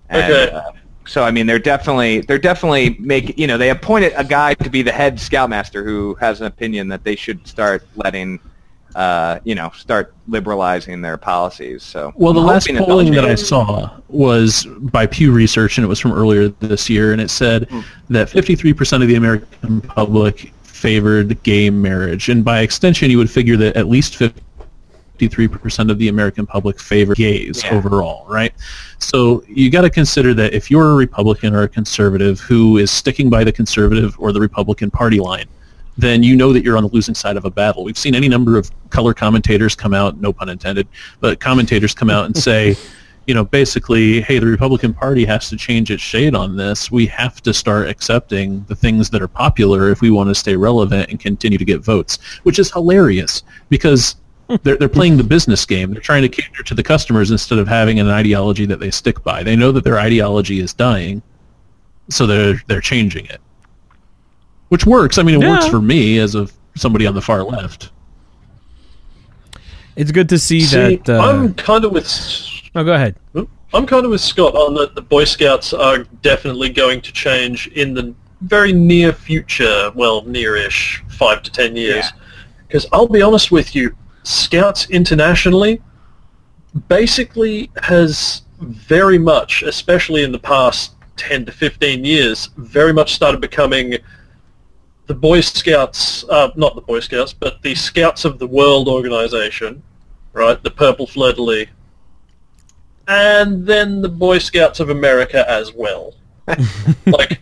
And, 0.09 0.33
Okay. 0.33 0.51
uh, 0.51 0.61
so 1.05 1.23
I 1.23 1.31
mean, 1.31 1.47
they're 1.47 1.57
definitely 1.57 2.21
they're 2.21 2.37
definitely 2.37 2.95
make 2.99 3.37
you 3.37 3.47
know 3.47 3.57
they 3.57 3.71
appointed 3.71 4.13
a 4.15 4.23
guy 4.23 4.53
to 4.55 4.69
be 4.69 4.83
the 4.83 4.91
head 4.91 5.19
scoutmaster 5.19 5.83
who 5.83 6.15
has 6.15 6.39
an 6.39 6.47
opinion 6.47 6.87
that 6.89 7.03
they 7.03 7.15
should 7.15 7.47
start 7.47 7.87
letting. 7.95 8.39
Uh, 8.99 9.39
you 9.45 9.55
know, 9.55 9.71
start 9.77 10.13
liberalizing 10.27 11.01
their 11.01 11.15
policies. 11.15 11.83
So, 11.83 12.11
Well, 12.17 12.33
the 12.33 12.41
I'm 12.41 12.47
last 12.47 12.67
polling 12.67 13.13
that 13.13 13.23
I 13.23 13.35
saw 13.35 13.89
was 14.09 14.67
by 14.79 15.05
Pew 15.05 15.31
Research, 15.31 15.77
and 15.77 15.85
it 15.85 15.87
was 15.87 16.01
from 16.01 16.11
earlier 16.11 16.49
this 16.49 16.89
year, 16.89 17.13
and 17.13 17.21
it 17.21 17.29
said 17.29 17.69
that 18.09 18.27
53% 18.27 19.01
of 19.01 19.07
the 19.07 19.15
American 19.15 19.79
public 19.79 20.51
favored 20.63 21.41
gay 21.43 21.69
marriage, 21.69 22.27
and 22.27 22.43
by 22.43 22.59
extension, 22.59 23.09
you 23.09 23.17
would 23.17 23.31
figure 23.31 23.55
that 23.55 23.77
at 23.77 23.87
least 23.87 24.15
53% 24.19 25.89
of 25.89 25.97
the 25.97 26.09
American 26.09 26.45
public 26.45 26.77
favor 26.77 27.15
gays 27.15 27.63
Yeah. 27.63 27.75
overall, 27.75 28.25
right? 28.27 28.53
So 28.97 29.45
you 29.47 29.69
got 29.69 29.83
to 29.83 29.89
consider 29.89 30.33
that 30.33 30.53
if 30.53 30.69
you're 30.69 30.91
a 30.91 30.95
Republican 30.95 31.55
or 31.55 31.63
a 31.63 31.69
conservative 31.69 32.41
who 32.41 32.77
is 32.77 32.91
sticking 32.91 33.29
by 33.29 33.45
the 33.45 33.53
conservative 33.53 34.17
or 34.19 34.33
the 34.33 34.41
Republican 34.41 34.91
party 34.91 35.21
line, 35.21 35.45
then 35.99 36.23
you 36.23 36.35
know 36.35 36.53
that 36.53 36.63
you're 36.63 36.77
on 36.77 36.83
the 36.83 36.89
losing 36.89 37.15
side 37.15 37.37
of 37.37 37.45
a 37.45 37.51
battle. 37.51 37.83
We've 37.83 37.97
seen 37.97 38.15
any 38.15 38.29
number 38.29 38.57
of 38.57 38.71
color 38.89 39.13
commentators 39.13 39.75
come 39.75 39.93
out, 39.93 40.19
no 40.19 40.31
pun 40.31 40.49
intended, 40.49 40.87
but 41.19 41.39
commentators 41.39 41.93
come 41.93 42.09
out 42.09 42.25
and 42.25 42.37
say, 42.49 42.75
you 43.27 43.35
know, 43.35 43.43
basically, 43.43 44.21
hey, 44.21 44.39
the 44.39 44.47
Republican 44.47 44.91
Party 44.93 45.23
has 45.25 45.49
to 45.49 45.55
change 45.55 45.91
its 45.91 46.01
shade 46.01 46.33
on 46.33 46.57
this. 46.57 46.89
We 46.89 47.05
have 47.07 47.41
to 47.43 47.53
start 47.53 47.87
accepting 47.87 48.63
the 48.67 48.75
things 48.75 49.09
that 49.11 49.21
are 49.21 49.27
popular 49.27 49.91
if 49.91 50.01
we 50.01 50.09
want 50.09 50.29
to 50.29 50.35
stay 50.35 50.55
relevant 50.55 51.11
and 51.11 51.19
continue 51.19 51.59
to 51.59 51.65
get 51.65 51.81
votes, 51.81 52.17
which 52.41 52.57
is 52.57 52.71
hilarious 52.71 53.43
because 53.69 54.15
they're, 54.63 54.77
they're 54.77 54.89
playing 54.89 55.17
the 55.17 55.23
business 55.23 55.63
game. 55.65 55.91
They're 55.91 56.01
trying 56.01 56.23
to 56.23 56.29
cater 56.29 56.63
to 56.63 56.73
the 56.73 56.81
customers 56.81 57.29
instead 57.29 57.59
of 57.59 57.67
having 57.67 57.99
an 57.99 58.09
ideology 58.09 58.65
that 58.65 58.79
they 58.79 58.89
stick 58.89 59.21
by. 59.23 59.43
They 59.43 59.55
know 59.55 59.71
that 59.73 59.83
their 59.83 59.99
ideology 59.99 60.59
is 60.59 60.73
dying, 60.73 61.21
so 62.09 62.25
they're 62.25 62.59
they're 62.65 62.81
changing 62.81 63.25
it, 63.27 63.41
which 64.69 64.85
works. 64.85 65.17
I 65.17 65.23
mean, 65.23 65.41
it 65.41 65.47
works 65.47 65.67
for 65.67 65.81
me 65.81 66.19
as 66.19 66.35
of 66.35 66.53
somebody 66.75 67.05
on 67.05 67.13
the 67.13 67.21
far 67.21 67.43
left. 67.43 67.91
It's 69.95 70.11
good 70.11 70.29
to 70.29 70.39
see, 70.39 70.61
See, 70.61 70.95
that. 70.95 71.09
Uh, 71.09 71.19
I'm 71.19 71.53
kind 71.55 71.83
of 71.83 71.91
with 71.91 72.07
oh, 72.75 72.83
go 72.83 72.93
ahead. 72.93 73.15
I'm 73.73 73.85
kind 73.85 74.05
of 74.05 74.11
with 74.11 74.21
Scott 74.21 74.55
on 74.55 74.73
that 74.75 74.95
the 74.95 75.01
Boy 75.01 75.25
Scouts 75.25 75.73
are 75.73 75.99
definitely 76.21 76.69
going 76.69 77.01
to 77.01 77.11
change 77.11 77.67
in 77.67 77.93
the 77.93 78.15
very 78.41 78.73
near 78.73 79.13
future, 79.13 79.91
well, 79.93 80.23
near-ish, 80.23 81.03
five 81.09 81.43
to 81.43 81.51
ten 81.51 81.75
years. 81.75 82.05
Yeah. 82.05 82.21
Because 82.67 82.87
I'll 82.91 83.07
be 83.07 83.21
honest 83.21 83.51
with 83.51 83.75
you, 83.75 83.95
Scouts 84.23 84.89
internationally 84.89 85.81
basically 86.87 87.69
has 87.83 88.43
very 88.59 89.17
much, 89.17 89.63
especially 89.63 90.23
in 90.23 90.31
the 90.31 90.39
past 90.39 90.93
10 91.17 91.45
to 91.45 91.51
15 91.51 92.05
years, 92.05 92.49
very 92.57 92.93
much 92.93 93.13
started 93.13 93.41
becoming 93.41 93.97
the 95.09 95.15
Boy 95.15 95.41
Scouts, 95.41 96.23
uh, 96.29 96.51
not 96.55 96.75
the 96.75 96.81
Boy 96.81 96.99
Scouts, 96.99 97.33
but 97.33 97.63
the 97.63 97.73
Scouts 97.73 98.25
of 98.25 98.37
the 98.37 98.45
World 98.45 98.87
organization, 98.87 99.81
right, 100.33 100.61
the 100.61 100.69
Purple 100.69 101.07
Fleur-de-Lis, 101.07 101.67
and 103.07 103.65
then 103.65 104.03
the 104.03 104.07
Boy 104.07 104.37
Scouts 104.37 104.79
of 104.79 104.91
America 104.91 105.49
as 105.49 105.73
well. 105.73 106.13
like, 107.07 107.41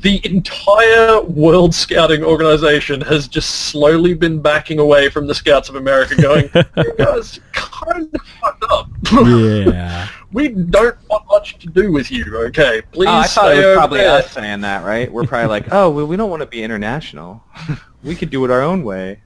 the 0.00 0.20
entire 0.24 1.22
World 1.22 1.72
Scouting 1.72 2.24
organization 2.24 3.00
has 3.02 3.28
just 3.28 3.68
slowly 3.68 4.14
been 4.14 4.42
backing 4.42 4.80
away 4.80 5.08
from 5.08 5.28
the 5.28 5.36
Scouts 5.36 5.68
of 5.68 5.76
America, 5.76 6.20
going, 6.20 6.50
"You 6.76 6.94
guys 6.98 7.38
kind 7.82 8.14
of 8.14 8.20
fucked 8.40 8.64
up. 8.70 8.88
Yeah. 9.12 10.08
we 10.32 10.48
don't 10.48 10.96
want 11.08 11.24
much 11.28 11.58
to 11.58 11.66
do 11.68 11.92
with 11.92 12.10
you. 12.10 12.24
Okay, 12.48 12.82
please 12.92 13.08
Oh, 13.08 13.12
I 13.12 13.26
thought 13.26 13.56
it 13.56 13.64
was 13.64 13.76
probably 13.76 14.00
there." 14.00 14.18
us 14.18 14.30
saying 14.30 14.60
that, 14.62 14.84
right? 14.84 15.10
We're 15.10 15.26
probably 15.26 15.48
like, 15.48 15.72
oh, 15.72 15.90
well, 15.90 16.06
we 16.06 16.16
don't 16.16 16.30
want 16.30 16.42
to 16.42 16.46
be 16.46 16.62
international. 16.62 17.42
we 18.02 18.14
could 18.14 18.30
do 18.30 18.44
it 18.44 18.50
our 18.50 18.62
own 18.62 18.84
way. 18.84 19.20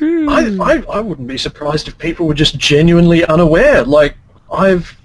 I, 0.00 0.56
I, 0.60 0.82
I 0.90 1.00
wouldn't 1.00 1.28
be 1.28 1.36
surprised 1.36 1.86
if 1.88 1.98
people 1.98 2.26
were 2.26 2.34
just 2.34 2.56
genuinely 2.58 3.24
unaware. 3.26 3.84
Like, 3.84 4.16
I've 4.50 4.96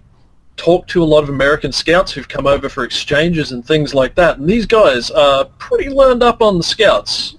talked 0.56 0.90
to 0.92 1.04
a 1.04 1.06
lot 1.06 1.24
of 1.24 1.30
American 1.30 1.72
scouts 1.72 2.12
who've 2.12 2.28
come 2.28 2.48
over 2.48 2.70
for 2.70 2.84
exchanges 2.84 3.52
and 3.52 3.66
things 3.66 3.94
like 3.94 4.16
that, 4.16 4.40
and 4.40 4.48
these 4.50 4.66
guys 4.66 5.12
are 5.12 5.46
pretty 5.60 5.90
learned 5.90 6.24
up 6.24 6.42
on 6.42 6.58
the 6.58 6.64
scouts. 6.64 7.36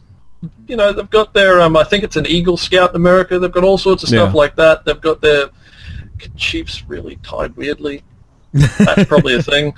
You 0.68 0.76
know, 0.76 0.92
they've 0.92 1.08
got 1.10 1.32
their, 1.34 1.60
um, 1.60 1.76
I 1.76 1.84
think 1.84 2.04
it's 2.04 2.16
an 2.16 2.26
Eagle 2.26 2.56
Scout 2.56 2.90
in 2.90 2.96
America. 2.96 3.38
They've 3.38 3.50
got 3.50 3.64
all 3.64 3.78
sorts 3.78 4.02
of 4.02 4.10
stuff 4.10 4.30
Yeah. 4.34 4.38
like 4.38 4.54
that. 4.56 4.84
They've 4.84 5.00
got 5.00 5.20
their 5.20 5.48
chiefs 6.36 6.84
really 6.86 7.16
tied 7.22 7.56
weirdly. 7.56 8.02
That's 8.52 9.04
probably 9.08 9.34
a 9.36 9.42
thing. 9.54 9.72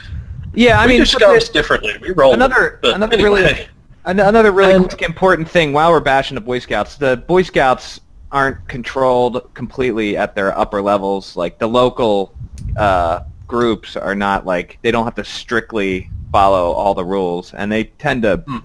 Yeah, 0.55 0.81
I 0.81 0.87
we 0.87 0.93
mean, 0.95 0.99
do 0.99 1.05
but 1.05 1.09
scouts 1.21 1.49
differently. 1.49 1.97
We 2.01 2.11
roll 2.11 2.35
another 2.35 2.81
but 2.83 2.95
another 2.95 3.15
anyway. 3.15 3.31
really 3.31 3.69
another 4.05 4.51
really 4.51 4.75
And- 4.75 4.89
quick 4.89 5.03
important 5.03 5.49
thing 5.49 5.73
while 5.73 5.93
we're 5.93 6.01
bashing 6.01 6.35
the 6.35 6.41
Boy 6.41 6.59
Scouts, 6.59 6.97
the 6.97 7.17
Boy 7.19 7.43
Scouts 7.43 8.01
aren't 8.33 8.67
controlled 8.69 9.49
completely 9.55 10.17
at 10.17 10.35
their 10.35 10.57
upper 10.59 10.83
levels. 10.83 11.37
Like 11.37 11.59
the 11.59 11.69
local 11.69 12.35
uh, 12.77 13.21
groups 13.47 13.97
are 13.97 14.15
not 14.17 14.45
like 14.47 14.79
they 14.83 14.91
don't 14.91 15.05
have 15.05 15.15
to 15.17 15.25
strictly 15.25 16.11
follow 16.33 16.73
all 16.73 16.95
the 16.95 17.05
rules, 17.05 17.55
and 17.55 17.71
they 17.71 17.85
tend 17.85 18.23
to 18.23 18.39
Hmm. 18.47 18.59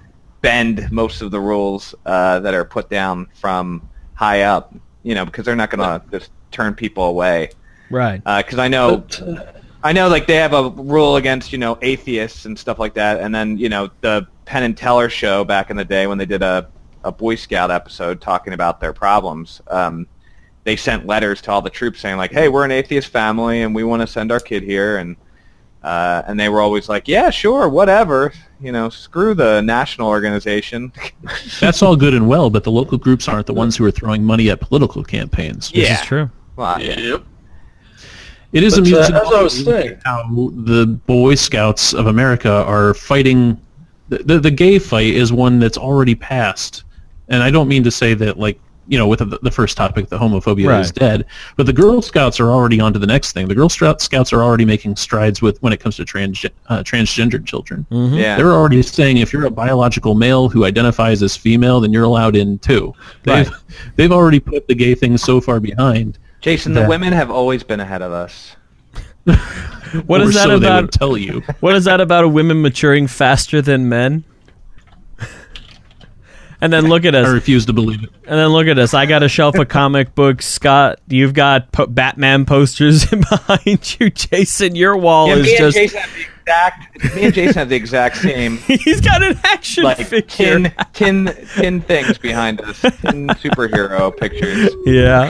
Bend 0.45 0.91
most 0.91 1.21
of 1.21 1.31
the 1.31 1.39
rules 1.39 1.95
uh, 2.05 2.39
that 2.39 2.53
are 2.53 2.65
put 2.65 2.89
down 2.89 3.27
from 3.33 3.87
high 4.13 4.43
up. 4.43 4.73
You 5.03 5.13
know, 5.15 5.25
because 5.25 5.45
they're 5.45 5.55
not 5.55 5.69
going 5.69 5.87
to 5.87 6.01
just 6.09 6.31
turn 6.51 6.73
people 6.73 7.03
away. 7.03 7.51
Right. 7.91 8.23
Because 8.23 8.57
I 8.57 8.67
know 8.67 8.97
But, 8.97 9.21
uh, 9.21 9.51
I 9.85 9.91
know, 9.93 10.07
like 10.07 10.25
they 10.25 10.37
have 10.37 10.53
a 10.53 10.69
rule 10.71 11.17
against 11.17 11.51
you 11.51 11.59
know 11.59 11.77
atheists 11.83 12.45
and 12.45 12.57
stuff 12.57 12.79
like 12.79 12.95
that, 12.95 13.19
and 13.19 13.33
then 13.35 13.59
you 13.59 13.69
know 13.69 13.91
the 14.01 14.25
Penn 14.45 14.63
and 14.63 14.75
Teller 14.75 15.09
show 15.09 15.43
back 15.43 15.69
in 15.69 15.77
the 15.77 15.85
day 15.85 16.07
when 16.07 16.17
they 16.17 16.25
did 16.25 16.41
a 16.41 16.67
a 17.03 17.11
Boy 17.11 17.35
Scout 17.35 17.69
episode 17.69 18.19
talking 18.19 18.53
about 18.53 18.81
their 18.81 18.93
problems. 18.93 19.61
Um, 19.67 20.07
they 20.63 20.75
sent 20.75 21.05
letters 21.05 21.39
to 21.43 21.51
all 21.51 21.61
the 21.61 21.69
troops 21.69 21.99
saying 21.99 22.17
like, 22.17 22.31
"Hey, 22.31 22.49
we're 22.49 22.65
an 22.65 22.71
atheist 22.71 23.09
family, 23.09 23.61
and 23.61 23.75
we 23.75 23.83
want 23.83 24.01
to 24.01 24.07
send 24.07 24.31
our 24.31 24.39
kid 24.39 24.63
here," 24.63 24.97
and 24.97 25.17
uh, 25.83 26.23
and 26.25 26.39
they 26.39 26.49
were 26.49 26.61
always 26.61 26.89
like, 26.89 27.07
"Yeah, 27.07 27.29
sure, 27.29 27.69
whatever." 27.69 28.33
You 28.61 28.71
know, 28.71 28.89
screw 28.89 29.33
the 29.33 29.61
national 29.61 30.07
organization. 30.07 30.91
That's 31.59 31.81
all 31.81 31.95
good 31.95 32.13
and 32.13 32.27
well, 32.27 32.49
but 32.49 32.63
the 32.63 32.71
local 32.71 32.97
groups 32.97 33.27
aren't 33.27 33.47
the 33.47 33.53
ones 33.53 33.75
who 33.75 33.83
are 33.85 33.91
throwing 33.91 34.23
money 34.23 34.49
at 34.49 34.61
political 34.61 35.03
campaigns. 35.03 35.71
This 35.71 35.89
Yeah. 35.89 35.99
is 35.99 36.01
true. 36.05 36.29
well, 36.55 36.81
yep. 36.81 37.23
It 38.53 38.63
is 38.63 38.75
But, 38.75 38.79
uh, 38.79 38.81
amusing 38.83 39.15
as 39.15 39.21
I 39.33 39.41
was 39.41 39.63
saying- 39.65 39.97
how 40.05 40.23
the 40.55 40.85
Boy 40.85 41.35
Scouts 41.35 41.93
of 41.93 42.07
America 42.07 42.49
are 42.65 42.93
fighting. 42.93 43.57
The, 44.07 44.19
the, 44.19 44.39
the 44.39 44.51
gay 44.51 44.79
fight 44.79 45.13
is 45.13 45.33
one 45.33 45.59
that's 45.59 45.77
already 45.77 46.15
passed, 46.15 46.83
and 47.27 47.43
I 47.43 47.51
don't 47.51 47.67
mean 47.67 47.83
to 47.83 47.91
say 47.91 48.13
that 48.13 48.39
like 48.39 48.59
you 48.87 48.97
know 48.97 49.07
with 49.07 49.19
the, 49.19 49.39
the 49.41 49.51
first 49.51 49.75
topic, 49.77 50.09
the 50.09 50.17
homophobia 50.17 50.79
is 50.79 50.91
dead, 50.91 51.25
but 51.55 51.65
the 51.65 51.73
Girl 51.73 52.01
Scouts 52.01 52.39
are 52.39 52.51
already 52.51 52.79
on 52.79 52.93
to 52.93 52.99
the 52.99 53.07
next 53.07 53.31
thing. 53.33 53.47
The 53.47 53.55
Girl 53.55 53.69
Scouts 53.69 54.31
are 54.33 54.43
already 54.43 54.65
making 54.65 54.95
strides 54.95 55.41
with 55.41 55.61
when 55.63 55.73
it 55.73 55.79
comes 55.79 55.95
to 55.97 56.05
trans 56.05 56.45
uh, 56.67 56.79
transgendered 56.83 57.45
children. 57.45 57.85
yeah. 57.89 58.37
They're 58.37 58.51
already 58.53 58.81
saying 58.81 59.17
if 59.17 59.33
you're 59.33 59.45
a 59.45 59.51
biological 59.51 60.15
male 60.15 60.49
who 60.49 60.65
identifies 60.65 61.21
as 61.23 61.35
female, 61.37 61.79
then 61.79 61.91
you're 61.93 62.03
allowed 62.03 62.35
in 62.35 62.59
too. 62.59 62.93
They've 63.23 63.47
Right. 63.49 63.61
they've 63.95 64.11
already 64.11 64.39
put 64.39 64.67
the 64.67 64.75
gay 64.75 64.95
thing 64.95 65.17
so 65.17 65.41
far 65.41 65.59
behind. 65.59 66.17
Jason, 66.41 66.73
the 66.73 66.81
that- 66.81 66.89
women 66.89 67.11
have 67.13 67.31
always 67.31 67.63
been 67.63 67.79
ahead 67.79 68.01
of 68.01 68.11
us. 68.11 68.55
What 70.07 70.19
or 70.21 70.25
is 70.25 70.33
that 70.33 70.43
so 70.43 70.47
they 70.49 70.53
would 70.55 70.63
about? 70.63 70.91
tell 70.91 71.17
you. 71.17 71.41
What 71.61 71.75
is 71.75 71.85
that 71.85 72.01
about 72.01 72.25
A 72.25 72.27
women 72.27 72.61
maturing 72.61 73.07
faster 73.07 73.61
than 73.61 73.87
men? 73.87 74.25
And 76.61 76.71
then 76.73 76.85
look 76.87 77.05
at 77.05 77.15
us. 77.15 77.27
I 77.27 77.31
refuse 77.31 77.65
to 77.67 77.73
believe 77.73 78.03
it. 78.03 78.09
And 78.27 78.39
then 78.39 78.47
look 78.49 78.67
at 78.67 78.77
us. 78.79 78.93
I 78.93 79.05
got 79.05 79.23
a 79.23 79.29
shelf 79.29 79.55
of 79.55 79.67
comic 79.67 80.15
books. 80.15 80.45
Scott, 80.45 80.99
you've 81.07 81.33
got 81.33 81.71
po- 81.71 81.87
Batman 81.87 82.45
posters 82.45 83.05
behind 83.09 83.97
you. 83.99 84.09
Jason, 84.09 84.75
your 84.75 84.97
wall 84.97 85.27
Yeah, 85.29 85.35
is 85.35 85.45
me 85.45 85.55
and 85.57 85.73
Jason 85.73 85.99
have 85.99 86.13
the 86.13 86.21
exact. 86.21 87.15
Me 87.15 87.23
and 87.23 87.33
Jason 87.33 87.53
have 87.55 87.69
the 87.69 87.75
exact 87.75 88.17
same 88.17 88.57
He's 88.67 89.01
got 89.01 89.23
an 89.23 89.39
action 89.43 89.83
like 89.83 89.97
figure. 89.97 90.21
tin 90.21 90.73
tin 90.93 91.35
tin 91.55 91.81
things 91.81 92.17
behind 92.17 92.61
us. 92.61 92.81
Tin 92.81 93.27
superhero 93.29 94.15
pictures. 94.15 94.69
Yeah. 94.85 95.29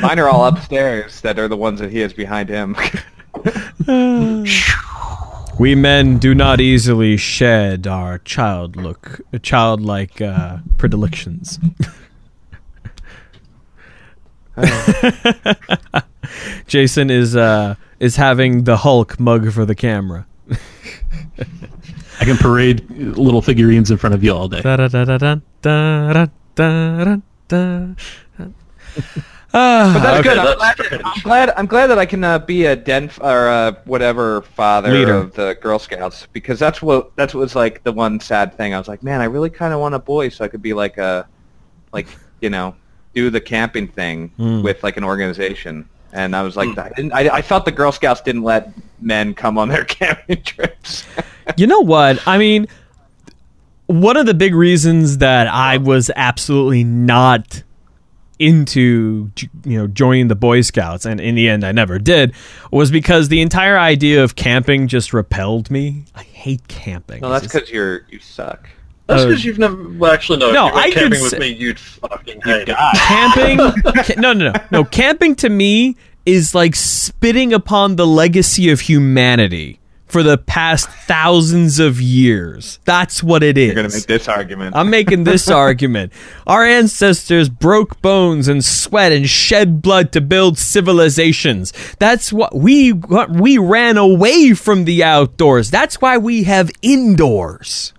Mine 0.00 0.18
are 0.18 0.28
all 0.28 0.46
upstairs. 0.46 1.20
That 1.20 1.38
are 1.38 1.48
the 1.48 1.56
ones 1.56 1.80
that 1.80 1.90
he 1.90 1.98
has 2.00 2.12
behind 2.12 2.48
him. 2.48 2.76
We 5.58 5.74
men 5.74 6.18
do 6.18 6.34
not 6.34 6.60
easily 6.60 7.16
shed 7.16 7.86
our 7.86 8.18
child 8.18 8.76
look, 8.76 9.20
childlike 9.42 10.20
uh, 10.20 10.58
predilections. 10.78 11.58
Jason 16.66 17.10
is 17.10 17.36
uh, 17.36 17.74
is 18.00 18.16
having 18.16 18.64
the 18.64 18.78
Hulk 18.78 19.20
mug 19.20 19.52
for 19.52 19.64
the 19.64 19.74
camera. 19.74 20.26
I 22.20 22.24
can 22.24 22.36
parade 22.36 22.88
little 22.90 23.42
figurines 23.42 23.90
in 23.90 23.96
front 23.98 24.14
of 24.14 24.24
you 24.24 24.32
all 24.32 24.48
day. 24.48 24.60
Ah, 29.54 29.98
That's 30.02 30.20
Okay, 30.20 30.28
good. 30.30 30.38
I'm 30.38 30.58
that's 30.58 30.88
glad. 30.88 31.02
I'm 31.04 31.22
glad. 31.22 31.50
I'm 31.58 31.66
glad 31.66 31.86
that 31.88 31.98
I 31.98 32.06
can 32.06 32.24
uh, 32.24 32.38
be 32.38 32.64
a 32.64 32.74
den 32.74 33.10
or 33.20 33.48
uh, 33.48 33.72
whatever 33.84 34.42
father 34.42 34.90
Leader. 34.90 35.14
of 35.16 35.34
the 35.34 35.58
Girl 35.60 35.78
Scouts 35.78 36.26
because 36.32 36.58
that's 36.58 36.80
what 36.80 37.14
that's 37.16 37.34
what 37.34 37.40
was 37.40 37.54
like 37.54 37.82
the 37.82 37.92
one 37.92 38.18
sad 38.20 38.56
thing. 38.56 38.72
I 38.74 38.78
was 38.78 38.88
like, 38.88 39.02
man, 39.02 39.20
I 39.20 39.24
really 39.24 39.50
kind 39.50 39.74
of 39.74 39.80
want 39.80 39.94
a 39.94 39.98
boy 39.98 40.30
so 40.30 40.44
I 40.44 40.48
could 40.48 40.62
be 40.62 40.72
like 40.72 40.96
a, 40.96 41.26
like 41.92 42.06
you 42.40 42.48
know, 42.50 42.74
do 43.14 43.28
the 43.30 43.40
camping 43.40 43.88
thing 43.88 44.32
Mm. 44.38 44.62
with 44.62 44.82
like 44.82 44.96
an 44.96 45.04
organization. 45.04 45.86
And 46.14 46.36
I 46.36 46.42
was 46.42 46.56
like, 46.56 46.76
I, 46.78 46.90
didn't, 46.90 47.12
I, 47.12 47.20
I 47.36 47.42
felt 47.42 47.64
the 47.64 47.72
Girl 47.72 47.90
Scouts 47.92 48.20
didn't 48.20 48.42
let 48.42 48.70
men 49.00 49.32
come 49.34 49.56
on 49.58 49.68
their 49.68 49.84
camping 49.86 50.42
trips. 50.42 51.04
you 51.56 51.66
know 51.66 51.80
what? 51.80 52.26
I 52.26 52.36
mean, 52.38 52.68
one 53.86 54.16
of 54.16 54.26
the 54.26 54.34
big 54.34 54.54
reasons 54.54 55.18
that 55.18 55.46
I 55.46 55.76
was 55.78 56.10
absolutely 56.16 56.84
not 56.84 57.62
into 58.42 59.30
you 59.64 59.78
know 59.78 59.86
joining 59.86 60.28
the 60.28 60.34
Boy 60.34 60.60
Scouts, 60.62 61.06
and 61.06 61.20
in 61.20 61.34
the 61.34 61.48
end 61.48 61.64
I 61.64 61.72
never 61.72 61.98
did, 61.98 62.34
was 62.70 62.90
because 62.90 63.28
the 63.28 63.40
entire 63.40 63.78
idea 63.78 64.22
of 64.24 64.34
camping 64.36 64.88
just 64.88 65.12
repelled 65.12 65.70
me. 65.70 66.04
I 66.14 66.22
hate 66.22 66.66
camping. 66.68 67.20
no, 67.22 67.30
that's 67.30 67.44
It's 67.44 67.52
just- 67.52 67.64
because 67.66 67.74
you're 67.74 68.06
you 68.10 68.18
suck. 68.18 68.68
That's 69.06 69.22
Uh, 69.22 69.26
because 69.28 69.44
you've 69.44 69.58
never 69.58 69.76
well, 69.98 70.12
actually 70.12 70.38
no. 70.38 70.52
No, 70.52 70.66
if 70.68 70.72
you 70.72 70.74
went 70.74 70.86
I 70.86 70.90
could 70.90 70.94
camping 71.00 71.22
with 71.22 71.30
say- 71.30 71.38
me, 71.38 71.48
you'd 71.48 71.78
fucking 71.78 72.40
hate 72.44 72.68
it. 72.68 72.76
camping 72.96 73.58
ca- 73.94 74.14
no 74.20 74.32
no 74.32 74.50
no 74.50 74.60
no 74.70 74.84
camping 74.84 75.34
to 75.36 75.48
me 75.48 75.96
is 76.24 76.54
like 76.54 76.74
spitting 76.76 77.52
upon 77.52 77.96
the 77.96 78.06
legacy 78.06 78.70
of 78.70 78.80
humanity 78.80 79.80
for 80.12 80.22
the 80.22 80.36
past 80.38 80.88
thousands 81.08 81.78
of 81.80 82.00
years 82.00 82.78
that's 82.84 83.22
what 83.22 83.42
it 83.42 83.56
is 83.56 83.66
You're 83.68 83.76
gonna 83.76 83.88
make 83.94 84.06
this 84.06 84.28
argument. 84.28 84.76
i'm 84.76 84.90
making 84.90 85.24
this 85.24 85.48
argument 85.64 86.12
our 86.46 86.64
ancestors 86.64 87.48
broke 87.48 88.00
bones 88.02 88.46
and 88.48 88.64
sweat 88.64 89.10
and 89.12 89.28
shed 89.28 89.80
blood 89.82 90.12
to 90.12 90.20
build 90.20 90.58
civilizations 90.58 91.72
that's 91.98 92.32
what 92.32 92.54
we 92.54 92.90
what 92.92 93.30
we 93.30 93.56
ran 93.58 93.96
away 93.96 94.52
from 94.52 94.84
the 94.84 95.02
outdoors 95.02 95.70
that's 95.70 96.00
why 96.00 96.18
we 96.18 96.44
have 96.44 96.70
indoors 96.82 97.92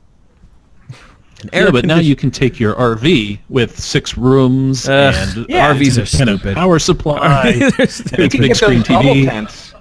Yeah, 1.52 1.72
but 1.72 1.86
now 1.86 1.98
you 2.00 2.16
can 2.16 2.32
take 2.32 2.58
your 2.60 2.74
RV 2.76 3.40
with 3.50 3.78
six 3.78 4.16
rooms 4.18 4.88
Ugh, 4.88 5.14
and 5.14 5.46
yeah, 5.50 5.74
RVs 5.74 5.98
are 5.98 6.02
independent 6.02 6.40
stupid. 6.40 6.56
power 6.56 6.80
supply. 6.80 7.60
And 7.80 7.90
stupid. 7.90 8.20
its 8.20 8.20
you 8.20 8.30
can 8.30 8.42
big 8.42 8.56
screen 8.56 8.82
TV. 8.84 9.26
tents. 9.28 9.73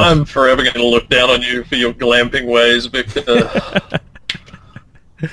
I'm 0.00 0.24
forever 0.24 0.62
going 0.62 0.74
to 0.74 0.86
look 0.86 1.08
down 1.08 1.30
on 1.30 1.42
you 1.42 1.64
for 1.64 1.76
your 1.76 1.92
glamping 1.92 2.46
ways, 2.46 2.86
Victor. 2.86 3.22
Uh, 3.28 3.98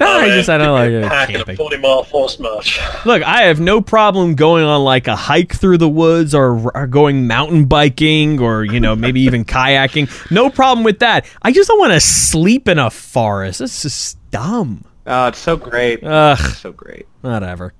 I 0.00 0.28
just 0.30 0.48
I 0.48 0.58
don't 0.58 0.72
like 0.72 0.90
it. 0.90 1.04
Packing 1.04 1.36
a 1.36 1.38
camping. 1.40 1.56
40 1.56 1.76
mile 1.76 2.02
force 2.02 2.38
march. 2.40 2.80
Look, 3.06 3.22
I 3.22 3.42
have 3.42 3.60
no 3.60 3.80
problem 3.80 4.34
going 4.34 4.64
on 4.64 4.82
like 4.82 5.06
a 5.06 5.14
hike 5.14 5.54
through 5.54 5.78
the 5.78 5.88
woods 5.88 6.34
or, 6.34 6.76
or 6.76 6.86
going 6.88 7.28
mountain 7.28 7.66
biking 7.66 8.40
or, 8.40 8.64
you 8.64 8.80
know, 8.80 8.96
maybe 8.96 9.20
even 9.22 9.44
kayaking. 9.44 10.10
No 10.30 10.50
problem 10.50 10.82
with 10.84 10.98
that. 11.00 11.26
I 11.42 11.52
just 11.52 11.68
don't 11.68 11.78
want 11.78 11.92
to 11.92 12.00
sleep 12.00 12.66
in 12.68 12.78
a 12.80 12.90
forest. 12.90 13.60
It's 13.60 13.82
just 13.82 14.18
dumb. 14.32 14.84
Oh, 15.06 15.28
it's 15.28 15.38
so 15.38 15.56
great. 15.56 16.02
Ugh, 16.02 16.38
It's 16.40 16.58
so 16.58 16.72
great. 16.72 17.06
whatever. 17.20 17.72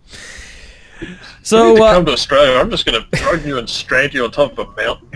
So, 1.42 1.76
to 1.76 1.82
uh, 1.82 1.94
come 1.94 2.06
to 2.06 2.12
Australia. 2.12 2.58
I'm 2.58 2.70
just 2.70 2.86
going 2.86 3.02
to 3.02 3.08
drug 3.18 3.44
you 3.44 3.58
and 3.58 3.68
strand 3.68 4.14
you 4.14 4.24
on 4.24 4.30
top 4.30 4.56
of 4.58 4.68
a 4.68 4.72
mountain. 4.76 5.08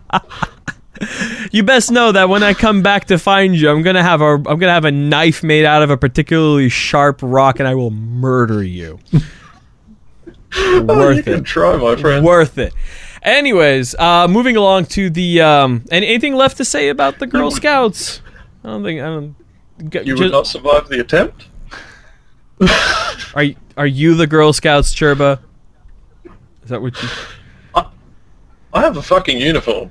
you 1.52 1.62
best 1.62 1.90
know 1.90 2.12
that 2.12 2.28
when 2.28 2.42
I 2.42 2.54
come 2.54 2.82
back 2.82 3.06
to 3.06 3.18
find 3.18 3.56
you, 3.56 3.70
I'm 3.70 3.82
gonna 3.82 4.02
have 4.02 4.20
a 4.20 4.34
I'm 4.34 4.42
gonna 4.58 4.72
have 4.72 4.84
a 4.84 4.90
knife 4.92 5.42
made 5.42 5.64
out 5.64 5.82
of 5.82 5.90
a 5.90 5.96
particularly 5.96 6.68
sharp 6.68 7.20
rock, 7.22 7.58
and 7.58 7.66
I 7.68 7.74
will 7.74 7.90
murder 7.90 8.62
you. 8.62 8.98
Oh, 10.56 10.82
Worth 10.82 11.16
you 11.18 11.22
can 11.22 11.32
it. 11.34 11.44
try, 11.44 11.76
my 11.76 11.96
friend. 11.96 12.24
Worth 12.24 12.58
it. 12.58 12.74
Anyways, 13.22 13.94
uh, 13.96 14.26
moving 14.28 14.56
along 14.56 14.86
to 14.86 15.10
the 15.10 15.40
um, 15.40 15.84
and 15.90 16.04
anything 16.04 16.34
left 16.34 16.56
to 16.58 16.64
say 16.64 16.88
about 16.88 17.18
the 17.18 17.26
Girl 17.26 17.50
Scouts? 17.50 18.20
I 18.64 18.68
don't 18.68 18.82
think 18.82 19.00
I 19.00 19.04
don't. 19.06 19.36
g- 19.90 20.00
You 20.04 20.16
ju- 20.16 20.24
would 20.24 20.32
not 20.32 20.46
survive 20.46 20.88
the 20.88 21.00
attempt? 21.00 21.46
are 23.34 23.42
y- 23.44 23.56
are 23.76 23.86
you 23.86 24.14
the 24.14 24.26
Girl 24.26 24.52
Scouts, 24.52 24.92
Churba? 24.92 25.40
Is 26.62 26.68
that 26.70 26.80
what 26.82 27.00
you? 27.02 27.08
I 28.72 28.80
have 28.82 28.96
a 28.96 29.02
fucking 29.02 29.38
uniform. 29.38 29.90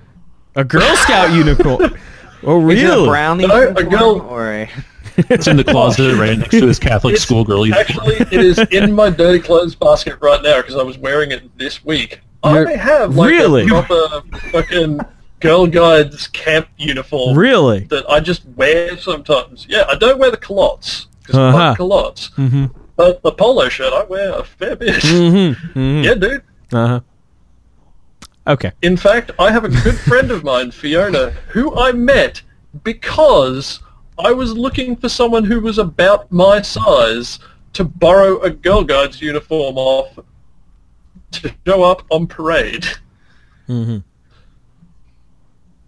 A 0.56 0.64
Girl 0.64 0.96
Scout 0.98 1.34
unicorn? 1.34 2.00
Oh, 2.42 2.70
Is 2.70 2.82
it 2.82 2.90
a 2.90 3.04
brownie 3.06 3.46
No, 3.48 3.54
a 3.54 3.68
uniform, 3.68 3.90
girl- 3.90 4.22
or 4.22 4.54
a 4.54 4.70
It's 5.18 5.48
in 5.48 5.58
the 5.58 5.64
closet 5.66 6.16
right 6.18 6.38
next 6.40 6.52
to 6.52 6.66
his 6.68 6.80
Catholic 6.88 7.16
It's- 7.16 7.26
schoolgirl 7.28 7.66
uniform. 7.68 8.08
Actually, 8.12 8.16
it 8.38 8.46
is 8.46 8.60
in 8.72 8.94
my 8.94 9.10
dirty 9.10 9.40
clothes 9.40 9.76
basket 9.76 10.18
right 10.22 10.42
now 10.42 10.62
because 10.62 10.78
I 10.78 10.84
was 10.84 10.98
wearing 10.98 11.32
it 11.32 11.58
this 11.58 11.84
week. 11.84 12.22
You're- 12.46 12.66
I 12.74 12.78
have 12.78 13.18
like 13.18 13.30
Really? 13.30 13.64
a 13.64 13.68
proper 13.68 14.22
fucking 14.52 15.02
Girl 15.42 15.68
Guides 15.68 16.28
camp 16.30 16.70
uniform 16.78 17.38
Really? 17.38 17.80
that 17.90 18.10
I 18.10 18.22
just 18.22 18.46
wear 18.56 18.98
sometimes. 18.98 19.66
Yeah, 19.68 19.84
I 19.90 19.96
don't 19.96 20.18
wear 20.18 20.32
the 20.32 20.38
culottes 20.38 21.08
because 21.32 21.56
Uh-huh. 21.56 21.76
Culottes. 21.76 22.30
Mm-hmm. 22.38 22.66
But 22.96 23.22
the 23.24 23.32
polo 23.32 23.70
shirt 23.70 23.94
I 23.94 24.04
wear 24.04 24.34
a 24.34 24.44
fair 24.44 24.76
bit. 24.76 24.96
Mm-hmm. 24.96 25.80
mm-hmm. 25.80 26.04
Yeah, 26.04 26.14
dude. 26.16 26.44
Uh 26.74 26.88
huh. 26.88 27.00
Okay. 28.48 28.72
In 28.82 28.98
fact, 28.98 29.32
I 29.40 29.52
have 29.52 29.64
a 29.64 29.70
good 29.70 29.98
friend 30.00 30.32
of 30.32 30.44
mine, 30.44 30.72
Fiona, 30.72 31.32
who 31.50 31.76
I 31.78 31.92
met 31.92 32.42
because 32.84 33.80
I 34.18 34.32
was 34.32 34.54
looking 34.58 34.96
for 34.96 35.08
someone 35.08 35.44
who 35.44 35.60
was 35.60 35.78
about 35.78 36.32
my 36.32 36.62
size 36.62 37.40
to 37.74 37.84
borrow 37.84 38.40
a 38.42 38.50
Girl 38.50 38.84
Guides 38.84 39.22
uniform 39.22 39.78
off 39.78 40.18
to 41.32 41.54
show 41.66 41.84
up 41.84 42.04
on 42.10 42.26
parade. 42.28 42.86
Mm-hmm. 43.68 43.98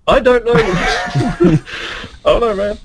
I 0.08 0.20
don't 0.20 0.46
know. 0.46 0.54
I 0.56 1.60
don't 2.26 2.42
know, 2.42 2.56
man. 2.56 2.78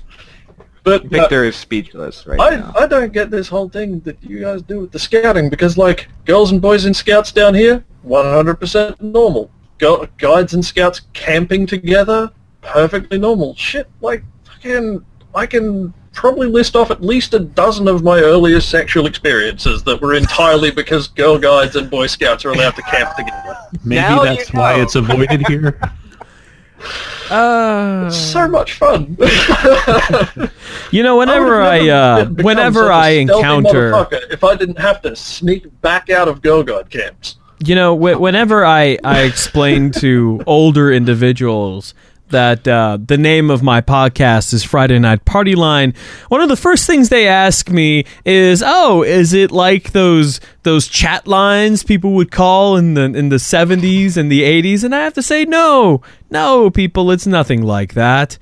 But 0.87 1.03
uh, 1.03 1.07
Victor 1.09 1.43
is 1.43 1.57
speechless 1.57 2.25
right 2.25 2.39
I, 2.39 2.55
now. 2.55 2.73
I 2.79 2.87
don't 2.87 3.11
get 3.11 3.29
this 3.29 3.49
whole 3.49 3.67
thing 3.67 3.99
that 4.01 4.23
you 4.23 4.39
guys 4.39 4.61
do 4.61 4.79
with 4.79 4.93
the 4.93 4.99
scouting 4.99 5.49
because, 5.49 5.77
like, 5.77 6.07
girls 6.23 6.53
and 6.53 6.61
boys 6.61 6.85
in 6.85 6.93
scouts 6.93 7.33
down 7.33 7.53
here, 7.53 7.83
100% 8.05 9.01
normal. 9.01 9.51
Girl, 9.79 10.07
guides 10.17 10.53
and 10.53 10.63
scouts 10.65 11.01
camping 11.11 11.67
together, 11.67 12.31
perfectly 12.61 13.17
normal. 13.17 13.53
Shit, 13.55 13.89
like, 13.99 14.23
fucking, 14.45 15.05
I 15.35 15.45
can 15.45 15.93
probably 16.13 16.47
list 16.47 16.77
off 16.77 16.89
at 16.89 17.01
least 17.01 17.33
a 17.33 17.39
dozen 17.39 17.89
of 17.89 18.01
my 18.01 18.19
earliest 18.19 18.69
sexual 18.69 19.07
experiences 19.07 19.83
that 19.83 20.01
were 20.01 20.13
entirely 20.13 20.71
because 20.71 21.09
girl 21.09 21.37
guides 21.37 21.75
and 21.75 21.91
boy 21.91 22.07
scouts 22.07 22.45
are 22.45 22.51
allowed 22.51 22.75
to 22.77 22.81
camp 22.83 23.13
together. 23.17 23.57
Maybe 23.83 24.01
Now 24.01 24.23
you 24.23 24.37
that's 24.37 24.53
why 24.53 24.81
it's 24.81 24.95
avoided 24.95 25.45
here. 25.47 25.79
Uh, 27.29 28.09
So 28.09 28.47
much 28.47 28.73
fun. 28.73 29.17
you 30.91 31.03
know, 31.03 31.17
whenever 31.17 31.61
I 31.61 31.87
I, 31.87 31.89
uh, 31.89 32.25
whenever 32.25 32.81
such 32.81 32.89
a 32.89 32.93
I 32.93 33.23
stealthy 33.25 33.43
encounter, 33.47 34.07
if 34.31 34.43
I 34.43 34.55
didn't 34.55 34.79
have 34.79 35.01
to 35.01 35.15
sneak 35.15 35.65
back 35.81 36.09
out 36.09 36.27
of 36.27 36.41
girl 36.41 36.63
guide 36.63 36.89
camps. 36.89 37.35
you 37.63 37.75
know, 37.75 37.95
wh- 37.95 38.19
whenever 38.19 38.65
I 38.65 38.97
I 39.03 39.21
explain 39.21 39.91
to 39.93 40.41
older 40.45 40.91
individuals 40.91 41.93
that 42.29 42.67
uh, 42.67 42.97
the 43.03 43.17
name 43.17 43.49
of 43.49 43.63
my 43.63 43.81
podcast 43.81 44.53
is 44.53 44.63
Friday 44.63 44.99
Night 44.99 45.25
Party 45.25 45.55
Line, 45.55 45.93
one 46.29 46.41
of 46.41 46.49
the 46.49 46.55
first 46.57 46.85
things 46.85 47.09
they 47.09 47.27
ask 47.27 47.69
me 47.69 48.05
is, 48.25 48.63
"Oh, 48.65 49.03
is 49.03 49.33
it 49.33 49.51
like 49.51 49.91
those 49.91 50.39
those 50.63 50.87
chat 50.87 51.27
lines 51.27 51.83
people 51.83 52.13
would 52.13 52.31
call 52.31 52.75
in 52.77 52.93
the 52.95 53.03
in 53.03 53.29
the 53.29 53.39
seventies 53.39 54.17
and 54.17 54.31
the 54.31 54.43
eighties?" 54.43 54.83
And 54.83 54.93
I 54.93 54.99
have 55.03 55.13
to 55.13 55.21
say, 55.23 55.45
no, 55.45 56.01
no, 56.29 56.69
people, 56.69 57.11
it's 57.11 57.27
nothing 57.27 57.61
like 57.63 57.93
that. 57.93 58.37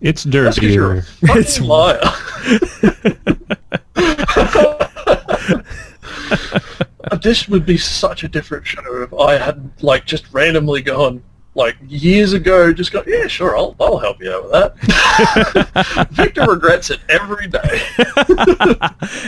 It's 0.00 0.24
That's 0.24 0.58
'cause 0.58 0.66
dirtier. 0.66 1.04
It's- 1.22 1.58
fucking. 1.58 3.18
Uh, 7.10 7.16
this 7.16 7.48
would 7.48 7.66
be 7.66 7.76
such 7.76 8.24
a 8.24 8.28
different 8.28 8.66
show 8.66 8.80
if 9.02 9.12
I 9.12 9.36
had 9.36 9.70
like 9.82 10.06
just 10.06 10.24
randomly 10.32 10.80
gone 10.80 11.22
like 11.54 11.76
years 11.86 12.32
ago, 12.32 12.72
just 12.72 12.92
go, 12.92 13.02
yeah, 13.06 13.26
sure, 13.26 13.56
I'll 13.56 13.76
I'll 13.80 13.98
help 13.98 14.20
you 14.20 14.32
out 14.32 14.42
with 14.44 14.52
that. 14.52 16.08
Victor 16.10 16.42
regrets 16.42 16.90
it 16.90 17.00
every 17.08 17.46
day. 17.46 17.82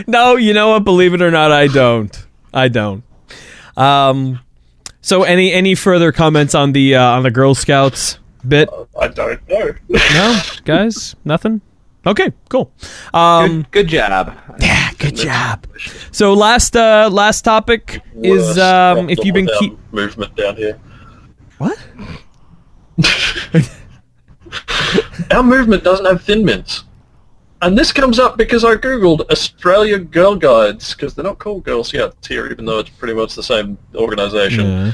no, 0.06 0.36
you 0.36 0.52
know 0.52 0.70
what? 0.70 0.84
Believe 0.84 1.14
it 1.14 1.22
or 1.22 1.30
not, 1.30 1.52
I 1.52 1.66
don't. 1.68 2.26
I 2.52 2.68
don't. 2.68 3.04
Um, 3.76 4.40
so 5.00 5.22
any 5.22 5.52
any 5.52 5.74
further 5.74 6.10
comments 6.12 6.54
on 6.54 6.72
the 6.72 6.96
uh, 6.96 7.02
on 7.02 7.22
the 7.22 7.30
Girl 7.30 7.54
Scouts 7.54 8.18
bit? 8.46 8.68
I 8.98 9.08
don't 9.08 9.48
know. 9.48 9.74
No, 9.88 10.40
guys, 10.64 11.14
nothing. 11.24 11.60
Okay, 12.06 12.32
cool. 12.48 12.72
Um, 13.12 13.62
Good, 13.62 13.70
good 13.72 13.88
job. 13.88 14.36
yeah, 14.60 14.90
good 14.98 15.16
job. 15.16 15.66
So 16.12 16.34
last 16.34 16.76
uh 16.76 17.08
last 17.12 17.42
topic 17.42 18.00
is 18.22 18.56
um 18.58 19.10
if 19.10 19.24
you've 19.24 19.34
been 19.34 19.46
down 19.46 19.58
keep 19.58 19.78
movement 19.92 20.34
down 20.36 20.56
here. 20.56 20.78
What? 21.58 21.78
Our 25.30 25.42
movement 25.42 25.84
doesn't 25.84 26.06
have 26.06 26.22
thin 26.22 26.44
mints. 26.44 26.84
And 27.62 27.76
this 27.76 27.92
comes 27.92 28.18
up 28.18 28.36
because 28.36 28.64
I 28.64 28.76
googled 28.76 29.28
Australia 29.30 29.98
Girl 29.98 30.36
Guides 30.36 30.94
because 30.94 31.14
they're 31.14 31.24
not 31.24 31.38
called 31.38 31.64
Girl 31.64 31.82
Scouts 31.82 32.28
here, 32.28 32.48
even 32.48 32.66
though 32.66 32.80
it's 32.80 32.90
pretty 32.90 33.14
much 33.14 33.34
the 33.34 33.42
same 33.42 33.78
organisation. 33.94 34.66
Yeah. 34.66 34.92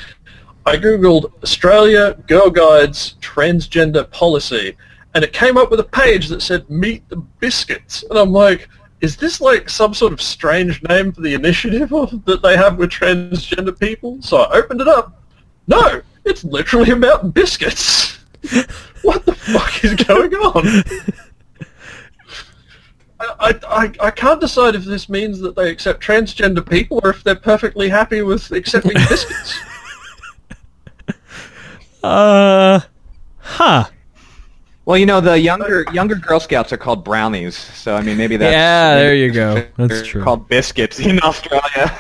I 0.64 0.76
googled 0.76 1.32
Australia 1.42 2.16
Girl 2.28 2.50
Guides 2.50 3.16
transgender 3.20 4.08
policy, 4.12 4.76
and 5.14 5.24
it 5.24 5.32
came 5.32 5.56
up 5.56 5.72
with 5.72 5.80
a 5.80 5.84
page 5.84 6.28
that 6.28 6.40
said 6.40 6.70
"Meet 6.70 7.08
the 7.08 7.16
Biscuits," 7.16 8.04
and 8.08 8.16
I'm 8.16 8.30
like, 8.30 8.68
is 9.00 9.16
this 9.16 9.40
like 9.40 9.68
some 9.68 9.92
sort 9.92 10.12
of 10.12 10.22
strange 10.22 10.80
name 10.84 11.10
for 11.10 11.20
the 11.20 11.34
initiative 11.34 11.92
of, 11.92 12.24
that 12.26 12.42
they 12.42 12.56
have 12.56 12.78
with 12.78 12.90
transgender 12.90 13.78
people? 13.78 14.22
So 14.22 14.38
I 14.38 14.56
opened 14.56 14.80
it 14.80 14.88
up. 14.88 15.20
No, 15.66 16.00
it's 16.24 16.44
literally 16.44 16.90
about 16.90 17.34
biscuits. 17.34 18.16
what 19.02 19.24
the 19.26 19.34
fuck 19.34 19.84
is 19.84 19.94
going 19.94 20.34
on? 20.34 20.84
I, 23.38 23.54
I, 23.68 23.92
I 24.00 24.10
can't 24.10 24.40
decide 24.40 24.74
if 24.74 24.84
this 24.84 25.08
means 25.08 25.40
that 25.40 25.54
they 25.54 25.70
accept 25.70 26.02
transgender 26.02 26.68
people 26.68 27.00
or 27.02 27.10
if 27.10 27.22
they're 27.22 27.34
perfectly 27.36 27.88
happy 27.88 28.22
with 28.22 28.50
accepting 28.50 28.94
biscuits. 29.08 29.58
Uh, 32.02 32.80
huh. 33.38 33.84
Well, 34.84 34.98
you 34.98 35.06
know 35.06 35.20
the 35.20 35.38
younger 35.38 35.86
younger 35.92 36.16
Girl 36.16 36.40
Scouts 36.40 36.72
are 36.72 36.76
called 36.76 37.04
brownies, 37.04 37.56
so 37.56 37.94
I 37.94 38.02
mean 38.02 38.16
maybe 38.16 38.36
that's 38.36 38.52
Yeah, 38.52 38.96
there 38.96 39.14
you 39.14 39.30
go. 39.30 39.64
That's 39.76 40.06
true. 40.06 40.24
Called 40.24 40.48
biscuits 40.48 40.98
in 40.98 41.20
Australia. 41.22 41.96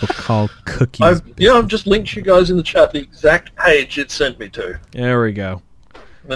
People 0.00 0.14
call 0.14 0.50
cookies. 0.64 1.00
I've, 1.02 1.22
yeah, 1.36 1.52
I've 1.52 1.68
just 1.68 1.86
linked 1.86 2.14
you 2.16 2.22
guys 2.22 2.50
in 2.50 2.56
the 2.56 2.62
chat 2.62 2.92
the 2.92 3.00
exact 3.00 3.54
page 3.56 3.98
it 3.98 4.10
sent 4.10 4.38
me 4.38 4.48
to. 4.50 4.80
There 4.92 5.20
we 5.22 5.32
go. 5.32 5.60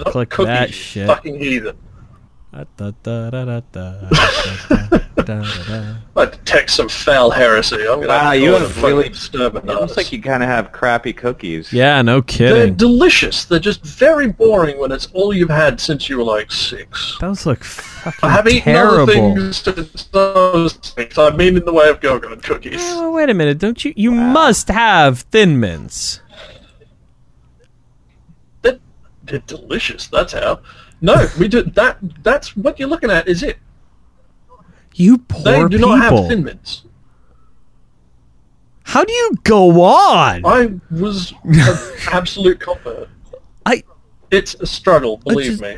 Click 0.07 0.29
cookies, 0.29 0.47
that 0.47 0.75
shit. 0.75 1.07
fucking 1.07 1.39
heathen. 1.39 1.77
I 6.17 6.25
detect 6.27 6.71
some 6.71 6.89
foul 6.89 7.31
heresy. 7.31 7.77
I'm 7.81 8.01
gonna 8.01 8.07
Wow, 8.09 8.33
you 8.33 8.51
go 8.51 8.55
on 8.57 8.61
have 8.63 8.83
really- 8.83 9.09
disturbing 9.09 9.63
It 9.63 9.75
looks 9.75 9.97
like 9.97 10.13
you 10.13 10.21
kind 10.23 10.43
of 10.43 10.49
have 10.49 10.71
crappy 10.71 11.13
cookies. 11.13 11.73
Yeah, 11.73 12.01
no 12.03 12.23
kidding. 12.23 12.55
They're 12.55 12.63
kidding. 12.65 12.77
delicious. 12.77 13.45
They're 13.45 13.59
just 13.59 13.83
very 13.85 14.29
boring 14.29 14.79
when 14.79 14.93
it's 14.93 15.07
all 15.13 15.35
you've 15.35 15.51
had 15.51 15.81
since 15.81 16.09
you 16.09 16.19
were 16.19 16.25
like 16.25 16.53
six. 16.53 17.17
Those 17.21 17.47
look 17.47 17.61
I 17.61 18.11
fucking 18.11 18.31
have 18.31 18.47
eaten 18.49 18.63
terrible. 18.63 19.03
other 19.03 19.13
things 19.13 19.57
since 19.57 20.09
I 20.15 20.17
was 20.55 20.79
six. 20.83 21.19
I 21.19 21.31
mean 21.31 21.57
in 21.57 21.65
the 21.65 21.73
way 21.73 21.89
of 21.89 22.01
Go-Go 22.01 22.37
cookies. 22.37 22.77
Well, 22.77 23.13
wait 23.13 23.31
a 23.31 23.35
minute, 23.35 23.59
don't 23.59 23.85
you? 23.85 23.93
You 23.97 24.11
must 24.13 24.69
have 24.69 25.21
Thin 25.21 25.59
Mints. 25.59 26.21
They're, 28.63 28.79
they're 29.25 29.39
delicious. 29.41 30.07
That's 30.09 30.33
how. 30.35 30.61
No, 31.05 31.29
we 31.39 31.49
do 31.49 31.63
that. 31.63 31.99
That's 32.23 32.57
what 32.57 32.79
you're 32.79 32.89
looking 32.89 33.11
at. 33.11 33.29
Is 33.29 33.43
it? 33.43 33.59
You 34.95 35.19
poor 35.19 35.43
people. 35.43 35.53
They 35.53 35.61
do 35.69 35.77
people. 35.77 35.97
not 35.97 36.03
have 36.03 36.29
Thin 36.29 36.45
Mints. 36.45 36.85
How 38.85 39.05
do 39.05 39.13
you 39.13 39.33
go 39.45 39.83
on? 39.83 40.45
I 40.47 40.71
was 40.91 41.33
an 41.45 41.61
absolute 42.13 42.61
copper. 42.61 43.09
I 43.67 43.83
It's 44.31 44.55
a 44.55 44.67
struggle, 44.67 45.19
believe 45.19 45.51
just- 45.53 45.63
me. 45.63 45.77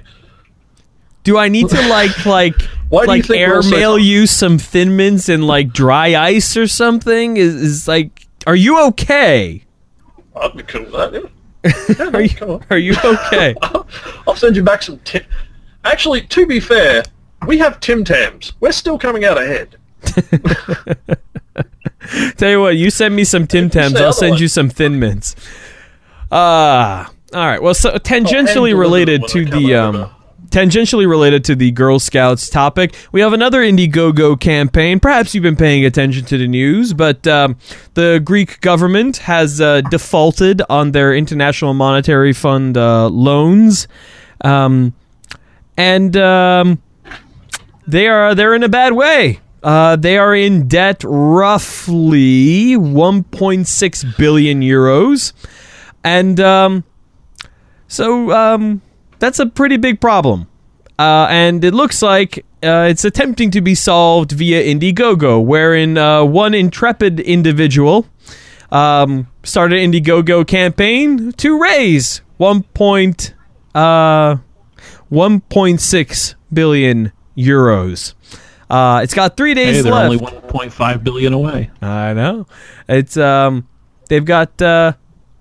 do 1.25 1.39
I 1.39 1.49
need 1.49 1.69
to 1.71 1.89
like 1.89 2.25
like 2.27 2.61
Why 2.89 3.07
do 3.07 3.13
you 3.17 3.23
like 3.23 3.31
airmail 3.31 3.95
so- 3.95 3.97
you 3.97 4.27
some 4.29 4.59
Thin 4.59 4.97
Mints 4.97 5.29
and 5.29 5.45
like 5.47 5.73
dry 5.73 6.15
ice 6.15 6.57
or 6.57 6.69
something? 6.69 7.37
Is 7.37 7.55
is 7.55 7.89
like, 7.89 8.27
are 8.47 8.57
you 8.57 8.81
okay? 8.89 9.65
I'd 10.37 10.57
be 10.57 10.63
cool 10.65 10.83
with 10.83 10.93
that. 10.93 11.13
Yeah. 11.15 11.21
Are 12.13 12.23
you 12.23 12.61
are 12.71 12.79
you 12.79 12.95
okay? 13.05 13.55
I'll 14.27 14.37
send 14.37 14.57
you 14.57 14.63
back 14.63 14.83
some 14.83 14.99
Tim. 15.01 15.25
Actually, 15.85 16.23
to 16.23 16.47
be 16.47 16.61
fair, 16.61 17.03
we 17.47 17.59
have 17.59 17.81
Tim 17.81 18.05
Tams. 18.05 18.53
We're 18.61 18.73
still 18.73 18.99
coming 18.99 19.25
out 19.25 19.41
ahead. 19.41 19.77
Tell 22.37 22.51
you 22.51 22.61
what, 22.61 22.77
you 22.77 22.91
send 22.91 23.17
me 23.17 23.25
some 23.25 23.47
Tim 23.47 23.71
Tams, 23.71 23.97
I'll 23.97 24.13
send 24.13 24.41
you 24.41 24.49
some 24.49 24.69
Thin 24.69 24.99
Mints. 24.99 25.37
Ah, 26.31 27.13
all 27.33 27.47
right. 27.47 27.63
Well, 27.63 27.75
so 27.75 27.93
tangentially 27.99 28.71
deliver 28.71 28.79
related 28.79 29.29
to 29.29 29.45
the 29.45 29.75
um, 29.75 30.11
tangentially 30.51 31.09
related 31.09 31.45
to 31.45 31.55
the 31.55 31.71
Girl 31.71 31.99
Scouts 31.99 32.49
topic, 32.49 32.95
we 33.13 33.21
have 33.21 33.33
another 33.33 33.61
Indiegogo 33.61 34.39
campaign. 34.39 35.01
Perhaps 35.01 35.35
you've 35.35 35.43
been 35.43 35.57
paying 35.57 35.85
attention 35.85 36.25
to 36.27 36.39
the 36.39 36.49
news, 36.49 36.93
but 36.93 37.27
um, 37.27 37.57
the 37.95 38.21
Greek 38.25 38.61
government 38.61 39.19
has 39.19 39.61
uh, 39.61 39.81
defaulted 39.83 40.63
on 40.69 40.93
their 40.93 41.15
International 41.15 41.75
Monetary 41.75 42.33
Fund 42.33 42.77
uh, 42.77 43.09
loans, 43.09 43.89
um, 44.43 44.95
and 45.77 46.17
um, 46.17 46.83
they 47.87 48.09
are 48.09 48.35
they're 48.35 48.55
in 48.55 48.63
a 48.63 48.69
bad 48.69 48.93
way. 48.93 49.41
Uh, 49.63 49.97
they 49.97 50.17
are 50.17 50.35
in 50.35 50.69
debt 50.69 51.03
roughly 51.05 52.77
1.6 52.77 54.17
billion 54.17 54.61
euros, 54.61 55.33
and 56.05 56.39
um, 56.39 56.85
so 57.89 58.31
um, 58.31 58.81
that's 59.19 59.39
a 59.39 59.47
pretty 59.47 59.77
big 59.77 60.01
problem. 60.01 60.47
Uh, 60.99 61.27
and 61.29 61.63
it 61.65 61.75
looks 61.75 62.01
like 62.01 62.39
uh, 62.63 62.87
it's 62.91 63.05
attempting 63.05 63.51
to 63.51 63.61
be 63.61 63.75
solved 63.75 64.33
via 64.33 64.63
Indiegogo, 64.65 65.45
wherein 65.45 65.99
uh, 65.99 66.25
one 66.25 66.55
intrepid 66.55 67.21
individual 67.21 68.07
um, 68.73 69.27
started 69.43 69.79
an 69.83 69.93
Indiegogo 69.93 70.47
campaign 70.47 71.33
to 71.33 71.61
raise 71.61 72.23
one 72.39 72.63
point 72.63 73.35
uh, 73.75 74.37
1.6 75.13 76.35
billion 76.53 77.13
euros. 77.37 78.15
Uh, 78.69 79.01
it's 79.03 79.15
got 79.15 79.37
three 79.37 79.55
days 79.55 79.77
Hey, 79.77 79.83
they're 79.83 79.93
left. 79.93 80.23
only 80.23 80.69
1.5 80.71 81.05
billion 81.05 81.33
away. 81.33 81.71
I 81.81 82.15
know. 82.15 82.47
It's 82.89 83.17
um, 83.17 83.69
they've 84.09 84.25
got 84.25 84.61
uh, 84.61 84.95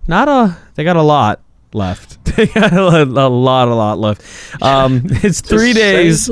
not 0.08 0.28
a 0.28 0.58
they 0.76 0.84
got 0.84 0.96
a 0.98 1.02
lot 1.02 1.42
left. 1.76 2.24
they 2.36 2.48
got 2.48 2.74
a, 2.74 2.84
lot- 2.84 3.08
a 3.08 3.28
lot, 3.28 3.68
a 3.68 3.76
lot 3.76 4.00
left. 4.00 4.24
Um, 4.62 5.02
it's 5.06 5.42
three 5.42 5.74
days, 5.74 6.28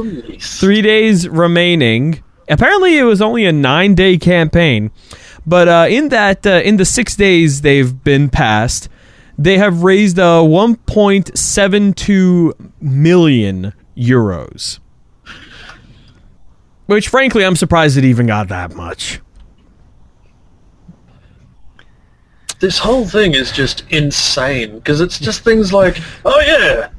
three 0.59 0.81
days 0.81 1.27
remaining. 1.29 2.23
Apparently, 2.49 2.97
it 2.97 3.03
was 3.03 3.21
only 3.21 3.45
a 3.45 3.51
nine 3.51 3.93
day 3.95 4.17
campaign, 4.17 4.91
but 5.45 5.67
uh, 5.67 5.85
in 5.89 6.09
that 6.09 6.45
uh, 6.47 6.61
in 6.63 6.77
the 6.77 6.85
six 6.85 7.15
days 7.15 7.61
they've 7.61 8.03
been 8.03 8.29
passed, 8.29 8.89
they 9.37 9.57
have 9.57 9.83
raised 9.83 10.19
uh, 10.19 10.41
1.72 10.41 12.71
million 12.81 13.73
euros. 13.97 14.79
Which, 16.85 17.07
frankly, 17.07 17.45
I'm 17.45 17.55
surprised 17.55 17.97
it 17.97 18.03
even 18.03 18.27
got 18.27 18.49
that 18.49 18.75
much. 18.75 19.21
This 22.63 22.79
whole 22.79 23.05
thing 23.05 23.33
is 23.33 23.51
just 23.51 23.83
insane 23.89 24.77
because 24.77 25.01
it's 25.01 25.19
just 25.19 25.43
things 25.43 25.73
like, 25.73 25.97
oh 26.23 26.39
yeah, 26.39 26.91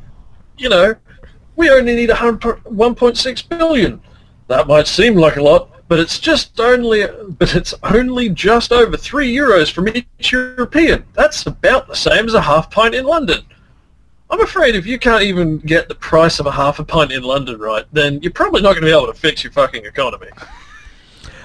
you 0.59 0.69
know, 0.69 0.95
we 1.57 1.71
only 1.71 1.97
need 1.97 2.11
1.6 2.11 3.49
billion. 3.49 4.03
That 4.49 4.67
might 4.67 4.87
seem 4.87 5.15
like 5.15 5.37
a 5.37 5.43
lot, 5.43 5.71
but 5.89 5.99
it's 5.99 6.19
just 6.19 6.61
only, 6.61 7.07
but 7.39 7.55
it's 7.55 7.73
only 7.83 8.29
just 8.29 8.73
over 8.73 8.95
three 8.95 9.35
euros 9.35 9.73
from 9.73 9.89
each 9.89 10.33
European. 10.33 11.03
That's 11.15 11.47
about 11.47 11.89
the 11.89 11.97
same 11.97 12.27
as 12.27 12.35
a 12.35 12.43
half 12.43 12.71
pint 12.71 12.95
in 12.95 13.07
London. 13.07 13.41
I'm 14.29 14.43
afraid 14.43 14.75
if 14.75 14.85
you 14.85 14.99
can't 14.99 15.23
even 15.23 15.61
get 15.61 15.89
the 15.89 15.95
price 15.95 16.41
of 16.41 16.45
a 16.45 16.53
half 16.53 16.79
a 16.79 16.85
pint 16.85 17.11
in 17.11 17.23
London 17.23 17.59
right, 17.59 17.87
then 17.91 18.21
you're 18.21 18.33
probably 18.33 18.61
not 18.61 18.73
going 18.73 18.83
to 18.83 18.89
be 18.89 18.93
able 18.93 19.11
to 19.11 19.19
fix 19.19 19.43
your 19.43 19.53
fucking 19.55 19.87
economy. 19.87 20.29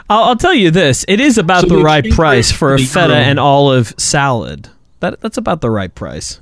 I'll, 0.09 0.23
I'll 0.23 0.35
tell 0.35 0.53
you 0.53 0.71
this: 0.71 1.05
it 1.07 1.19
is 1.19 1.37
about 1.37 1.61
So 1.61 1.67
the 1.67 1.75
the 1.77 1.83
right 1.83 2.09
price 2.11 2.51
for 2.51 2.73
a 2.73 2.79
feta 2.79 3.09
euro- 3.09 3.19
and 3.21 3.39
olive 3.39 3.93
salad. 3.97 4.69
That 5.01 5.21
that's 5.21 5.37
about 5.37 5.61
the 5.61 5.69
right 5.69 5.93
price. 5.93 6.41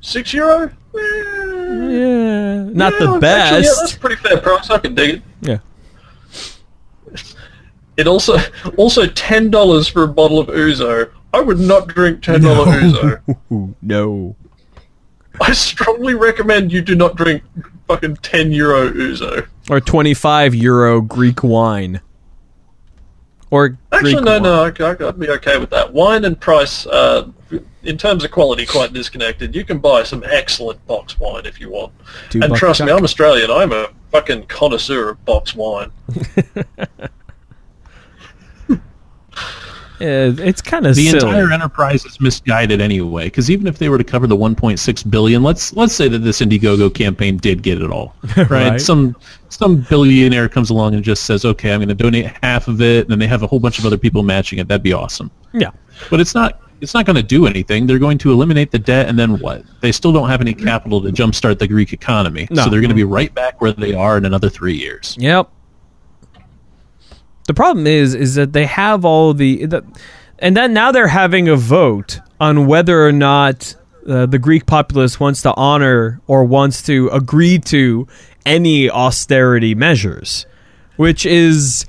Six 0.00 0.32
euro? 0.34 0.70
Yeah, 0.94 2.64
not 2.72 2.92
yeah, 2.94 2.98
the 2.98 3.04
actually, 3.04 3.20
best. 3.20 3.64
yeah, 3.64 3.70
that's 3.80 3.94
a 3.94 3.98
pretty 3.98 4.16
fair 4.16 4.38
price. 4.40 4.70
I 4.70 4.78
can 4.78 4.94
dig 4.94 5.10
it. 5.16 5.22
yeah. 5.40 5.58
It 7.96 8.06
also 8.06 8.36
also 8.76 9.06
ten 9.06 9.50
dollars 9.50 9.88
for 9.88 10.04
a 10.04 10.08
bottle 10.08 10.38
of 10.38 10.48
ouzo. 10.48 11.10
I 11.32 11.40
would 11.40 11.58
not 11.58 11.88
drink 11.88 12.22
ten 12.22 12.40
dollar 12.42 12.66
ouzo. 12.66 13.74
no. 13.82 14.36
I 15.40 15.52
strongly 15.52 16.14
recommend 16.14 16.72
you 16.72 16.80
do 16.82 16.94
not 16.94 17.16
drink 17.16 17.42
fucking 17.86 18.16
ten 18.16 18.52
euro 18.52 18.90
ouzo. 18.90 19.46
Or 19.70 19.80
25 19.80 20.54
euro 20.54 21.00
Greek 21.00 21.42
wine. 21.42 22.00
Or 23.50 23.78
Actually, 23.92 24.12
Greek 24.14 24.24
no, 24.24 24.32
wine. 24.32 24.42
no, 24.42 24.62
I- 24.64 25.08
I'd 25.08 25.18
be 25.18 25.30
okay 25.30 25.56
with 25.58 25.70
that. 25.70 25.92
Wine 25.92 26.24
and 26.26 26.38
price, 26.38 26.86
uh, 26.86 27.28
in 27.82 27.96
terms 27.96 28.24
of 28.24 28.30
quality, 28.30 28.66
quite 28.66 28.92
disconnected. 28.92 29.54
You 29.54 29.64
can 29.64 29.78
buy 29.78 30.02
some 30.02 30.22
excellent 30.28 30.84
box 30.86 31.18
wine 31.18 31.46
if 31.46 31.58
you 31.60 31.70
want. 31.70 31.92
Two 32.28 32.40
and 32.42 32.54
trust 32.54 32.82
me. 32.82 32.90
I'm 32.92 33.04
Australian. 33.04 33.50
I'm 33.50 33.72
a 33.72 33.88
fucking 34.12 34.46
connoisseur 34.48 35.10
of 35.10 35.24
box 35.24 35.54
wine. 35.54 35.90
Yeah, 40.00 40.30
it's 40.38 40.62
kind 40.62 40.86
of 40.86 40.94
the 40.94 41.06
silly. 41.06 41.28
entire 41.28 41.52
enterprise 41.52 42.04
is 42.04 42.20
misguided 42.20 42.80
anyway. 42.80 43.24
Because 43.24 43.50
even 43.50 43.66
if 43.66 43.78
they 43.78 43.88
were 43.88 43.98
to 43.98 44.04
cover 44.04 44.26
the 44.26 44.36
1.6 44.36 45.10
billion, 45.10 45.42
let's 45.42 45.72
let's 45.74 45.94
say 45.94 46.08
that 46.08 46.18
this 46.18 46.40
Indiegogo 46.40 46.92
campaign 46.94 47.36
did 47.36 47.62
get 47.62 47.80
it 47.82 47.90
all, 47.90 48.14
right? 48.36 48.50
Right. 48.50 48.80
Some 48.80 49.16
some 49.48 49.84
billionaire 49.88 50.48
comes 50.48 50.70
along 50.70 50.94
and 50.94 51.02
just 51.02 51.24
says, 51.24 51.44
"Okay, 51.44 51.72
I'm 51.72 51.80
going 51.80 51.88
to 51.88 51.94
donate 51.94 52.26
half 52.42 52.68
of 52.68 52.80
it," 52.80 53.02
and 53.02 53.10
then 53.10 53.18
they 53.18 53.26
have 53.26 53.42
a 53.42 53.46
whole 53.46 53.60
bunch 53.60 53.78
of 53.78 53.86
other 53.86 53.98
people 53.98 54.22
matching 54.22 54.58
it. 54.58 54.68
That'd 54.68 54.82
be 54.82 54.92
awesome. 54.92 55.30
yeah. 55.52 55.70
But 56.10 56.20
it's 56.20 56.34
not. 56.34 56.60
It's 56.80 56.94
not 56.94 57.06
going 57.06 57.16
to 57.16 57.24
do 57.24 57.48
anything. 57.48 57.88
They're 57.88 57.98
going 57.98 58.18
to 58.18 58.30
eliminate 58.30 58.70
the 58.70 58.78
debt, 58.78 59.08
and 59.08 59.18
then 59.18 59.40
what? 59.40 59.64
They 59.80 59.90
still 59.90 60.12
don't 60.12 60.28
have 60.28 60.40
any 60.40 60.54
capital 60.54 61.00
to 61.02 61.08
jumpstart 61.10 61.58
the 61.58 61.66
Greek 61.66 61.92
economy. 61.92 62.46
No. 62.52 62.62
So 62.62 62.70
they're 62.70 62.80
going 62.80 62.90
to 62.90 62.94
be 62.94 63.02
right 63.02 63.34
back 63.34 63.60
where 63.60 63.72
they 63.72 63.94
are 63.94 64.16
in 64.16 64.24
another 64.24 64.48
three 64.48 64.74
years. 64.76 65.16
Yep. 65.18 65.50
The 67.48 67.54
problem 67.54 67.86
is, 67.86 68.14
is 68.14 68.34
that 68.34 68.52
they 68.52 68.66
have 68.66 69.06
all 69.06 69.32
the, 69.32 69.64
the 69.64 69.82
and 70.38 70.54
then 70.54 70.74
now 70.74 70.92
they're 70.92 71.08
having 71.08 71.48
a 71.48 71.56
vote 71.56 72.20
on 72.38 72.66
whether 72.66 73.06
or 73.06 73.10
not 73.10 73.74
uh, 74.06 74.26
the 74.26 74.38
Greek 74.38 74.66
populace 74.66 75.18
wants 75.18 75.40
to 75.42 75.54
honor 75.54 76.20
or 76.26 76.44
wants 76.44 76.82
to 76.82 77.08
agree 77.08 77.58
to 77.60 78.06
any 78.44 78.90
austerity 78.90 79.74
measures, 79.74 80.44
which 80.96 81.24
is 81.24 81.86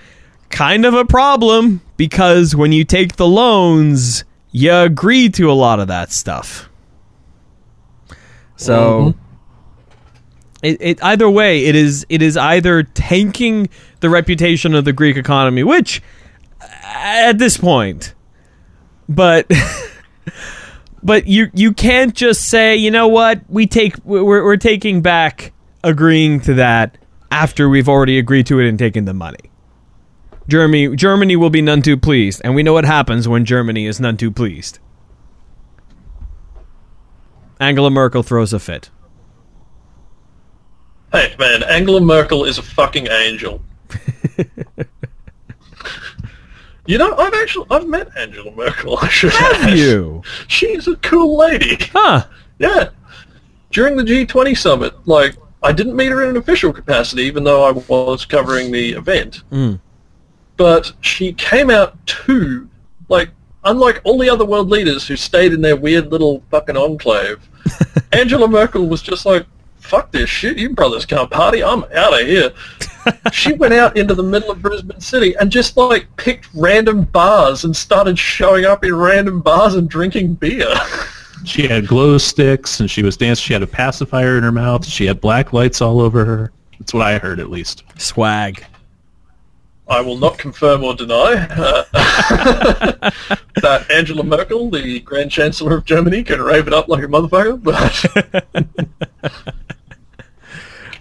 kind 0.49 0.85
of 0.85 0.93
a 0.93 1.03
problem 1.03 1.81
because 1.97 2.55
when 2.55 2.71
you 2.71 2.85
take 2.85 3.17
the 3.17 3.27
loans, 3.27 4.23
you 4.51 4.73
agree 4.73 5.27
to 5.27 5.51
a 5.51 5.53
lot 5.53 5.81
of 5.81 5.89
that 5.89 6.13
stuff. 6.13 6.69
So 8.55 9.13
it, 10.61 10.77
it 10.81 11.03
either 11.03 11.29
way 11.29 11.65
it 11.65 11.75
is 11.75 12.05
it 12.09 12.21
is 12.21 12.35
either 12.37 12.83
tanking 12.83 13.69
the 14.01 14.09
reputation 14.09 14.73
of 14.73 14.85
the 14.85 14.93
Greek 14.93 15.17
economy, 15.17 15.63
which 15.63 16.01
uh, 16.61 16.67
at 16.93 17.37
this 17.37 17.57
point, 17.57 18.13
but 19.07 19.49
but 21.03 21.27
you 21.27 21.49
you 21.53 21.73
can't 21.73 22.13
just 22.13 22.49
say 22.49 22.75
you 22.75 22.91
know 22.91 23.07
what 23.07 23.41
we 23.47 23.67
take 23.67 23.95
we're 24.03 24.43
we're 24.43 24.57
taking 24.57 25.01
back 25.01 25.53
agreeing 25.83 26.41
to 26.41 26.53
that 26.55 26.97
after 27.31 27.69
we've 27.69 27.87
already 27.87 28.19
agreed 28.19 28.45
to 28.47 28.59
it 28.59 28.67
and 28.67 28.77
taken 28.77 29.05
the 29.05 29.13
money. 29.13 29.49
Germany 30.47 30.95
Germany 30.95 31.35
will 31.35 31.49
be 31.49 31.61
none 31.61 31.81
too 31.81 31.95
pleased, 31.95 32.41
and 32.43 32.53
we 32.53 32.63
know 32.63 32.73
what 32.73 32.85
happens 32.85 33.27
when 33.27 33.45
Germany 33.45 33.85
is 33.85 33.99
none 33.99 34.17
too 34.17 34.31
pleased. 34.31 34.79
Angela 37.61 37.89
Merkel 37.89 38.23
throws 38.23 38.51
a 38.51 38.59
fit. 38.59 38.89
Hey, 41.11 41.35
man, 41.39 41.63
Angela 41.63 42.01
Merkel 42.01 42.45
is 42.45 42.59
a 42.59 42.61
fucking 42.61 43.07
angel. 43.07 43.61
you 46.85 46.99
know, 46.99 47.15
I've 47.15 47.33
actually 47.33 47.65
I've 47.71 47.87
met 47.87 48.15
Angela 48.15 48.51
Merkel. 48.51 48.99
I 48.99 49.07
should 49.07 49.31
Have 49.31 49.75
you? 49.75 50.21
She's 50.47 50.87
a 50.87 50.95
cool 50.97 51.37
lady. 51.37 51.77
Huh. 51.91 52.25
Yeah. 52.59 52.89
During 53.71 53.97
the 53.97 54.03
G20 54.03 54.55
summit, 54.55 54.93
like, 55.07 55.35
I 55.63 55.71
didn't 55.71 55.95
meet 55.95 56.11
her 56.11 56.23
in 56.23 56.29
an 56.29 56.37
official 56.37 56.71
capacity, 56.71 57.23
even 57.23 57.43
though 57.43 57.63
I 57.63 57.71
was 57.71 58.25
covering 58.25 58.71
the 58.71 58.91
event. 58.91 59.43
Mm. 59.51 59.79
But 60.57 60.93
she 61.01 61.33
came 61.33 61.71
out 61.71 62.05
too, 62.05 62.69
like, 63.07 63.29
unlike 63.63 64.01
all 64.03 64.19
the 64.19 64.29
other 64.29 64.45
world 64.45 64.69
leaders 64.69 65.07
who 65.07 65.15
stayed 65.15 65.53
in 65.53 65.61
their 65.61 65.75
weird 65.75 66.11
little 66.11 66.43
fucking 66.51 66.77
enclave, 66.77 67.39
Angela 68.11 68.47
Merkel 68.47 68.87
was 68.87 69.01
just 69.01 69.25
like, 69.25 69.45
fuck 69.79 70.11
this 70.11 70.29
shit, 70.29 70.57
you 70.57 70.69
brothers 70.69 71.05
can't 71.05 71.29
party, 71.29 71.63
I'm 71.63 71.83
out 71.95 72.19
of 72.19 72.27
here. 72.27 72.53
she 73.31 73.53
went 73.53 73.73
out 73.73 73.97
into 73.97 74.13
the 74.13 74.23
middle 74.23 74.51
of 74.51 74.61
Brisbane 74.61 74.99
City 74.99 75.35
and 75.37 75.51
just, 75.51 75.77
like, 75.77 76.07
picked 76.17 76.49
random 76.53 77.03
bars 77.03 77.63
and 77.63 77.75
started 77.75 78.17
showing 78.17 78.65
up 78.65 78.83
in 78.83 78.95
random 78.95 79.41
bars 79.41 79.75
and 79.75 79.89
drinking 79.89 80.35
beer. 80.35 80.73
She 81.45 81.67
had 81.67 81.87
glow 81.87 82.17
sticks 82.17 82.79
and 82.79 82.91
she 82.91 83.01
was 83.01 83.17
dancing. 83.17 83.43
She 83.43 83.53
had 83.53 83.63
a 83.63 83.67
pacifier 83.67 84.37
in 84.37 84.43
her 84.43 84.51
mouth. 84.51 84.85
She 84.85 85.05
had 85.05 85.21
black 85.21 85.53
lights 85.53 85.81
all 85.81 86.01
over 86.01 86.25
her. 86.25 86.51
That's 86.77 86.93
what 86.93 87.05
I 87.05 87.17
heard, 87.17 87.39
at 87.39 87.49
least. 87.49 87.83
Swag. 87.97 88.65
I 89.89 90.01
will 90.01 90.17
not 90.17 90.37
confirm 90.37 90.83
or 90.83 90.93
deny 90.95 91.33
uh, 91.49 91.83
that 93.61 93.87
Angela 93.91 94.23
Merkel, 94.23 94.69
the 94.69 94.99
Grand 94.99 95.31
Chancellor 95.31 95.75
of 95.77 95.85
Germany, 95.85 96.23
can 96.23 96.41
rave 96.41 96.67
it 96.67 96.73
up 96.73 96.87
like 96.87 97.03
a 97.03 97.07
motherfucker. 97.07 97.61
But 97.61 99.33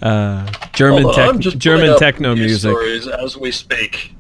Uh, 0.01 0.47
German 0.75 1.13
tech, 1.13 1.29
I'm 1.29 1.41
just 1.41 1.59
German 1.59 1.99
techno 1.99 2.35
music. 2.37 2.71
stories 2.71 3.09
as 3.09 3.37
we 3.37 3.51
speak. 3.51 4.15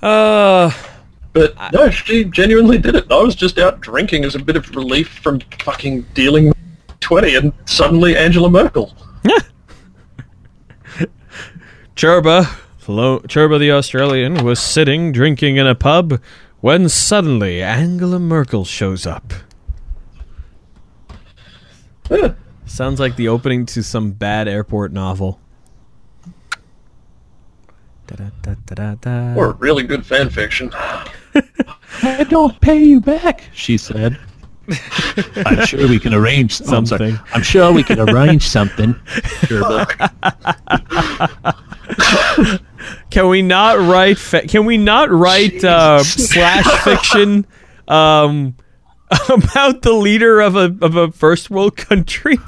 Uh, 0.00 0.70
But 1.32 1.54
no, 1.72 1.90
she 1.90 2.22
genuinely 2.24 2.78
did 2.78 2.94
it. 2.94 3.10
I 3.10 3.20
was 3.20 3.34
just 3.34 3.58
out 3.58 3.80
drinking 3.80 4.24
as 4.24 4.36
a 4.36 4.38
bit 4.38 4.54
of 4.56 4.74
relief 4.76 5.08
from 5.08 5.40
fucking 5.64 6.02
dealing 6.14 6.48
with 6.48 6.56
20, 7.00 7.34
and 7.34 7.52
suddenly 7.66 8.16
Angela 8.16 8.48
Merkel. 8.48 8.94
Churba, 11.98 12.44
Flo- 12.78 13.18
Churba 13.26 13.58
the 13.58 13.72
Australian, 13.72 14.44
was 14.44 14.60
sitting 14.60 15.10
drinking 15.10 15.56
in 15.56 15.66
a 15.66 15.74
pub 15.74 16.20
when 16.60 16.88
suddenly 16.88 17.60
Angela 17.60 18.20
Merkel 18.20 18.64
shows 18.64 19.04
up. 19.04 19.32
Yeah. 22.08 22.34
Sounds 22.66 23.00
like 23.00 23.16
the 23.16 23.26
opening 23.26 23.66
to 23.66 23.82
some 23.82 24.12
bad 24.12 24.46
airport 24.46 24.92
novel. 24.92 25.40
Da-da-da-da-da-da. 28.06 29.34
Or 29.34 29.50
a 29.50 29.54
really 29.54 29.82
good 29.82 30.06
fan 30.06 30.30
fiction. 30.30 30.70
I 32.04 32.22
don't 32.30 32.60
pay 32.60 32.80
you 32.80 33.00
back, 33.00 33.42
she 33.52 33.76
said. 33.76 34.20
I'm 35.46 35.64
sure 35.66 35.88
we 35.88 35.98
can 35.98 36.14
arrange 36.14 36.52
something. 36.64 37.14
I'm, 37.14 37.20
I'm 37.34 37.42
sure 37.42 37.72
we 37.72 37.82
can 37.82 37.98
arrange 38.00 38.46
something. 38.46 38.94
Sure, 39.46 39.86
Can 43.10 43.28
we 43.28 43.42
not 43.42 43.78
write? 43.78 44.18
Fa- 44.18 44.46
can 44.46 44.64
we 44.64 44.76
not 44.76 45.10
write 45.10 45.64
uh, 45.64 46.02
slash 46.04 46.64
fiction 46.84 47.46
um, 47.88 48.54
about 49.28 49.82
the 49.82 49.92
leader 49.92 50.40
of 50.40 50.56
a 50.56 50.76
of 50.80 50.96
a 50.96 51.10
first 51.10 51.50
world 51.50 51.76
country? 51.76 52.38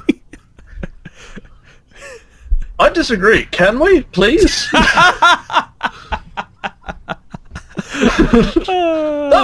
I 2.79 2.89
disagree. 2.89 3.45
Can 3.45 3.79
we, 3.79 4.01
please? 4.01 4.67
that 4.71 5.69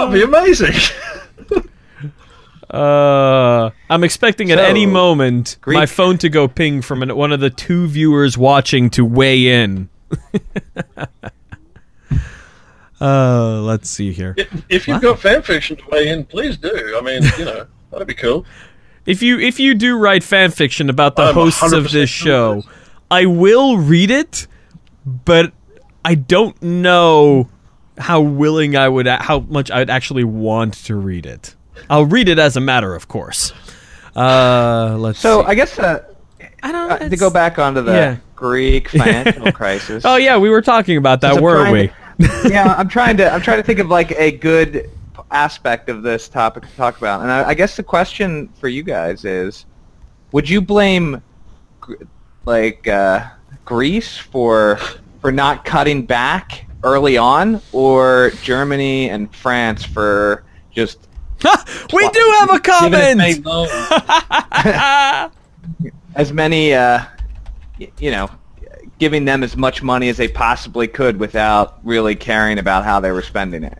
would 0.00 0.12
be 0.12 0.22
amazing. 0.22 0.74
Uh, 2.70 3.70
I'm 3.88 4.04
expecting 4.04 4.50
at 4.52 4.58
So, 4.58 4.64
any 4.64 4.84
moment 4.86 5.56
Greek- 5.60 5.76
my 5.78 5.86
phone 5.86 6.18
to 6.18 6.28
go 6.28 6.48
ping 6.48 6.82
from 6.82 7.02
an, 7.02 7.14
one 7.16 7.32
of 7.32 7.40
the 7.40 7.50
two 7.50 7.86
viewers 7.86 8.36
watching 8.36 8.90
to 8.90 9.04
weigh 9.04 9.62
in. 9.62 9.88
uh, 13.00 13.60
let's 13.62 13.88
see 13.88 14.12
here. 14.12 14.34
If- 14.36 14.62
If 14.68 14.88
you've 14.88 15.00
got 15.00 15.18
fan 15.20 15.42
fiction 15.42 15.76
to 15.76 15.82
weigh 15.90 16.08
in, 16.08 16.24
please 16.24 16.56
do. 16.56 16.96
I 16.98 17.00
mean, 17.00 17.22
you 17.38 17.44
know, 17.44 17.66
that'd 17.90 18.06
be 18.06 18.14
cool. 18.14 18.44
If 19.06 19.22
you 19.22 19.38
if 19.38 19.58
you 19.58 19.74
do 19.74 19.96
write 19.96 20.22
fan 20.22 20.50
fiction 20.50 20.90
about 20.90 21.16
the 21.16 21.22
I'm 21.22 21.34
hosts 21.34 21.62
of 21.72 21.84
100% 21.84 21.92
this 21.92 22.10
show. 22.10 22.62
I 23.10 23.24
will 23.24 23.78
read 23.78 24.10
it, 24.10 24.46
but 25.06 25.54
I 26.04 26.14
don't 26.14 26.60
know 26.62 27.48
how 27.96 28.20
willing 28.20 28.76
I 28.76 28.86
would, 28.86 29.06
how 29.06 29.40
much 29.40 29.70
I'd 29.70 29.88
actually 29.88 30.24
want 30.24 30.74
to 30.84 30.94
read 30.94 31.24
it. 31.24 31.54
I'll 31.90 32.06
read 32.06 32.28
it 32.28 32.38
as 32.38 32.56
a 32.56 32.60
matter 32.60 32.94
of 32.94 33.08
course. 33.08 33.52
Uh, 34.16 34.96
let's 34.98 35.18
So 35.18 35.42
see. 35.42 35.46
I 35.48 35.54
guess 35.54 35.78
uh, 35.78 36.04
I 36.62 36.72
don't 36.72 36.90
uh, 36.90 37.08
to 37.08 37.16
go 37.16 37.30
back 37.30 37.58
onto 37.58 37.82
the 37.82 37.92
yeah. 37.92 38.16
Greek 38.34 38.88
financial 38.90 39.52
crisis. 39.52 40.04
Oh 40.04 40.16
yeah, 40.16 40.36
we 40.38 40.50
were 40.50 40.62
talking 40.62 40.96
about 40.96 41.20
that, 41.22 41.40
weren't 41.40 41.72
we? 41.72 41.88
to- 42.26 42.48
yeah, 42.50 42.74
I'm 42.76 42.88
trying 42.88 43.16
to 43.18 43.30
I'm 43.32 43.40
trying 43.40 43.58
to 43.58 43.62
think 43.62 43.78
of 43.78 43.88
like 43.88 44.10
a 44.12 44.32
good 44.32 44.90
aspect 45.30 45.88
of 45.88 46.02
this 46.02 46.28
topic 46.28 46.64
to 46.64 46.76
talk 46.76 46.98
about, 46.98 47.20
and 47.20 47.30
I, 47.30 47.50
I 47.50 47.54
guess 47.54 47.76
the 47.76 47.82
question 47.82 48.48
for 48.60 48.68
you 48.68 48.82
guys 48.82 49.24
is, 49.24 49.66
would 50.32 50.48
you 50.48 50.60
blame 50.60 51.22
like 52.44 52.86
uh, 52.88 53.26
Greece 53.64 54.16
for 54.18 54.78
for 55.20 55.30
not 55.32 55.64
cutting 55.64 56.04
back 56.06 56.66
early 56.82 57.16
on, 57.18 57.60
or 57.72 58.30
Germany 58.42 59.10
and 59.10 59.34
France 59.34 59.84
for 59.84 60.44
just 60.70 61.07
we 61.92 62.08
do 62.08 62.34
have 62.40 62.50
a 62.54 62.60
comment. 62.60 63.18
many 63.18 63.42
as 66.14 66.32
many, 66.32 66.74
uh, 66.74 67.04
you 67.98 68.10
know, 68.10 68.28
giving 68.98 69.24
them 69.24 69.42
as 69.44 69.56
much 69.56 69.82
money 69.82 70.08
as 70.08 70.16
they 70.16 70.28
possibly 70.28 70.88
could 70.88 71.18
without 71.18 71.78
really 71.84 72.16
caring 72.16 72.58
about 72.58 72.84
how 72.84 72.98
they 72.98 73.12
were 73.12 73.22
spending 73.22 73.62
it. 73.62 73.78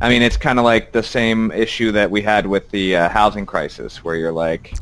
I 0.00 0.08
mean, 0.08 0.22
it's 0.22 0.36
kind 0.36 0.58
of 0.58 0.64
like 0.64 0.92
the 0.92 1.02
same 1.02 1.52
issue 1.52 1.92
that 1.92 2.10
we 2.10 2.20
had 2.20 2.46
with 2.46 2.68
the 2.70 2.96
uh, 2.96 3.08
housing 3.08 3.46
crisis, 3.46 4.02
where 4.02 4.16
you're 4.16 4.32
like, 4.32 4.72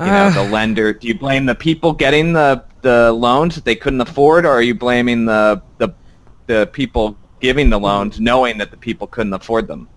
you 0.00 0.06
know, 0.06 0.26
Uh. 0.26 0.30
the 0.30 0.50
lender. 0.50 0.92
Do 0.92 1.06
you 1.06 1.16
blame 1.18 1.46
the 1.46 1.54
people 1.54 1.92
getting 1.92 2.32
the 2.32 2.64
the 2.82 3.12
loans 3.12 3.54
that 3.54 3.64
they 3.64 3.76
couldn't 3.76 4.00
afford, 4.00 4.44
or 4.46 4.50
are 4.50 4.62
you 4.62 4.74
blaming 4.74 5.24
the 5.26 5.62
the 5.78 5.90
the 6.46 6.68
people 6.72 7.16
giving 7.40 7.70
the 7.70 7.78
loans, 7.78 8.18
knowing 8.20 8.58
that 8.58 8.70
the 8.72 8.76
people 8.76 9.06
couldn't 9.06 9.32
afford 9.32 9.68
them? 9.68 9.88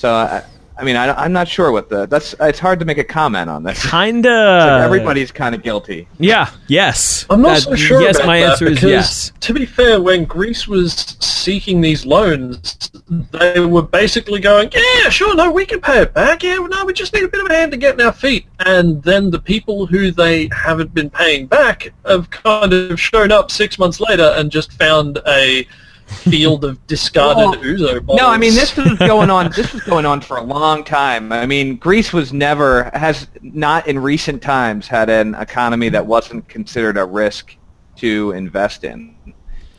So, 0.00 0.14
I, 0.14 0.42
I 0.78 0.82
mean, 0.82 0.96
I, 0.96 1.12
I'm 1.12 1.34
not 1.34 1.46
sure 1.46 1.72
what 1.72 1.90
the 1.90 2.06
that's. 2.06 2.34
It's 2.40 2.58
hard 2.58 2.78
to 2.78 2.86
make 2.86 2.96
a 2.96 3.04
comment 3.04 3.50
on 3.50 3.62
this. 3.62 3.84
Kinda. 3.90 4.80
Everybody's 4.82 5.30
kind 5.30 5.54
of 5.54 5.62
guilty. 5.62 6.08
Yeah. 6.18 6.48
Yes. 6.68 7.26
I'm 7.28 7.42
not 7.42 7.56
That- 7.56 7.62
so 7.64 7.74
sure 7.74 8.00
Yes, 8.00 8.16
about 8.16 8.26
my 8.26 8.38
answer 8.38 8.66
is 8.66 8.82
yes. 8.82 9.30
To 9.40 9.52
be 9.52 9.66
fair, 9.66 10.00
when 10.00 10.24
Greece 10.24 10.66
was 10.66 10.94
seeking 11.20 11.82
these 11.82 12.06
loans, 12.06 12.90
they 13.10 13.60
were 13.60 13.82
basically 13.82 14.40
going, 14.40 14.70
"Yeah, 14.74 15.10
sure, 15.10 15.34
no, 15.36 15.50
we 15.50 15.66
can 15.66 15.82
pay 15.82 16.00
it 16.00 16.14
back. 16.14 16.42
Yeah, 16.42 16.54
no, 16.56 16.86
we 16.86 16.94
just 16.94 17.12
need 17.12 17.24
a 17.24 17.28
bit 17.28 17.44
of 17.44 17.50
a 17.50 17.54
hand 17.54 17.72
to 17.72 17.76
get 17.76 18.00
in 18.00 18.06
our 18.06 18.14
feet." 18.14 18.46
And 18.60 19.02
then 19.02 19.30
the 19.30 19.38
people 19.38 19.84
who 19.84 20.10
they 20.10 20.48
haven't 20.50 20.94
been 20.94 21.10
paying 21.10 21.44
back 21.46 21.92
have 22.06 22.30
kind 22.30 22.72
of 22.72 22.98
shown 22.98 23.32
up 23.32 23.50
six 23.50 23.78
months 23.78 24.00
later 24.00 24.32
and 24.34 24.50
just 24.50 24.72
found 24.78 25.20
a 25.28 25.66
field 26.10 26.64
of 26.64 26.84
discarded 26.86 27.36
Well, 27.36 27.54
ouzo 27.54 28.06
bottles. 28.06 28.20
No, 28.20 28.28
I 28.28 28.36
mean 28.38 28.54
this 28.54 28.76
was 28.76 28.98
going 28.98 29.30
on. 29.30 29.50
This 29.54 29.72
was 29.72 29.82
going 29.84 30.06
on 30.06 30.20
for 30.20 30.36
a 30.36 30.42
long 30.42 30.84
time. 30.84 31.32
I 31.32 31.46
mean, 31.46 31.76
Greece 31.76 32.12
was 32.12 32.32
never 32.32 32.90
has 32.94 33.28
not 33.42 33.86
in 33.86 33.98
recent 33.98 34.42
times 34.42 34.86
had 34.88 35.08
an 35.10 35.34
economy 35.36 35.88
that 35.90 36.04
wasn't 36.06 36.48
considered 36.48 36.96
a 36.98 37.04
risk 37.04 37.56
to 37.96 38.32
invest 38.32 38.84
in. 38.84 39.14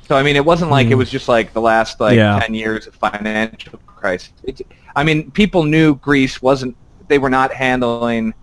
So 0.07 0.15
I 0.17 0.23
mean, 0.23 0.36
it 0.36 0.43
wasn't 0.45 0.71
like 0.71 0.88
it 0.88 0.95
was 0.95 1.09
just 1.09 1.27
like 1.27 1.53
the 1.53 1.61
last 1.61 1.99
like 1.99 2.15
Yeah. 2.15 2.39
ten 2.39 2.53
years 2.53 2.88
of 2.88 2.95
financial 2.95 3.79
crisis. 3.86 4.34
It, 4.43 4.61
I 4.95 5.03
mean, 5.03 5.32
people 5.32 5.63
knew 5.63 5.95
Greece 5.95 6.41
wasn't. 6.41 6.75
They 7.07 7.17
were 7.17 7.29
not 7.29 7.53
handling 7.53 8.34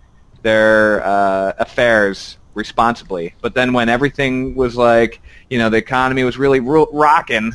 their 0.41 1.03
uh, 1.05 1.53
affairs 1.59 2.37
responsibly. 2.53 3.35
But 3.41 3.53
then 3.53 3.73
when 3.73 3.89
everything 3.89 4.55
was 4.55 4.75
like, 4.75 5.21
you 5.49 5.57
know, 5.59 5.69
the 5.69 5.77
economy 5.77 6.23
was 6.23 6.37
really 6.37 6.59
ro- 6.59 6.89
rocking, 6.91 7.53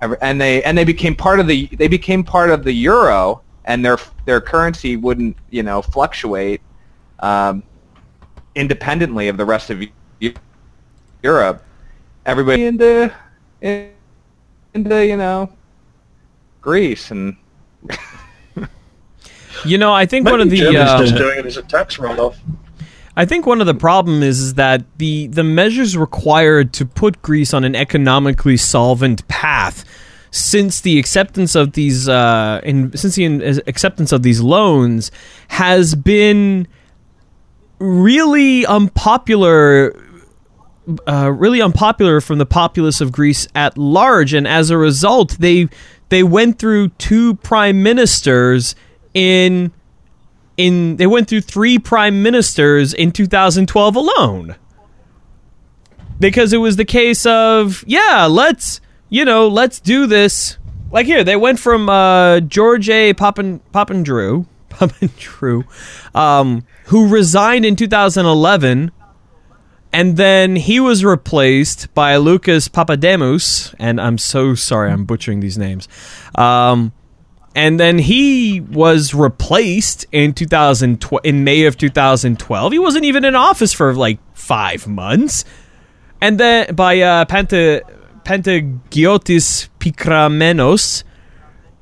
and 0.00 0.40
they 0.40 0.62
and 0.62 0.76
they 0.76 0.84
became 0.84 1.14
part 1.14 1.40
of 1.40 1.46
the 1.46 1.66
they 1.66 1.88
became 1.88 2.22
part 2.24 2.50
of 2.50 2.64
the 2.64 2.72
euro, 2.72 3.42
and 3.64 3.84
their 3.84 3.98
their 4.24 4.40
currency 4.40 4.96
wouldn't 4.96 5.36
you 5.50 5.62
know 5.62 5.82
fluctuate 5.82 6.60
um, 7.20 7.62
independently 8.54 9.28
of 9.28 9.36
the 9.36 9.44
rest 9.44 9.70
of 9.70 9.82
Europe. 11.22 11.64
Everybody 12.26 12.64
into 12.64 13.12
in- 13.60 13.90
into 14.74 15.06
you 15.06 15.16
know 15.16 15.52
Greece 16.60 17.10
and 17.10 17.36
You 19.64 19.78
know, 19.78 19.92
I 19.92 20.04
think 20.04 20.24
Maybe 20.24 20.32
one 20.32 20.40
of 20.40 20.50
the 20.50 20.58
Germany's 20.58 20.88
uh, 20.88 20.98
just 20.98 21.16
doing 21.16 21.38
it 21.38 21.46
as 21.46 21.56
a 21.56 21.62
tax 21.62 21.98
write-off. 21.98 22.38
I 23.16 23.24
think 23.24 23.46
one 23.46 23.60
of 23.60 23.66
the 23.66 23.74
problem 23.74 24.22
is, 24.22 24.40
is 24.40 24.54
that 24.54 24.84
the 24.98 25.28
the 25.28 25.44
measures 25.44 25.96
required 25.96 26.72
to 26.74 26.86
put 26.86 27.22
Greece 27.22 27.54
on 27.54 27.64
an 27.64 27.76
economically 27.76 28.56
solvent 28.56 29.26
path 29.28 29.84
since 30.30 30.80
the 30.80 30.98
acceptance 30.98 31.54
of 31.54 31.72
these 31.72 32.08
uh, 32.08 32.60
in, 32.64 32.96
since 32.96 33.14
the 33.14 33.24
in, 33.24 33.42
acceptance 33.66 34.10
of 34.10 34.22
these 34.22 34.40
loans 34.40 35.12
has 35.48 35.94
been 35.94 36.66
really 37.78 38.66
unpopular 38.66 39.94
uh, 41.06 41.30
really 41.30 41.62
unpopular 41.62 42.20
from 42.20 42.38
the 42.38 42.46
populace 42.46 43.00
of 43.00 43.12
Greece 43.12 43.46
at 43.54 43.78
large, 43.78 44.34
and 44.34 44.46
as 44.46 44.70
a 44.70 44.76
result, 44.76 45.36
they 45.38 45.68
they 46.08 46.24
went 46.24 46.58
through 46.58 46.88
two 46.90 47.34
prime 47.36 47.82
ministers 47.82 48.74
in 49.14 49.72
in 50.56 50.96
they 50.96 51.06
went 51.06 51.28
through 51.28 51.40
three 51.40 51.78
prime 51.78 52.22
ministers 52.22 52.94
in 52.94 53.10
2012 53.10 53.96
alone 53.96 54.56
because 56.20 56.52
it 56.52 56.58
was 56.58 56.76
the 56.76 56.84
case 56.84 57.26
of 57.26 57.84
yeah 57.86 58.26
let's 58.30 58.80
you 59.08 59.24
know 59.24 59.48
let's 59.48 59.80
do 59.80 60.06
this 60.06 60.58
like 60.90 61.06
here 61.06 61.24
they 61.24 61.36
went 61.36 61.58
from 61.58 61.88
uh, 61.88 62.40
George 62.40 62.88
A. 62.88 63.14
Papin 63.14 63.60
Papandreou 63.72 64.46
Papandreou 64.70 65.64
um, 66.14 66.64
who 66.86 67.08
resigned 67.08 67.64
in 67.64 67.74
2011 67.74 68.92
and 69.94 70.16
then 70.16 70.56
he 70.56 70.80
was 70.80 71.04
replaced 71.04 71.94
by 71.94 72.16
Lucas 72.16 72.66
Papademos, 72.66 73.72
and 73.78 74.00
I'm 74.00 74.18
so 74.18 74.56
sorry 74.56 74.90
I'm 74.90 75.04
butchering 75.04 75.38
these 75.38 75.56
names. 75.56 75.86
Um, 76.34 76.92
and 77.54 77.78
then 77.78 77.98
he 77.98 78.60
was 78.60 79.14
replaced 79.14 80.06
in 80.10 80.32
2012 80.32 81.24
in 81.24 81.44
May 81.44 81.64
of 81.64 81.78
2012. 81.78 82.72
He 82.72 82.78
wasn't 82.78 83.04
even 83.04 83.24
in 83.24 83.36
office 83.36 83.72
for 83.72 83.94
like 83.94 84.18
five 84.34 84.86
months, 84.88 85.44
and 86.20 86.38
then 86.40 86.74
by 86.74 87.00
uh, 87.00 87.24
Panta 87.26 87.82
Pantagiotis 88.24 89.68
Pikrammenos, 89.78 91.04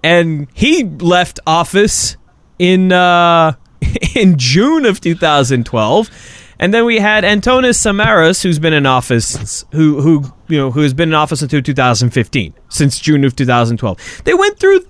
and 0.03 0.49
he 0.53 0.85
left 0.85 1.41
office 1.47 2.17
in 2.59 2.93
uh, 2.93 3.55
in 4.15 4.37
June 4.37 4.85
of 4.85 5.01
2012. 5.01 6.11
And 6.59 6.73
then 6.73 6.85
we 6.85 7.01
had 7.01 7.25
Antonis 7.25 7.75
Samaras, 7.75 8.41
who's 8.43 8.61
been 8.61 8.73
in 8.73 8.87
office, 8.87 9.65
who 9.73 10.01
who 10.01 10.33
you 10.49 10.59
know 10.59 10.71
who 10.71 10.83
has 10.83 10.95
been 10.95 11.09
in 11.09 11.15
office 11.15 11.43
until 11.43 11.63
2015, 11.63 12.55
since 12.69 13.01
June 13.01 13.25
of 13.25 13.35
2012. 13.35 14.23
They 14.25 14.35
went 14.35 14.61
through 14.61 14.85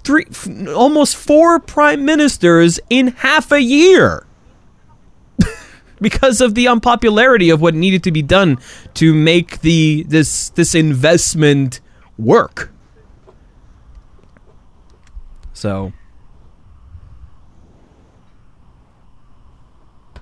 three, 0.00 0.26
f- 0.30 0.48
almost 0.68 1.16
four 1.16 1.58
prime 1.60 2.04
ministers 2.04 2.80
in 2.90 3.08
half 3.08 3.52
a 3.52 3.60
year 3.60 4.26
because 6.00 6.40
of 6.40 6.54
the 6.54 6.68
unpopularity 6.68 7.50
of 7.50 7.60
what 7.60 7.74
needed 7.74 8.02
to 8.04 8.12
be 8.12 8.22
done 8.22 8.58
to 8.94 9.14
make 9.14 9.60
the 9.60 10.04
this 10.08 10.50
this 10.50 10.74
investment 10.74 11.80
work. 12.18 12.72
So 15.52 15.92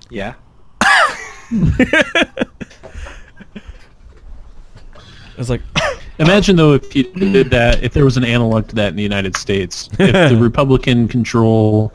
yeah. 0.09 0.33
it's 5.37 5.49
like 5.49 5.61
Imagine 6.19 6.55
though 6.57 6.73
if 6.73 6.95
you 6.95 7.03
did 7.03 7.49
that, 7.49 7.81
if 7.81 7.93
there 7.93 8.05
was 8.05 8.17
an 8.17 8.25
analog 8.25 8.67
to 8.67 8.75
that 8.75 8.89
in 8.89 8.95
the 8.95 9.03
United 9.03 9.37
States, 9.37 9.89
if 9.99 10.31
the 10.31 10.37
Republican 10.41 11.07
control 11.07 11.93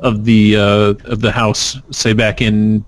of 0.00 0.24
the 0.24 0.56
uh, 0.56 0.94
of 1.04 1.20
the 1.20 1.30
House, 1.30 1.78
say 1.90 2.12
back 2.12 2.40
in 2.40 2.84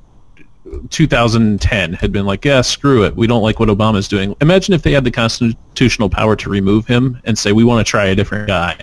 2010, 0.90 1.92
had 1.92 2.12
been 2.12 2.26
like, 2.26 2.44
yeah, 2.44 2.60
screw 2.60 3.04
it, 3.04 3.14
we 3.16 3.26
don't 3.26 3.42
like 3.42 3.60
what 3.60 3.68
Obama's 3.68 4.08
doing. 4.08 4.34
Imagine 4.40 4.74
if 4.74 4.82
they 4.82 4.92
had 4.92 5.04
the 5.04 5.10
constitutional 5.10 6.10
power 6.10 6.34
to 6.36 6.50
remove 6.50 6.86
him 6.86 7.20
and 7.24 7.38
say, 7.38 7.52
we 7.52 7.64
want 7.64 7.84
to 7.86 7.88
try 7.88 8.06
a 8.06 8.14
different 8.14 8.48
guy. 8.48 8.78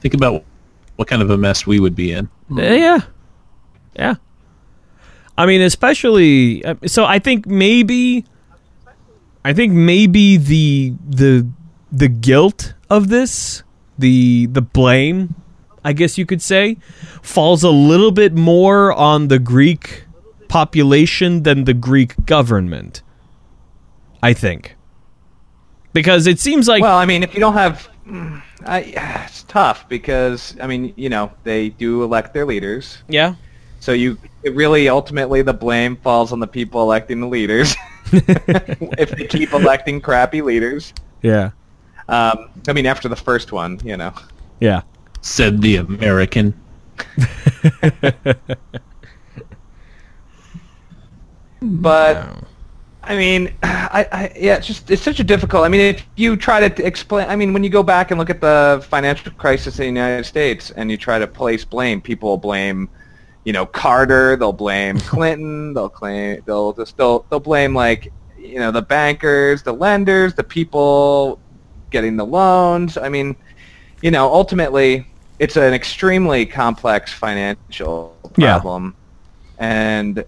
Think 0.00 0.14
about 0.14 0.44
what 0.96 1.08
kind 1.08 1.22
of 1.22 1.30
a 1.30 1.36
mess 1.36 1.66
we 1.66 1.80
would 1.80 1.94
be 1.94 2.12
in. 2.12 2.28
Yeah. 2.50 3.00
Yeah. 3.94 4.14
I 5.38 5.46
mean, 5.46 5.60
especially 5.60 6.64
uh, 6.64 6.76
so 6.86 7.04
I 7.04 7.18
think 7.18 7.46
maybe 7.46 8.24
I 9.46 9.52
think 9.52 9.72
maybe 9.72 10.38
the 10.38 10.92
the 11.08 11.46
the 11.92 12.08
guilt 12.08 12.74
of 12.90 13.10
this, 13.10 13.62
the 13.96 14.46
the 14.46 14.60
blame, 14.60 15.36
I 15.84 15.92
guess 15.92 16.18
you 16.18 16.26
could 16.26 16.42
say, 16.42 16.78
falls 17.22 17.62
a 17.62 17.70
little 17.70 18.10
bit 18.10 18.34
more 18.34 18.92
on 18.92 19.28
the 19.28 19.38
Greek 19.38 20.06
population 20.48 21.44
than 21.44 21.62
the 21.62 21.74
Greek 21.74 22.26
government. 22.26 23.02
I 24.20 24.32
think. 24.32 24.74
Because 25.92 26.26
it 26.26 26.40
seems 26.40 26.66
like 26.66 26.82
Well, 26.82 26.98
I 26.98 27.06
mean, 27.06 27.22
if 27.22 27.32
you 27.32 27.38
don't 27.38 27.54
have, 27.54 27.88
mm, 28.04 28.42
I, 28.64 28.80
it's 29.26 29.44
tough 29.44 29.88
because 29.88 30.56
I 30.60 30.66
mean, 30.66 30.92
you 30.96 31.08
know, 31.08 31.30
they 31.44 31.68
do 31.68 32.02
elect 32.02 32.34
their 32.34 32.46
leaders, 32.46 32.98
yeah. 33.08 33.36
so 33.78 33.92
you 33.92 34.18
it 34.42 34.56
really 34.56 34.88
ultimately 34.88 35.42
the 35.42 35.54
blame 35.54 35.94
falls 35.98 36.32
on 36.32 36.40
the 36.40 36.48
people 36.48 36.82
electing 36.82 37.20
the 37.20 37.28
leaders. 37.28 37.76
if 38.98 39.10
they 39.10 39.26
keep 39.26 39.52
electing 39.52 40.00
crappy 40.00 40.42
leaders, 40.42 40.92
Yeah. 41.22 41.50
um, 42.08 42.48
I 42.68 42.72
mean, 42.72 42.86
after 42.86 43.08
the 43.08 43.16
first 43.16 43.52
one, 43.52 43.80
you 43.84 43.96
know, 43.96 44.12
Yeah. 44.60 44.82
Said 45.22 45.60
the 45.60 45.76
American. 45.76 46.54
but 51.62 52.44
I 53.02 53.16
mean, 53.16 53.54
I, 53.62 54.06
I 54.12 54.32
yeah, 54.36 54.56
it's 54.56 54.66
just 54.66 54.90
it's 54.90 55.02
such 55.02 55.20
a 55.20 55.24
difficult. 55.24 55.64
I 55.64 55.68
mean, 55.68 55.80
if 55.80 56.04
you 56.16 56.36
try 56.36 56.68
to 56.68 56.86
explain, 56.86 57.28
I 57.28 57.36
mean, 57.36 57.52
when 57.52 57.62
you 57.62 57.70
go 57.70 57.82
back 57.82 58.10
and 58.10 58.18
look 58.18 58.30
at 58.30 58.40
the 58.40 58.84
financial 58.88 59.32
crisis 59.32 59.78
in 59.78 59.94
the 59.94 60.00
United 60.00 60.24
States 60.24 60.70
and 60.72 60.90
you 60.90 60.96
try 60.96 61.18
to 61.18 61.26
place 61.26 61.64
blame, 61.64 62.00
people 62.00 62.30
will 62.30 62.36
blame, 62.36 62.88
you 63.46 63.52
know, 63.52 63.64
Carter, 63.64 64.36
they'll 64.36 64.52
blame 64.52 64.98
Clinton, 65.12 65.72
they'll 65.72 65.88
claim 65.88 66.42
they'll 66.46 66.72
just 66.72 66.96
they'll 66.96 67.24
they'll 67.30 67.38
blame 67.40 67.74
like 67.74 68.12
you 68.36 68.58
know 68.58 68.72
the 68.72 68.82
bankers, 68.82 69.62
the 69.62 69.72
lenders, 69.72 70.34
the 70.34 70.42
people 70.44 71.38
getting 71.90 72.16
the 72.16 72.26
loans. 72.26 72.98
I 72.98 73.08
mean, 73.08 73.36
you 74.02 74.10
know, 74.10 74.32
ultimately, 74.32 75.06
it's 75.38 75.56
an 75.56 75.72
extremely 75.72 76.44
complex 76.44 77.12
financial 77.12 78.16
Yeah. 78.36 78.58
problem, 78.58 78.96
and 79.58 80.24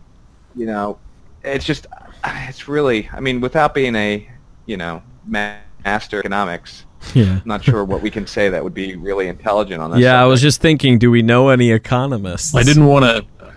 you 0.54 0.66
know, 0.66 0.98
it's 1.42 1.64
just 1.64 1.88
it's 2.24 2.68
really. 2.68 3.08
I 3.12 3.18
mean, 3.18 3.40
without 3.40 3.74
being 3.74 3.96
a 3.96 4.28
you 4.66 4.76
know 4.76 5.02
ma- 5.26 5.56
master 5.84 6.20
economics, 6.20 6.84
Yeah. 7.14 7.40
I'm 7.40 7.42
not 7.44 7.64
sure 7.64 7.84
what 7.84 8.02
we 8.02 8.10
can 8.10 8.26
say 8.26 8.48
that 8.48 8.62
would 8.62 8.74
be 8.74 8.96
really 8.96 9.28
intelligent 9.28 9.80
on 9.80 9.90
that. 9.90 10.00
Yeah, 10.00 10.22
I 10.22 10.26
was 10.26 10.40
just 10.40 10.60
thinking, 10.60 10.98
do 10.98 11.10
we 11.10 11.22
know 11.22 11.48
any 11.48 11.70
economists? 11.70 12.54
I 12.54 12.62
didn't 12.62 12.86
want 12.86 13.04
to. 13.04 13.52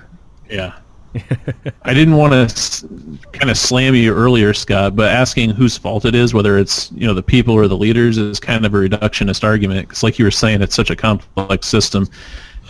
Yeah. 0.49 0.73
I 1.83 1.93
didn't 1.93 2.15
want 2.15 2.49
to 2.49 3.19
kind 3.33 3.49
of 3.49 3.57
slam 3.57 3.95
you 3.95 4.13
earlier, 4.13 4.53
Scott, 4.53 4.95
but 4.95 5.09
asking 5.09 5.49
whose 5.49 5.77
fault 5.77 6.05
it 6.05 6.15
is, 6.15 6.33
whether 6.33 6.57
it's 6.57 6.91
you 6.93 7.05
know 7.05 7.13
the 7.13 7.23
people 7.23 7.53
or 7.53 7.67
the 7.67 7.77
leaders, 7.77 8.17
is 8.17 8.39
kind 8.39 8.65
of 8.65 8.73
a 8.73 8.77
reductionist 8.77 9.43
argument. 9.43 9.89
Because, 9.89 10.03
like 10.03 10.17
you 10.17 10.25
were 10.25 10.31
saying, 10.31 10.61
it's 10.61 10.75
such 10.75 10.89
a 10.89 10.95
complex 10.95 11.67
system. 11.67 12.07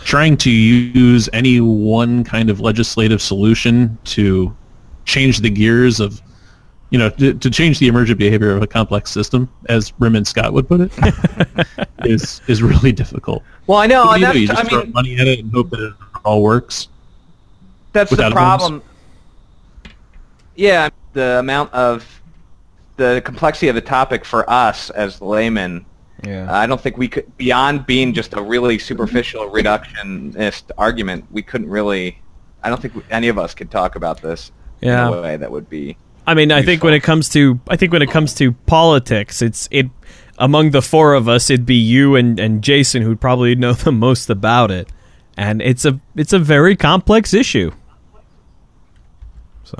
Trying 0.04 0.36
to 0.38 0.50
use 0.50 1.28
any 1.32 1.60
one 1.60 2.24
kind 2.24 2.50
of 2.50 2.58
legislative 2.58 3.22
solution 3.22 3.96
to 4.04 4.54
change 5.04 5.38
the 5.38 5.50
gears 5.50 6.00
of, 6.00 6.20
you 6.92 6.98
know, 6.98 7.08
to, 7.10 7.32
to 7.34 7.50
change 7.50 7.78
the 7.78 7.88
emergent 7.88 8.18
behavior 8.18 8.50
of 8.54 8.62
a 8.62 8.66
complex 8.66 9.10
system, 9.10 9.48
as 9.70 9.92
Raymond 9.98 10.26
Scott 10.28 10.52
would 10.52 10.68
put 10.68 10.82
it, 10.82 10.92
is 12.04 12.40
is 12.46 12.62
really 12.62 12.92
difficult. 12.92 13.42
Well, 13.66 13.78
I 13.78 13.86
know. 13.86 14.04
What 14.04 14.18
do 14.20 14.26
and 14.26 14.34
you 14.34 14.46
do? 14.46 14.46
that's, 14.46 14.60
You 14.60 14.64
just 14.64 14.66
I 14.66 14.68
throw 14.68 14.82
mean, 14.84 14.92
money 14.92 15.16
at 15.18 15.26
it 15.26 15.38
and 15.40 15.50
hope 15.52 15.70
that 15.70 15.80
it 15.80 15.94
all 16.24 16.42
works. 16.42 16.88
that's 17.92 18.10
the 18.10 18.16
without 18.16 18.32
problem. 18.32 18.82
Yeah, 20.54 20.90
the 21.14 21.38
amount 21.38 21.72
of 21.72 22.20
the 22.96 23.22
complexity 23.24 23.68
of 23.68 23.74
the 23.74 23.80
topic 23.80 24.24
for 24.24 24.48
us 24.48 24.90
as 24.90 25.20
laymen. 25.20 25.84
Yeah. 26.24 26.46
I 26.54 26.66
don't 26.66 26.80
think 26.80 26.98
we 26.98 27.08
could, 27.08 27.36
beyond 27.36 27.84
being 27.86 28.12
just 28.12 28.34
a 28.34 28.40
really 28.42 28.78
superficial 28.78 29.50
reductionist 29.50 30.70
argument, 30.78 31.24
we 31.32 31.42
couldn't 31.42 31.68
really. 31.68 32.18
I 32.62 32.68
don't 32.68 32.80
think 32.80 32.94
any 33.10 33.26
of 33.28 33.38
us 33.38 33.54
could 33.54 33.70
talk 33.72 33.96
about 33.96 34.22
this 34.22 34.52
Yeah. 34.82 35.08
in 35.08 35.14
a 35.14 35.20
way 35.22 35.36
that 35.36 35.50
would 35.50 35.68
be. 35.68 35.96
I 36.26 36.34
mean, 36.34 36.52
I 36.52 36.62
think 36.62 36.84
when 36.84 36.94
it 36.94 37.02
comes 37.02 37.28
to 37.30 37.60
I 37.68 37.76
think 37.76 37.92
when 37.92 38.02
it 38.02 38.10
comes 38.10 38.34
to 38.34 38.52
politics, 38.52 39.42
it's 39.42 39.68
it 39.70 39.86
among 40.38 40.70
the 40.70 40.82
four 40.82 41.14
of 41.14 41.28
us, 41.28 41.50
it'd 41.50 41.66
be 41.66 41.76
you 41.76 42.16
and, 42.16 42.38
and 42.38 42.62
Jason 42.62 43.02
who'd 43.02 43.20
probably 43.20 43.54
know 43.54 43.72
the 43.72 43.92
most 43.92 44.30
about 44.30 44.70
it, 44.70 44.88
and 45.36 45.60
it's 45.62 45.84
a 45.84 46.00
it's 46.16 46.32
a 46.32 46.38
very 46.38 46.76
complex 46.76 47.34
issue. 47.34 47.72
So 49.64 49.78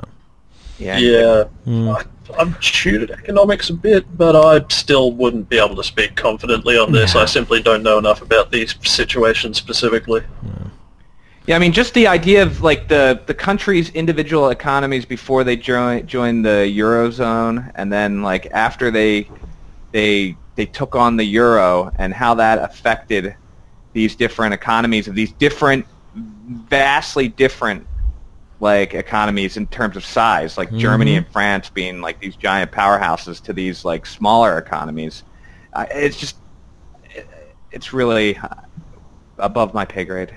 Yeah. 0.77 0.97
Yeah, 0.97 1.43
Hmm. 1.65 1.89
I, 1.89 2.03
I've 2.37 2.59
tutored 2.61 3.11
economics 3.11 3.69
a 3.69 3.73
bit, 3.73 4.17
but 4.17 4.35
I 4.35 4.65
still 4.69 5.11
wouldn't 5.11 5.49
be 5.49 5.59
able 5.59 5.75
to 5.75 5.83
speak 5.83 6.15
confidently 6.15 6.77
on 6.77 6.91
this. 6.91 7.15
I 7.15 7.25
simply 7.25 7.61
don't 7.61 7.83
know 7.83 7.97
enough 7.97 8.21
about 8.21 8.51
these 8.51 8.75
situations 8.83 9.57
specifically. 9.57 10.21
Yeah, 10.43 10.67
I 11.49 11.59
mean, 11.59 11.73
just 11.73 11.93
the 11.93 12.07
idea 12.07 12.41
of 12.41 12.61
like 12.61 12.87
the 12.87 13.21
the 13.25 13.33
country's 13.33 13.89
individual 13.89 14.49
economies 14.49 15.05
before 15.05 15.43
they 15.43 15.57
join 15.57 16.07
join 16.07 16.41
the 16.41 16.73
eurozone, 16.77 17.69
and 17.75 17.91
then 17.91 18.21
like 18.21 18.47
after 18.51 18.89
they 18.89 19.27
they 19.91 20.37
they 20.55 20.65
took 20.65 20.95
on 20.95 21.17
the 21.17 21.25
euro, 21.25 21.91
and 21.95 22.13
how 22.13 22.35
that 22.35 22.59
affected 22.59 23.35
these 23.91 24.15
different 24.15 24.53
economies 24.53 25.07
of 25.07 25.15
these 25.15 25.33
different, 25.33 25.85
vastly 26.15 27.27
different 27.27 27.85
like 28.61 28.93
economies 28.93 29.57
in 29.57 29.67
terms 29.67 29.97
of 29.97 30.05
size, 30.05 30.57
like 30.57 30.73
Germany 30.73 31.15
and 31.15 31.27
France 31.27 31.69
being 31.69 31.99
like 31.99 32.21
these 32.21 32.37
giant 32.37 32.71
powerhouses 32.71 33.41
to 33.43 33.51
these 33.51 33.83
like 33.83 34.05
smaller 34.05 34.57
economies. 34.57 35.23
Uh, 35.73 35.85
it's 35.91 36.17
just 36.17 36.37
it, 37.13 37.27
it's 37.71 37.91
really 37.91 38.39
above 39.37 39.73
my 39.73 39.83
pay 39.83 40.05
grade. 40.05 40.33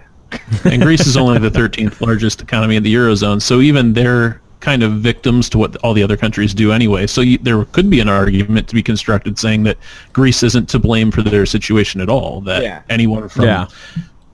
And 0.64 0.82
Greece 0.82 1.06
is 1.06 1.16
only 1.16 1.38
the 1.38 1.50
13th 1.50 2.00
largest 2.00 2.40
economy 2.40 2.76
in 2.76 2.82
the 2.82 2.94
eurozone, 2.94 3.40
so 3.40 3.60
even 3.60 3.92
they're 3.92 4.40
kind 4.60 4.82
of 4.82 4.92
victims 4.94 5.48
to 5.50 5.58
what 5.58 5.76
all 5.76 5.92
the 5.94 6.02
other 6.02 6.16
countries 6.16 6.52
do 6.54 6.72
anyway. 6.72 7.06
So 7.06 7.20
you, 7.20 7.38
there 7.38 7.64
could 7.66 7.88
be 7.90 8.00
an 8.00 8.08
argument 8.08 8.68
to 8.68 8.74
be 8.74 8.82
constructed 8.82 9.38
saying 9.38 9.62
that 9.64 9.76
Greece 10.12 10.42
isn't 10.42 10.68
to 10.70 10.78
blame 10.78 11.10
for 11.10 11.22
their 11.22 11.46
situation 11.46 12.00
at 12.00 12.08
all. 12.08 12.40
That 12.40 12.62
Yeah. 12.62 12.82
anyone 12.88 13.28
from 13.28 13.44
Yeah. 13.44 13.66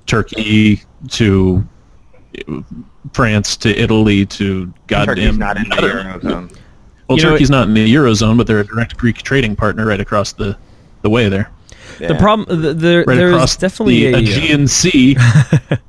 Turkey 0.07 0.83
to 1.11 1.67
France 3.13 3.57
to 3.59 3.77
Italy 3.79 4.25
to 4.27 4.73
goddamn 4.87 5.17
Turkey's 5.17 5.39
not 5.39 5.57
in 5.59 5.69
the 5.69 5.77
eurozone. 5.77 6.57
Well, 7.09 7.19
You 7.19 7.25
know, 7.25 7.31
Turkey's 7.33 7.51
not 7.51 7.69
in 7.69 7.75
the 7.75 7.95
eurozone, 7.95 8.37
but 8.39 8.47
they're 8.47 8.61
a 8.61 8.67
direct 8.67 8.97
Greek 8.97 9.19
trading 9.23 9.55
partner 9.57 9.87
right 9.87 10.01
across 10.01 10.33
the 10.33 10.57
the 11.03 11.11
way 11.11 11.29
there, 11.29 11.51
the 11.99 12.17
problem 12.19 12.63
the, 12.63 12.75
there 12.75 13.05
right 13.07 13.17
there's 13.17 13.57
definitely 13.57 14.07
the 14.07 14.15
a 14.15 14.17
uh, 14.17 14.21
Aegean 14.21 14.69
Sea. 14.69 15.17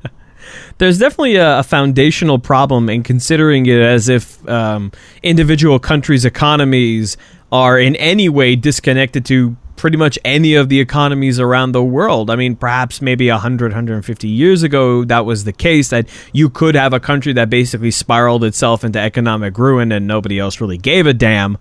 there's 0.77 0.99
definitely 0.99 1.35
a, 1.35 1.59
a 1.59 1.63
foundational 1.63 2.39
problem 2.39 2.89
in 2.89 3.03
considering 3.03 3.65
it 3.65 3.79
as 3.79 4.09
if 4.09 4.47
um, 4.49 4.91
individual 5.21 5.79
countries' 5.79 6.25
economies 6.25 7.17
are 7.51 7.77
in 7.79 7.95
any 7.97 8.29
way 8.29 8.55
disconnected 8.55 9.25
to 9.25 9.55
pretty 9.75 9.97
much 9.97 10.17
any 10.23 10.55
of 10.55 10.69
the 10.69 10.79
economies 10.79 11.39
around 11.39 11.71
the 11.71 11.83
world. 11.83 12.29
I 12.29 12.35
mean, 12.35 12.55
perhaps 12.55 13.01
maybe 13.01 13.29
100, 13.29 13.71
150 13.71 14.27
years 14.27 14.63
ago, 14.63 15.03
that 15.05 15.25
was 15.25 15.43
the 15.43 15.53
case, 15.53 15.89
that 15.89 16.07
you 16.31 16.49
could 16.49 16.75
have 16.75 16.93
a 16.93 16.99
country 16.99 17.33
that 17.33 17.49
basically 17.49 17.91
spiraled 17.91 18.43
itself 18.43 18.83
into 18.83 18.99
economic 18.99 19.57
ruin 19.57 19.91
and 19.91 20.07
nobody 20.07 20.39
else 20.39 20.61
really 20.61 20.77
gave 20.77 21.05
a 21.05 21.13
damn. 21.13 21.57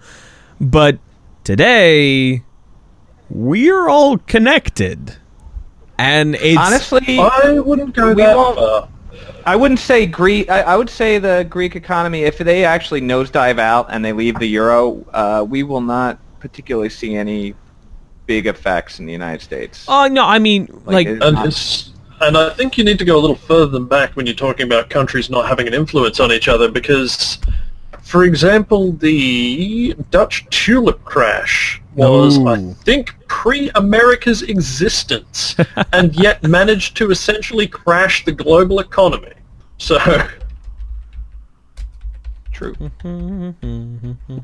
But 0.61 0.99
today, 1.45 2.43
we're 3.33 3.89
all 3.89 4.19
connected. 4.19 5.17
And 5.99 6.35
it's 6.35 6.59
Honestly, 6.59 7.19
I 7.19 7.59
wouldn't 7.59 7.95
go 7.95 8.09
We 8.09 8.23
that 8.23 8.37
won't- 8.37 8.57
far. 8.59 8.89
I 9.45 9.57
wouldn't 9.57 9.81
say 9.81 10.07
Greek. 10.07 10.49
I, 10.51 10.61
I 10.63 10.77
would 10.77 10.89
say 10.91 11.19
the 11.19 11.45
Greek 11.49 11.75
economy, 11.75 12.23
if 12.23 12.39
they 12.39 12.65
actually 12.65 13.01
nosedive 13.01 13.59
out 13.59 13.87
and 13.91 14.05
they 14.05 14.13
leave 14.13 14.39
the 14.39 14.47
euro, 14.47 15.05
uh, 15.13 15.45
we 15.49 15.65
will 15.65 15.81
not 15.81 16.19
particularly 16.39 16.89
see 16.89 17.17
any 17.17 17.55
big 18.27 18.47
effects 18.47 19.01
in 19.01 19.07
the 19.07 19.13
United 19.13 19.43
States. 19.43 19.85
Oh 19.89 20.07
no, 20.07 20.25
I 20.25 20.39
mean 20.39 20.67
like, 20.85 21.09
Like, 21.09 21.19
And 21.23 21.39
it's 21.47 21.91
and 22.21 22.39
I 22.39 22.51
think 22.51 22.79
you 22.79 22.85
need 22.85 23.01
to 23.01 23.05
go 23.05 23.19
a 23.19 23.21
little 23.21 23.35
further 23.37 23.67
than 23.67 23.87
back 23.87 24.13
when 24.15 24.27
you're 24.27 24.35
talking 24.37 24.65
about 24.65 24.89
countries 24.91 25.29
not 25.29 25.49
having 25.49 25.67
an 25.67 25.75
influence 25.75 26.21
on 26.21 26.31
each 26.31 26.47
other 26.47 26.71
because, 26.71 27.39
for 28.01 28.23
example, 28.23 28.93
the 28.93 29.97
Dutch 30.13 30.47
tulip 30.51 31.05
crash 31.05 31.82
was, 31.95 32.39
I 32.39 32.73
think, 32.85 33.15
pre-America's 33.29 34.43
existence 34.43 35.55
and 35.93 36.15
yet 36.15 36.43
managed 36.43 36.97
to 36.99 37.11
essentially 37.11 37.67
crash 37.67 38.25
the 38.25 38.33
global 38.33 38.79
economy. 38.81 39.33
So, 39.79 39.99
True. 42.53 42.75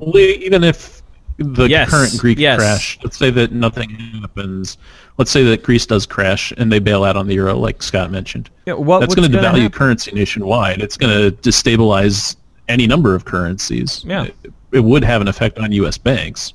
Well, 0.01 0.17
even 0.19 0.65
if 0.65 1.03
the 1.39 1.69
Yes, 1.69 1.91
current 1.91 2.19
Greek 2.19 2.39
yes. 2.39 2.59
crash, 2.59 2.99
let's 3.05 3.17
say 3.17 3.31
that 3.31 3.53
nothing 3.53 3.91
happens. 3.91 4.77
Let's 5.19 5.31
say 5.31 5.45
that 5.45 5.63
Greece 5.63 5.87
does 5.87 6.05
crash 6.07 6.53
and 6.57 6.73
they 6.73 6.79
bail 6.81 7.05
out 7.05 7.17
on 7.17 7.27
the 7.29 7.35
euro, 7.35 7.55
like 7.57 7.83
Scott 7.83 8.11
mentioned. 8.11 8.51
Yeah, 8.67 8.75
what- 8.75 9.01
That's 9.01 9.11
what's 9.11 9.15
going 9.21 9.31
to 9.31 9.37
gonna 9.39 9.49
devalue 9.59 9.63
happen? 9.63 9.79
currency 9.79 10.11
nationwide. 10.13 10.81
It's 10.83 10.97
going 10.97 11.31
to 11.31 11.37
destabilize 11.49 12.37
any 12.69 12.87
number 12.87 13.15
of 13.15 13.25
currencies. 13.25 14.03
Yeah. 14.07 14.25
It, 14.25 14.53
it 14.73 14.81
would 14.81 15.05
have 15.05 15.21
an 15.21 15.29
effect 15.29 15.59
on 15.59 15.71
U.S. 15.73 15.97
banks. 15.97 16.55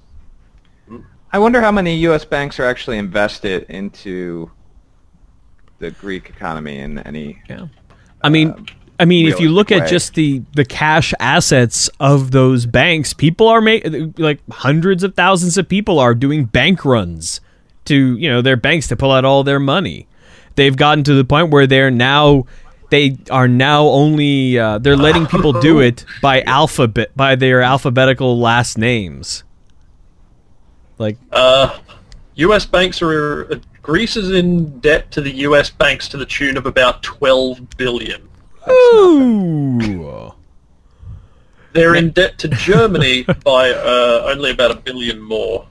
I 1.33 1.39
wonder 1.39 1.61
how 1.61 1.71
many 1.71 1.95
U.S. 1.97 2.23
banks 2.23 2.59
are 2.59 2.65
actually 2.65 2.99
invested 2.99 3.63
into 3.67 4.51
the 5.79 5.89
Greek 5.89 6.29
economy 6.29 6.77
in 6.77 6.99
any. 6.99 7.41
Yeah. 7.49 7.67
I 8.21 8.29
mean, 8.29 8.51
um, 8.51 8.65
I 8.99 9.05
mean, 9.05 9.27
if 9.27 9.39
you 9.39 9.49
look 9.49 9.71
at 9.71 9.89
just 9.89 10.13
the 10.13 10.43
the 10.53 10.63
cash 10.63 11.13
assets 11.19 11.89
of 11.99 12.31
those 12.31 12.67
banks, 12.67 13.13
people 13.13 13.47
are 13.47 13.61
making 13.61 14.13
like 14.17 14.39
hundreds 14.51 15.03
of 15.03 15.15
thousands 15.15 15.57
of 15.57 15.67
people 15.67 15.99
are 15.99 16.13
doing 16.13 16.45
bank 16.45 16.85
runs 16.85 17.41
to 17.85 18.15
you 18.17 18.29
know 18.29 18.41
their 18.41 18.55
banks 18.55 18.87
to 18.89 18.95
pull 18.95 19.11
out 19.11 19.25
all 19.25 19.43
their 19.43 19.59
money. 19.59 20.07
They've 20.55 20.77
gotten 20.77 21.03
to 21.05 21.15
the 21.15 21.25
point 21.25 21.49
where 21.49 21.65
they're 21.65 21.89
now 21.91 22.45
they 22.91 23.17
are 23.31 23.47
now 23.47 23.85
only 23.87 24.59
uh, 24.59 24.77
they're 24.77 24.95
letting 24.95 25.25
people 25.25 25.51
do 25.59 25.79
it 25.79 26.05
by 26.21 26.43
alphabet 26.43 27.09
by 27.17 27.35
their 27.35 27.61
alphabetical 27.63 28.39
last 28.39 28.77
names. 28.77 29.43
Like 30.97 31.17
uh, 31.31 31.79
U.S. 32.35 32.65
banks 32.65 33.01
are 33.01 33.51
uh, 33.51 33.55
Greece 33.81 34.15
is 34.15 34.31
in 34.31 34.79
debt 34.79 35.11
to 35.11 35.21
the 35.21 35.31
U.S. 35.47 35.69
banks 35.69 36.07
to 36.09 36.17
the 36.17 36.25
tune 36.25 36.55
of 36.57 36.65
about 36.65 37.03
12 37.03 37.77
billion. 37.77 38.27
ooh. 38.69 40.31
They're 41.73 41.95
in 41.95 42.11
debt 42.11 42.37
to 42.39 42.47
Germany 42.49 43.23
by 43.43 43.71
uh, 43.71 44.27
only 44.31 44.51
about 44.51 44.71
a 44.71 44.75
billion 44.75 45.19
more. 45.19 45.65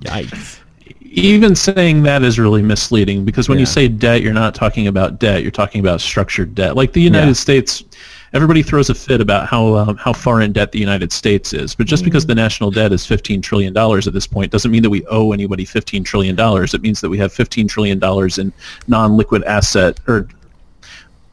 Yikes. 0.00 0.60
Even 1.00 1.54
saying 1.54 2.02
that 2.02 2.22
is 2.22 2.38
really 2.38 2.60
misleading 2.62 3.24
because 3.24 3.48
when 3.48 3.56
Yeah. 3.56 3.62
you 3.62 3.66
say 3.66 3.88
debt, 3.88 4.20
you're 4.20 4.34
not 4.34 4.54
talking 4.54 4.86
about 4.86 5.18
debt. 5.18 5.40
You're 5.42 5.50
talking 5.50 5.80
about 5.80 6.02
structured 6.02 6.54
debt. 6.54 6.76
Like 6.76 6.92
the 6.92 7.00
United 7.00 7.28
Yeah. 7.28 7.32
States, 7.32 7.84
everybody 8.32 8.62
throws 8.62 8.90
a 8.90 8.94
fit 8.94 9.20
about 9.20 9.48
how 9.48 9.76
um, 9.76 9.96
how 9.96 10.12
far 10.12 10.40
in 10.40 10.52
debt 10.52 10.72
the 10.72 10.78
United 10.78 11.12
States 11.12 11.52
is. 11.52 11.74
But 11.74 11.86
just 11.86 12.04
because 12.04 12.26
the 12.26 12.34
national 12.34 12.70
debt 12.70 12.92
is 12.92 13.06
15 13.06 13.42
trillion 13.42 13.72
dollars 13.72 14.06
at 14.06 14.14
this 14.14 14.26
point 14.26 14.52
doesn't 14.52 14.70
mean 14.70 14.82
that 14.82 14.90
we 14.90 15.04
owe 15.06 15.32
anybody 15.32 15.64
15 15.64 16.04
trillion 16.04 16.36
dollars. 16.36 16.74
It 16.74 16.82
means 16.82 17.00
that 17.00 17.10
we 17.10 17.18
have 17.18 17.32
15 17.32 17.68
trillion 17.68 17.98
dollars 17.98 18.38
in 18.38 18.52
non-liquid 18.88 19.44
asset 19.44 20.00
or 20.06 20.28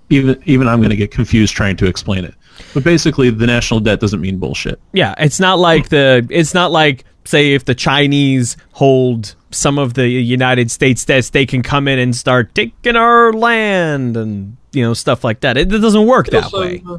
even 0.09 0.41
even 0.45 0.67
I'm 0.67 0.79
going 0.79 0.91
to 0.91 0.95
get 0.95 1.11
confused 1.11 1.55
trying 1.55 1.77
to 1.77 1.85
explain 1.85 2.25
it. 2.25 2.35
But 2.73 2.83
basically, 2.83 3.29
the 3.29 3.47
national 3.47 3.79
debt 3.79 3.99
doesn't 3.99 4.21
mean 4.21 4.37
bullshit. 4.37 4.79
Yeah, 4.91 5.15
it's 5.17 5.39
not 5.39 5.59
like 5.59 5.89
the 5.89 6.25
it's 6.29 6.53
not 6.53 6.71
like 6.71 7.05
say 7.25 7.53
if 7.53 7.65
the 7.65 7.75
Chinese 7.75 8.57
hold 8.73 9.35
some 9.51 9.77
of 9.77 9.93
the 9.93 10.07
United 10.09 10.71
States 10.71 11.05
debts, 11.05 11.29
they 11.29 11.45
can 11.45 11.61
come 11.63 11.87
in 11.87 11.99
and 11.99 12.15
start 12.15 12.53
taking 12.55 12.95
our 12.95 13.31
land 13.33 14.17
and 14.17 14.57
you 14.71 14.83
know 14.83 14.93
stuff 14.93 15.23
like 15.23 15.41
that. 15.41 15.57
It, 15.57 15.71
it 15.71 15.79
doesn't 15.79 16.05
work 16.07 16.27
that 16.27 16.45
Also, 16.45 16.59
way. 16.61 16.83
uh, 16.87 16.97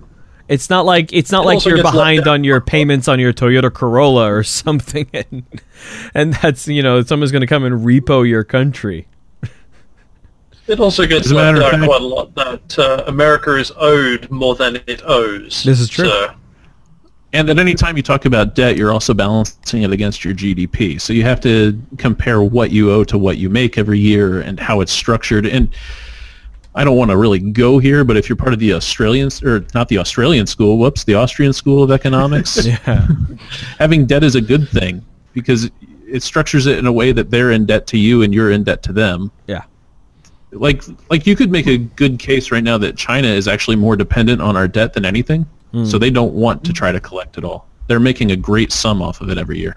It's 0.48 0.70
not 0.70 0.84
like 0.86 1.12
it's 1.12 1.32
not 1.32 1.42
It 1.44 1.46
like 1.46 1.64
you're 1.64 1.82
behind 1.82 2.28
on 2.28 2.44
your 2.44 2.60
payments 2.60 3.08
on 3.08 3.18
your 3.18 3.32
Toyota 3.32 3.72
Corolla 3.72 4.30
or 4.32 4.42
something, 4.44 5.08
and 5.12 5.42
and 6.14 6.34
that's 6.34 6.68
you 6.68 6.82
know 6.82 7.02
someone's 7.02 7.32
going 7.32 7.40
to 7.40 7.46
come 7.46 7.64
and 7.64 7.84
repo 7.84 8.28
your 8.28 8.44
country. 8.44 9.08
It 10.66 10.80
also 10.80 11.06
gets 11.06 11.26
As 11.26 11.32
a 11.32 11.34
left 11.34 11.58
out 11.74 11.84
quite 11.84 12.00
a 12.00 12.06
lot 12.06 12.34
that 12.36 12.78
uh, 12.78 13.04
America 13.06 13.54
is 13.56 13.70
owed 13.76 14.30
more 14.30 14.54
than 14.54 14.76
it 14.86 15.02
owes. 15.04 15.62
This 15.62 15.78
is 15.78 15.90
true. 15.90 16.06
So, 16.08 16.34
And 17.34 17.50
at 17.50 17.58
any 17.58 17.74
time 17.74 17.96
you 17.96 18.02
talk 18.02 18.26
about 18.26 18.54
debt, 18.54 18.76
you're 18.76 18.92
also 18.92 19.12
balancing 19.12 19.82
it 19.82 19.90
against 19.90 20.24
your 20.24 20.32
GDP. 20.32 21.00
So 21.00 21.12
you 21.12 21.24
have 21.24 21.40
to 21.40 21.76
compare 21.98 22.40
what 22.40 22.70
you 22.70 22.92
owe 22.92 23.02
to 23.04 23.18
what 23.18 23.38
you 23.38 23.50
make 23.50 23.76
every 23.76 23.98
year 23.98 24.40
and 24.40 24.60
how 24.60 24.80
it's 24.80 24.92
structured. 24.92 25.44
And 25.44 25.68
I 26.76 26.84
don't 26.84 26.96
want 26.96 27.10
to 27.10 27.16
really 27.16 27.40
go 27.40 27.78
here, 27.80 28.04
but 28.04 28.16
if 28.16 28.28
you're 28.28 28.36
part 28.36 28.52
of 28.52 28.60
the 28.60 28.72
Australian, 28.72 29.30
or 29.42 29.66
not 29.74 29.88
the 29.88 29.98
Australian 29.98 30.46
school, 30.46 30.78
whoops, 30.78 31.02
the 31.02 31.16
Austrian 31.16 31.52
School 31.52 31.82
of 31.82 31.90
Economics, 31.90 32.64
Yeah, 32.66 33.08
having 33.80 34.06
debt 34.06 34.22
is 34.22 34.36
a 34.36 34.40
good 34.40 34.68
thing 34.68 35.04
because 35.32 35.68
it 36.06 36.22
structures 36.22 36.66
it 36.66 36.78
in 36.78 36.86
a 36.86 36.92
way 36.92 37.10
that 37.10 37.32
they're 37.32 37.50
in 37.50 37.66
debt 37.66 37.88
to 37.88 37.98
you 37.98 38.22
and 38.22 38.32
you're 38.32 38.52
in 38.52 38.62
debt 38.62 38.84
to 38.84 38.92
them. 38.92 39.32
yeah, 39.48 39.62
Like, 40.52 40.84
like 41.10 41.26
you 41.26 41.34
could 41.34 41.50
make 41.50 41.66
a 41.66 41.78
good 41.78 42.20
case 42.20 42.52
right 42.52 42.62
now 42.62 42.78
that 42.78 42.96
China 42.96 43.26
is 43.26 43.48
actually 43.48 43.74
more 43.74 43.96
dependent 43.96 44.40
on 44.40 44.56
our 44.56 44.68
debt 44.68 44.92
than 44.92 45.04
anything. 45.04 45.46
So 45.82 45.98
they 45.98 46.10
don't 46.10 46.34
want 46.34 46.62
to 46.64 46.72
try 46.72 46.92
to 46.92 47.00
collect 47.00 47.36
it 47.36 47.42
all. 47.44 47.66
They're 47.88 47.98
making 47.98 48.30
a 48.30 48.36
great 48.36 48.70
sum 48.70 49.02
off 49.02 49.20
of 49.20 49.28
it 49.28 49.38
every 49.38 49.58
year. 49.58 49.76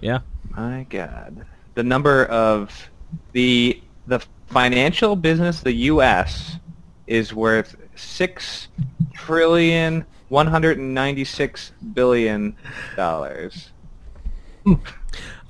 yeah. 0.00 0.20
My 0.56 0.86
God, 0.88 1.44
the 1.74 1.82
number 1.82 2.26
of 2.26 2.90
the 3.32 3.80
the 4.06 4.20
financial 4.46 5.16
business, 5.16 5.60
the 5.60 5.72
U.S. 5.72 6.56
is 7.06 7.32
worth 7.34 7.76
six 7.96 8.68
trillion 9.12 10.04
one 10.28 10.46
hundred 10.46 10.78
and 10.78 10.94
ninety 10.94 11.24
six 11.24 11.72
billion 11.94 12.56
dollars. 12.96 13.70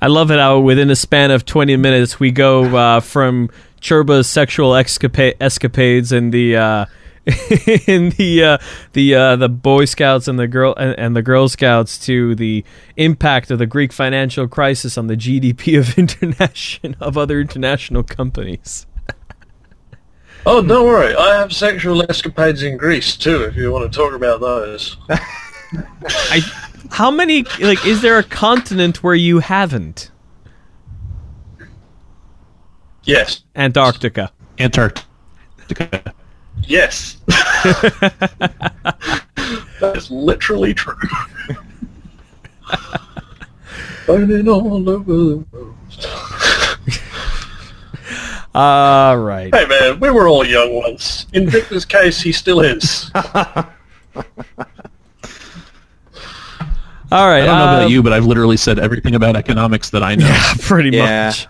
I 0.02 0.06
love 0.06 0.30
it 0.30 0.38
how 0.38 0.60
within 0.60 0.90
a 0.90 0.96
span 0.96 1.30
of 1.30 1.44
20 1.44 1.76
minutes 1.76 2.18
we 2.20 2.30
go 2.30 2.64
uh, 2.76 3.00
from 3.00 3.50
Churba's 3.80 4.28
sexual 4.28 4.72
escapa- 4.72 5.34
escapades 5.40 6.12
and 6.12 6.32
the 6.32 6.56
uh, 6.56 6.86
in 7.86 8.10
the 8.10 8.42
uh, 8.44 8.58
the 8.92 9.14
uh, 9.14 9.36
the 9.36 9.48
Boy 9.48 9.84
Scouts 9.84 10.28
and 10.28 10.38
the 10.38 10.48
girl 10.48 10.74
and, 10.76 10.98
and 10.98 11.16
the 11.16 11.22
Girl 11.22 11.48
Scouts 11.48 11.98
to 12.06 12.34
the 12.34 12.64
impact 12.96 13.50
of 13.50 13.58
the 13.58 13.66
Greek 13.66 13.92
financial 13.92 14.48
crisis 14.48 14.98
on 14.98 15.06
the 15.06 15.16
GDP 15.16 15.78
of 15.78 15.96
international 15.98 16.94
of 17.00 17.16
other 17.16 17.40
international 17.40 18.02
companies. 18.02 18.86
oh, 20.46 20.62
don't 20.62 20.86
worry. 20.86 21.14
I 21.14 21.36
have 21.36 21.52
sexual 21.52 22.02
escapades 22.08 22.62
in 22.62 22.76
Greece 22.76 23.16
too. 23.16 23.42
If 23.44 23.56
you 23.56 23.70
want 23.70 23.90
to 23.90 23.96
talk 23.96 24.12
about 24.14 24.40
those. 24.40 24.96
I 26.12 26.40
how 26.90 27.10
many 27.10 27.44
like 27.60 27.84
is 27.86 28.02
there 28.02 28.18
a 28.18 28.24
continent 28.24 29.02
where 29.02 29.14
you 29.14 29.38
haven't? 29.38 30.10
Yes. 33.04 33.42
Antarctica. 33.54 34.32
Antarctica. 34.58 36.14
Yes. 36.66 37.16
that 39.80 39.92
is 39.96 40.10
literally 40.10 40.74
true. 40.74 40.94
Burning 44.06 44.48
all 44.48 44.88
over 44.88 45.12
the 45.12 45.44
world. 45.52 45.74
All 48.54 49.16
right. 49.18 49.54
Hey 49.54 49.66
man, 49.66 50.00
we 50.00 50.10
were 50.10 50.26
all 50.28 50.44
young 50.44 50.74
once. 50.74 51.26
In 51.32 51.48
Victor's 51.48 51.84
case, 51.84 52.20
he 52.20 52.32
still 52.32 52.60
is. 52.60 53.10
All 57.12 57.28
right. 57.28 57.42
I 57.42 57.46
don't 57.46 57.58
know 57.58 57.64
uh, 57.64 57.76
about 57.78 57.90
you, 57.90 58.02
but 58.02 58.12
I've 58.12 58.24
literally 58.26 58.56
said 58.56 58.78
everything 58.78 59.14
about 59.16 59.34
economics 59.36 59.90
that 59.90 60.02
I 60.02 60.14
know. 60.14 60.26
Yeah, 60.30 60.54
Pretty 60.60 60.90
Yeah. 60.90 61.26
much. 61.26 61.48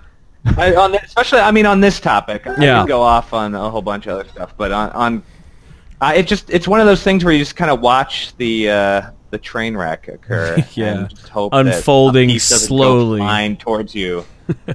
I, 0.57 0.74
on 0.74 0.93
this, 0.93 1.03
especially, 1.05 1.41
I 1.41 1.51
mean, 1.51 1.66
on 1.66 1.80
this 1.80 2.01
topic, 2.01 2.47
I 2.47 2.51
Yeah. 2.62 2.78
can 2.78 2.86
go 2.86 3.03
off 3.03 3.32
on 3.34 3.55
a 3.55 3.70
whole 3.70 3.82
bunch 3.82 4.07
of 4.07 4.18
other 4.18 4.28
stuff, 4.28 4.55
but 4.57 4.72
on, 4.72 4.91
on 4.91 5.22
uh, 6.01 6.12
it 6.16 6.26
just 6.26 6.49
it's 6.51 6.66
one 6.66 6.80
of 6.80 6.86
those 6.86 7.03
things 7.03 7.24
where 7.24 7.32
you 7.34 7.38
just 7.41 7.57
kind 7.57 7.70
of 7.70 7.80
watch 7.80 8.34
the 8.38 8.70
uh, 8.70 9.03
the 9.30 9.38
train 9.38 9.76
wreck 9.76 10.09
occur, 10.09 10.57
Yeah. 10.74 10.86
and 10.86 11.11
just 11.11 11.28
hope 11.28 11.53
Unfolding 11.55 12.28
that 12.28 12.32
a 12.32 12.34
piece 12.36 12.49
doesn't 12.49 12.68
go 12.70 12.76
slowly. 12.76 13.20
flying 13.20 13.57
towards 13.57 13.95
you. 13.95 14.24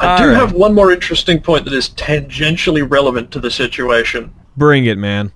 I 0.00 0.18
do 0.18 0.24
Alright. 0.24 0.36
have 0.36 0.52
one 0.52 0.74
more 0.74 0.90
interesting 0.92 1.40
point 1.40 1.64
that 1.64 1.74
is 1.74 1.88
tangentially 1.90 2.88
relevant 2.88 3.30
to 3.32 3.40
the 3.40 3.50
situation. 3.50 4.32
Bring 4.56 4.86
it, 4.86 4.98
man. 4.98 5.32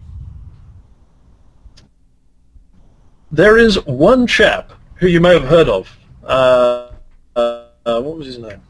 There 3.30 3.58
is 3.58 3.84
one 3.84 4.26
chap 4.26 4.72
who 4.96 5.06
you 5.06 5.20
may 5.20 5.32
have 5.34 5.44
heard 5.44 5.68
of. 5.68 5.94
Uh, 6.24 6.90
uh, 7.36 7.66
what 7.84 8.16
was 8.16 8.26
his 8.26 8.38
name? 8.38 8.60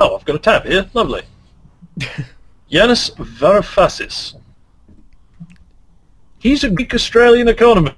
Oh, 0.00 0.16
I've 0.16 0.24
got 0.24 0.36
a 0.36 0.38
tab 0.38 0.64
here. 0.64 0.88
Lovely. 0.94 1.22
Yanis 2.70 3.14
Varoufakis. 3.16 4.34
He's 6.38 6.64
a 6.64 6.70
Greek 6.70 6.94
Australian 6.94 7.48
economist. 7.48 7.96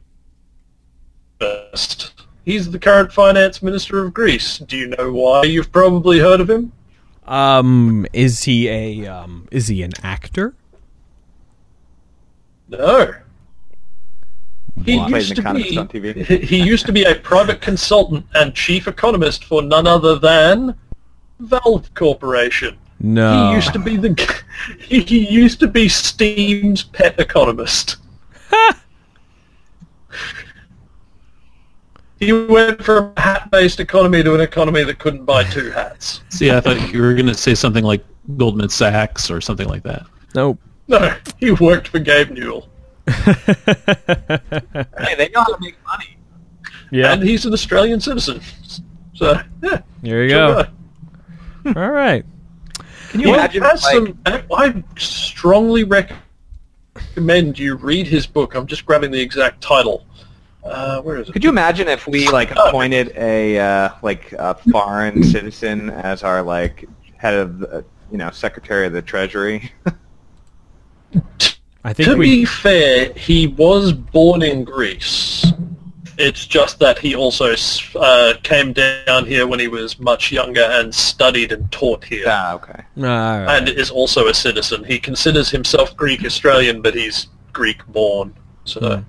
He's 2.44 2.70
the 2.70 2.78
current 2.78 3.12
finance 3.12 3.62
minister 3.62 4.04
of 4.04 4.12
Greece. 4.12 4.58
Do 4.58 4.76
you 4.76 4.88
know 4.88 5.12
why? 5.12 5.44
You've 5.44 5.70
probably 5.70 6.18
heard 6.18 6.40
of 6.40 6.50
him. 6.50 6.72
Um, 7.24 8.04
is 8.12 8.42
he 8.42 8.68
a 8.68 9.06
um, 9.06 9.46
is 9.52 9.68
he 9.68 9.84
an 9.84 9.92
actor? 10.02 10.54
No. 12.68 13.14
He 14.84 14.96
What? 14.98 15.10
Used 15.10 15.36
to 15.36 15.42
be 15.42 15.78
on 15.78 15.86
TV. 15.86 16.24
he- 16.26 16.38
he 16.38 16.62
used 16.64 16.86
to 16.86 16.92
be 16.92 17.04
a 17.04 17.14
private 17.14 17.60
consultant 17.60 18.26
and 18.34 18.54
chief 18.54 18.88
economist 18.88 19.44
for 19.44 19.62
none 19.62 19.86
other 19.86 20.18
than 20.18 20.74
Valve 21.42 21.92
Corporation. 21.94 22.78
No. 23.00 23.48
He 23.48 23.56
used 23.56 23.72
to 23.72 23.78
be 23.78 23.96
the 23.96 24.42
he 24.78 25.28
used 25.28 25.60
to 25.60 25.66
be 25.66 25.88
Steam's 25.88 26.82
pet 26.84 27.18
economist. 27.18 27.96
he 32.20 32.32
went 32.32 32.82
from 32.82 33.12
a 33.16 33.20
hat-based 33.20 33.80
economy 33.80 34.22
to 34.22 34.34
an 34.34 34.40
economy 34.40 34.84
that 34.84 35.00
couldn't 35.00 35.24
buy 35.24 35.42
two 35.44 35.70
hats. 35.70 36.22
See, 36.28 36.50
I 36.52 36.60
thought 36.60 36.92
you 36.92 37.02
were 37.02 37.14
going 37.14 37.26
to 37.26 37.34
say 37.34 37.54
something 37.54 37.82
like 37.82 38.04
Goldman 38.36 38.68
Sachs 38.68 39.30
or 39.30 39.40
something 39.40 39.68
like 39.68 39.82
that. 39.82 40.06
Nope. 40.34 40.60
No, 40.86 41.14
he 41.38 41.50
worked 41.50 41.88
for 41.88 41.98
Gabe 41.98 42.30
Newell. 42.30 42.68
Hey, 44.98 45.16
they 45.16 45.28
know 45.30 45.40
how 45.40 45.54
to 45.54 45.60
make 45.60 45.76
money. 45.84 46.16
Yeah. 46.92 47.12
And 47.12 47.22
he's 47.22 47.44
an 47.44 47.52
Australian 47.52 48.00
citizen. 48.00 48.40
So, 49.14 49.40
yeah. 49.62 49.82
There 50.02 50.22
you 50.22 50.30
sure 50.30 50.54
go. 50.54 50.62
guy. 50.62 50.70
All 51.76 51.90
right. 51.90 52.24
Can 53.10 53.20
you 53.20 53.28
He 53.28 53.32
imagine? 53.34 53.62
has 53.62 53.82
like, 53.82 53.94
some, 53.94 54.18
I 54.52 54.82
strongly 54.96 55.84
recommend 55.84 57.58
you 57.58 57.76
read 57.76 58.06
his 58.06 58.26
book. 58.26 58.54
I'm 58.54 58.66
just 58.66 58.86
grabbing 58.86 59.10
the 59.10 59.20
exact 59.20 59.60
title. 59.62 60.06
Uh, 60.64 61.00
where 61.02 61.16
is 61.16 61.28
it? 61.28 61.32
Could 61.32 61.44
you 61.44 61.50
imagine 61.50 61.88
if 61.88 62.06
we 62.06 62.28
like 62.28 62.52
appointed 62.52 63.12
a 63.16 63.58
uh, 63.58 63.90
like 64.02 64.32
a 64.32 64.54
foreign 64.54 65.22
citizen 65.24 65.90
as 65.90 66.22
our 66.22 66.40
like 66.42 66.88
head 67.16 67.34
of 67.34 67.58
the, 67.58 67.84
you 68.10 68.18
know 68.18 68.30
secretary 68.30 68.86
of 68.86 68.92
the 68.92 69.02
treasury? 69.02 69.72
I 71.84 71.92
think 71.92 72.08
to 72.08 72.16
we. 72.16 72.26
be 72.26 72.44
fair, 72.44 73.12
he 73.14 73.48
was 73.48 73.92
born 73.92 74.42
in 74.42 74.62
Greece. 74.64 75.52
It's 76.18 76.46
just 76.46 76.78
that 76.78 76.98
he 76.98 77.14
also 77.14 77.54
uh, 77.98 78.34
came 78.42 78.72
down 78.72 79.26
here 79.26 79.46
when 79.46 79.58
he 79.58 79.68
was 79.68 79.98
much 79.98 80.30
younger 80.30 80.62
and 80.62 80.94
studied 80.94 81.52
and 81.52 81.70
taught 81.72 82.04
here. 82.04 82.26
ah, 82.28 82.54
okay. 82.54 82.84
All 82.98 83.02
right. 83.02 83.56
And 83.56 83.68
is 83.68 83.90
also 83.90 84.28
a 84.28 84.34
citizen. 84.34 84.84
He 84.84 84.98
considers 84.98 85.50
himself 85.50 85.96
Greek 85.96 86.24
Australian, 86.24 86.82
but 86.82 86.94
he's 86.94 87.28
Greek 87.52 87.84
born. 87.86 88.34
So, 88.64 89.04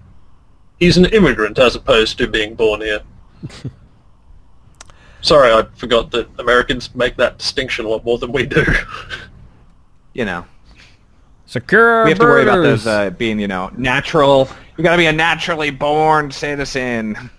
He's 0.79 0.97
an 0.97 1.05
immigrant 1.05 1.59
as 1.59 1.75
opposed 1.75 2.17
to 2.17 2.27
being 2.27 2.55
born 2.55 2.81
here. 2.81 3.01
Sorry, 5.21 5.53
I 5.53 5.63
forgot 5.75 6.11
that 6.11 6.27
Americans 6.39 6.93
make 6.93 7.15
that 7.17 7.37
distinction 7.37 7.85
a 7.85 7.89
lot 7.89 8.03
more 8.03 8.17
than 8.17 8.31
we 8.31 8.45
do. 8.45 8.65
You 10.13 10.25
know, 10.25 10.45
Secure 11.53 12.03
we 12.03 12.09
have 12.09 12.19
to 12.19 12.25
worry 12.25 12.41
about 12.41 12.63
those 12.63 12.87
uh, 12.87 13.11
being, 13.11 13.39
you 13.39 13.47
know, 13.47 13.69
natural. 13.77 14.49
You 14.77 14.83
got 14.83 14.91
to 14.91 14.97
be 14.97 15.05
a 15.05 15.13
naturally 15.13 15.69
born 15.69 16.31
citizen. 16.31 17.29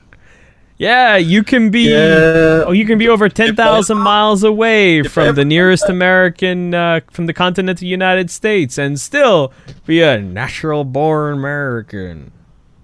Yeah, 0.76 1.16
you 1.16 1.44
can 1.44 1.70
be. 1.70 1.90
Yeah. 1.90 2.64
Oh, 2.66 2.72
you 2.72 2.84
can 2.84 2.98
be 2.98 3.08
over 3.08 3.28
ten 3.28 3.54
thousand 3.54 3.98
miles 3.98 4.42
away 4.42 5.02
from 5.04 5.34
the 5.36 5.44
nearest 5.44 5.88
American, 5.88 6.74
uh, 6.74 7.00
from 7.12 7.26
the 7.26 7.32
continental 7.32 7.86
United 7.86 8.30
States, 8.30 8.76
and 8.76 9.00
still 9.00 9.52
be 9.86 10.02
a 10.02 10.20
natural-born 10.20 11.34
American. 11.34 12.32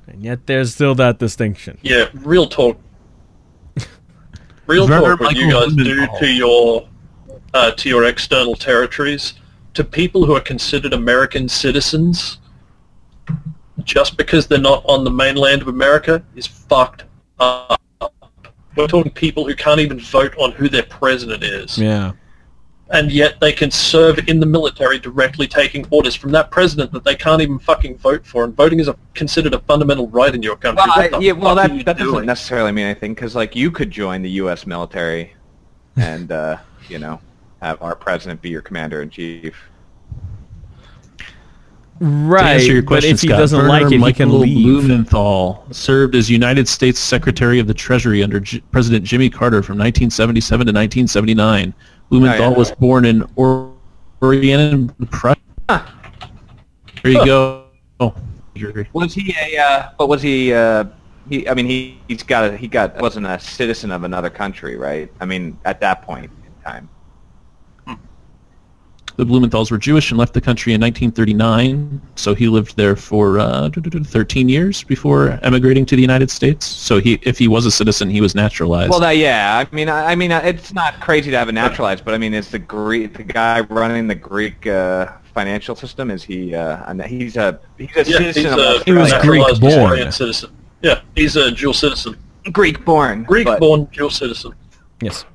And 0.06 0.22
yet, 0.22 0.46
there's 0.46 0.74
still 0.74 0.94
that 0.96 1.18
distinction. 1.18 1.78
Yeah, 1.82 2.08
real 2.14 2.46
talk. 2.46 2.78
Real 4.66 4.86
talk. 4.86 5.18
What 5.18 5.34
you 5.34 5.50
guys 5.50 5.74
do 5.74 6.06
to 6.06 6.26
your 6.32 6.88
uh, 7.54 7.72
to 7.72 7.88
your 7.88 8.04
external 8.04 8.54
territories, 8.54 9.34
to 9.74 9.82
people 9.82 10.26
who 10.26 10.36
are 10.36 10.40
considered 10.40 10.92
American 10.92 11.48
citizens, 11.48 12.38
just 13.84 14.16
because 14.16 14.46
they're 14.46 14.58
not 14.58 14.84
on 14.86 15.04
the 15.04 15.10
mainland 15.10 15.62
of 15.62 15.68
America, 15.68 16.22
is 16.34 16.46
fucked 16.46 17.04
up. 17.38 17.80
We're 18.76 18.86
talking 18.86 19.12
people 19.12 19.46
who 19.46 19.54
can't 19.54 19.80
even 19.80 19.98
vote 19.98 20.34
on 20.38 20.52
who 20.52 20.68
their 20.68 20.84
president 20.84 21.42
is, 21.42 21.76
Yeah. 21.76 22.12
and 22.90 23.10
yet 23.10 23.40
they 23.40 23.52
can 23.52 23.70
serve 23.70 24.28
in 24.28 24.38
the 24.40 24.46
military 24.46 24.98
directly 24.98 25.46
taking 25.48 25.84
orders 25.90 26.14
from 26.14 26.30
that 26.32 26.50
president 26.50 26.92
that 26.92 27.02
they 27.04 27.14
can't 27.16 27.42
even 27.42 27.58
fucking 27.58 27.98
vote 27.98 28.24
for. 28.24 28.44
And 28.44 28.54
voting 28.54 28.78
is 28.80 28.88
a, 28.88 28.96
considered 29.14 29.54
a 29.54 29.58
fundamental 29.60 30.08
right 30.08 30.32
in 30.34 30.42
your 30.42 30.56
country. 30.56 30.84
Well, 30.86 31.10
What 31.10 31.14
I, 31.14 31.18
yeah, 31.18 31.32
well, 31.32 31.56
fuck 31.56 31.64
are 31.64 31.68
that 31.68 31.76
you 31.76 31.84
that 31.84 31.98
doesn't 31.98 32.12
doing? 32.12 32.26
necessarily 32.26 32.70
mean 32.72 32.86
anything 32.86 33.12
because, 33.14 33.34
like, 33.34 33.56
you 33.56 33.70
could 33.70 33.90
join 33.90 34.22
the 34.22 34.30
U.S. 34.42 34.66
military, 34.66 35.34
and 35.96 36.30
uh, 36.30 36.58
you 36.88 36.98
know, 36.98 37.20
have 37.60 37.82
our 37.82 37.96
president 37.96 38.40
be 38.40 38.50
your 38.50 38.62
commander 38.62 39.02
in 39.02 39.10
chief. 39.10 39.56
Right. 42.02 42.42
To 42.42 42.48
answer 42.54 42.72
your 42.72 42.82
but 42.82 42.88
question, 42.88 43.10
if 43.14 43.20
he 43.20 43.28
Scott, 43.28 43.38
doesn't 43.38 43.58
Werner 43.58 43.68
like 43.68 43.82
it, 43.84 43.92
he 43.92 43.98
Michael 43.98 44.26
can 44.30 44.40
leave. 44.40 44.64
Blumenthal 44.64 45.66
served 45.70 46.14
as 46.14 46.30
United 46.30 46.66
States 46.66 46.98
Secretary 46.98 47.58
of 47.58 47.66
the 47.66 47.74
Treasury 47.74 48.22
under 48.22 48.40
J- 48.40 48.60
President 48.72 49.04
Jimmy 49.04 49.28
Carter 49.28 49.62
from 49.62 49.76
1977 49.76 50.66
to 50.66 50.72
1979. 50.72 51.74
Blumenthal 52.08 52.46
Oh, 52.46 52.50
yeah. 52.52 52.56
was 52.56 52.72
born 52.72 53.04
in 53.04 53.24
Or- 53.36 53.72
Orient, 54.22 55.10
Prussia. 55.10 55.40
There 55.68 57.12
you 57.12 57.24
go. 57.24 57.64
Oh, 58.00 58.14
Was 58.94 59.14
he 59.14 59.34
a? 59.38 59.58
Uh, 59.58 59.90
but 59.98 60.08
was 60.08 60.20
he? 60.22 60.52
Uh, 60.54 60.84
he. 61.28 61.46
I 61.48 61.54
mean, 61.54 61.66
he 61.66 61.98
he's 62.08 62.22
got 62.22 62.50
a, 62.50 62.56
he 62.56 62.66
got 62.68 62.98
wasn't 63.00 63.26
a 63.26 63.38
citizen 63.38 63.90
of 63.90 64.04
another 64.04 64.28
country, 64.30 64.76
right? 64.76 65.10
I 65.20 65.26
mean, 65.26 65.58
at 65.66 65.80
that 65.80 66.02
point 66.02 66.30
in 66.46 66.62
time. 66.64 66.88
The 69.20 69.26
Blumenthals 69.26 69.70
were 69.70 69.76
Jewish 69.76 70.10
and 70.10 70.18
left 70.18 70.32
the 70.32 70.40
country 70.40 70.72
in 70.72 70.80
1939, 70.80 72.00
so 72.14 72.34
he 72.34 72.48
lived 72.48 72.74
there 72.78 72.96
for 72.96 73.38
uh, 73.38 73.68
13 73.70 74.48
years 74.48 74.82
before 74.82 75.38
emigrating 75.42 75.84
to 75.84 75.94
the 75.94 76.00
United 76.00 76.30
States. 76.30 76.64
So 76.64 77.00
he, 77.00 77.18
if 77.20 77.36
he 77.36 77.46
was 77.46 77.66
a 77.66 77.70
citizen, 77.70 78.08
he 78.08 78.22
was 78.22 78.34
naturalized. 78.34 78.88
Well, 78.88 79.00
that 79.00 79.18
yeah. 79.18 79.58
I 79.70 79.74
mean, 79.76 79.90
I, 79.90 80.12
I 80.12 80.14
mean, 80.14 80.32
uh, 80.32 80.40
it's 80.42 80.72
not 80.72 81.00
crazy 81.00 81.30
to 81.32 81.36
have 81.36 81.50
a 81.50 81.52
naturalized, 81.52 82.02
but 82.02 82.14
I 82.14 82.16
mean, 82.18 82.32
is 82.32 82.48
the 82.50 82.58
Greek 82.58 83.12
the 83.12 83.22
guy 83.22 83.60
running 83.60 84.08
the 84.08 84.14
Greek 84.14 84.66
uh, 84.66 85.12
financial 85.34 85.76
system? 85.76 86.10
Is 86.10 86.22
he? 86.22 86.54
Uh, 86.54 86.90
a- 86.90 87.06
he's 87.06 87.36
a 87.36 87.60
he's 87.76 87.94
a 87.96 87.98
Yeah, 87.98 88.04
citizen 88.04 88.42
he's 88.44 88.52
a 88.54 88.84
He 88.84 88.92
was 88.92 89.12
Greek-born. 89.20 90.12
Citizen. 90.12 90.50
Yeah, 90.80 91.02
he's 91.14 91.36
a 91.36 91.50
dual 91.50 91.74
citizen. 91.74 92.16
Greek 92.52 92.86
born. 92.86 93.24
Greek-born 93.24 93.84
dual 93.92 94.08
citizen. 94.08 94.54
Yes. 95.02 95.26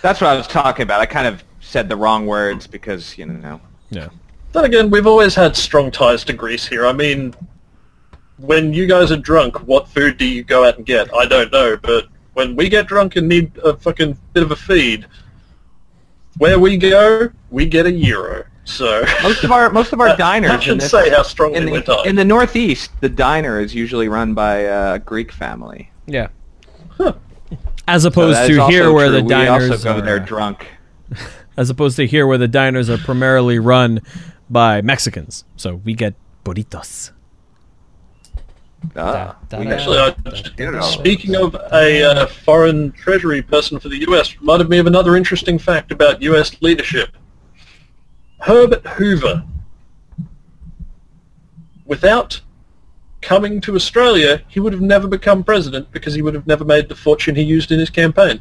That's 0.00 0.22
what 0.22 0.28
I 0.30 0.36
was 0.36 0.46
talking 0.46 0.84
about. 0.84 1.00
I 1.02 1.06
kind 1.06 1.26
of 1.26 1.44
said 1.74 1.88
the 1.88 1.96
wrong 1.96 2.24
words 2.24 2.68
mm. 2.68 2.70
because 2.70 3.18
you 3.18 3.26
know. 3.26 3.60
Yeah. 3.90 4.08
Then 4.52 4.64
again, 4.64 4.90
we've 4.90 5.08
always 5.08 5.34
had 5.34 5.56
strong 5.56 5.90
ties 5.90 6.22
to 6.24 6.32
Greece 6.32 6.64
here. 6.64 6.86
I 6.86 6.92
mean, 6.92 7.34
when 8.38 8.72
you 8.72 8.86
guys 8.86 9.10
are 9.10 9.16
drunk, 9.16 9.66
what 9.66 9.88
food 9.88 10.16
do 10.16 10.24
you 10.24 10.44
go 10.44 10.64
out 10.64 10.76
and 10.76 10.86
get? 10.86 11.12
I 11.12 11.26
don't 11.26 11.50
know, 11.50 11.76
but 11.76 12.06
when 12.34 12.54
we 12.54 12.68
get 12.68 12.86
drunk 12.86 13.16
and 13.16 13.28
need 13.28 13.50
a 13.64 13.76
fucking 13.76 14.16
bit 14.34 14.44
of 14.44 14.52
a 14.52 14.56
feed, 14.56 15.06
where 16.38 16.60
we 16.60 16.76
go, 16.76 17.30
we 17.50 17.66
get 17.66 17.86
a 17.86 17.92
euro. 17.92 18.44
So 18.64 19.04
Most 19.24 19.42
of 19.42 19.50
our 19.50 19.68
most 19.70 19.92
of 19.92 20.00
our 20.00 20.08
That- 20.16 20.18
diners 20.18 20.50
that 20.52 20.62
should 20.62 20.72
in, 20.74 20.78
this- 20.78 20.92
say 20.92 21.10
how 21.10 21.24
strongly 21.24 21.58
in, 21.58 21.70
we're 21.72 21.80
the, 21.80 21.96
tied. 21.96 22.06
in 22.06 22.14
the 22.14 22.24
Northeast, 22.24 22.92
the 23.00 23.08
diner 23.08 23.58
is 23.58 23.74
usually 23.74 24.08
run 24.08 24.32
by 24.32 24.58
a 24.58 25.00
Greek 25.00 25.32
family. 25.32 25.90
Yeah. 26.06 26.28
Huh. 26.90 27.14
As 27.88 28.04
opposed 28.04 28.36
that 28.36 28.48
is 28.48 28.56
to 28.56 28.62
also 28.62 28.72
here, 28.72 28.92
where 28.92 29.08
true. 29.08 29.16
the 29.16 29.22
we 29.24 29.28
diners 29.28 29.70
also 29.70 29.82
go 29.82 29.98
are, 29.98 30.00
there 30.00 30.20
drunk. 30.20 30.68
as 31.56 31.70
opposed 31.70 31.96
to 31.96 32.06
here, 32.06 32.26
where 32.26 32.38
the 32.38 32.48
diners 32.48 32.88
are 32.90 32.98
primarily 32.98 33.58
run 33.58 34.00
by 34.50 34.80
Mexicans. 34.82 35.44
So 35.56 35.76
we 35.76 35.94
get 35.94 36.14
burritos. 36.44 37.10
Ah, 38.96 39.36
Da- 39.48 39.58
we 39.58 39.64
da- 39.64 39.70
got- 39.70 39.78
Actually, 39.78 39.98
I, 39.98 40.62
You 40.62 40.70
know. 40.72 40.80
speaking 40.82 41.34
of 41.36 41.54
a 41.72 42.02
uh, 42.04 42.26
foreign 42.26 42.92
treasury 42.92 43.40
person 43.40 43.78
for 43.80 43.88
the 43.88 43.98
U.S., 44.08 44.38
reminded 44.38 44.68
me 44.68 44.78
of 44.78 44.86
another 44.86 45.16
interesting 45.16 45.58
fact 45.58 45.90
about 45.90 46.20
U.S. 46.22 46.60
leadership. 46.60 47.16
Herbert 48.40 48.86
Hoover, 48.86 49.42
without 51.86 52.40
coming 53.22 53.58
to 53.62 53.74
Australia, 53.74 54.42
he 54.48 54.60
would 54.60 54.74
have 54.74 54.82
never 54.82 55.08
become 55.08 55.42
president 55.42 55.90
because 55.92 56.12
he 56.12 56.20
would 56.20 56.34
have 56.34 56.46
never 56.46 56.64
made 56.64 56.88
the 56.90 56.94
fortune 56.94 57.34
he 57.34 57.42
used 57.42 57.72
in 57.72 57.78
his 57.78 57.88
campaign. 57.88 58.40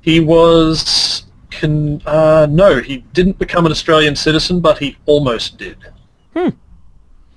He 0.00 0.20
was... 0.20 1.24
Con- 1.50 2.00
uh, 2.06 2.46
no, 2.48 2.80
he 2.80 2.98
didn't 3.12 3.38
become 3.38 3.66
an 3.66 3.72
Australian 3.72 4.14
citizen, 4.14 4.60
but 4.60 4.78
he 4.78 4.96
almost 5.06 5.58
did 5.58 5.76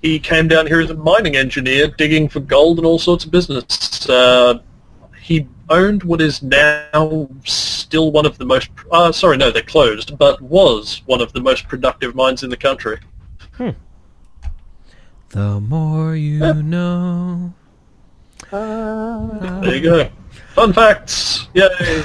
he 0.03 0.19
came 0.19 0.47
down 0.49 0.67
here 0.67 0.81
as 0.81 0.89
a 0.89 0.95
mining 0.95 1.37
engineer, 1.37 1.87
digging 1.87 2.27
for 2.27 2.41
gold 2.41 2.77
and 2.77 2.85
all 2.85 2.99
sorts 2.99 3.23
of 3.23 3.31
business. 3.31 4.07
Uh, 4.07 4.59
he 5.19 5.47
owned 5.69 6.03
what 6.03 6.19
is 6.19 6.43
now 6.43 7.29
still 7.45 8.11
one 8.11 8.25
of 8.25 8.37
the 8.37 8.45
most, 8.45 8.69
uh, 8.91 9.13
sorry, 9.13 9.37
no, 9.37 9.49
they're 9.49 9.63
closed, 9.63 10.17
but 10.17 10.41
was 10.41 11.01
one 11.05 11.21
of 11.21 11.31
the 11.31 11.39
most 11.39 11.69
productive 11.69 12.13
mines 12.15 12.43
in 12.43 12.49
the 12.49 12.57
country. 12.57 12.99
The 15.29 15.59
more 15.61 16.15
you 16.15 16.53
know. 16.61 17.53
There 18.51 19.75
you 19.75 19.81
go. 19.81 20.09
Fun 20.53 20.73
facts. 20.73 21.47
Yay. 21.53 22.03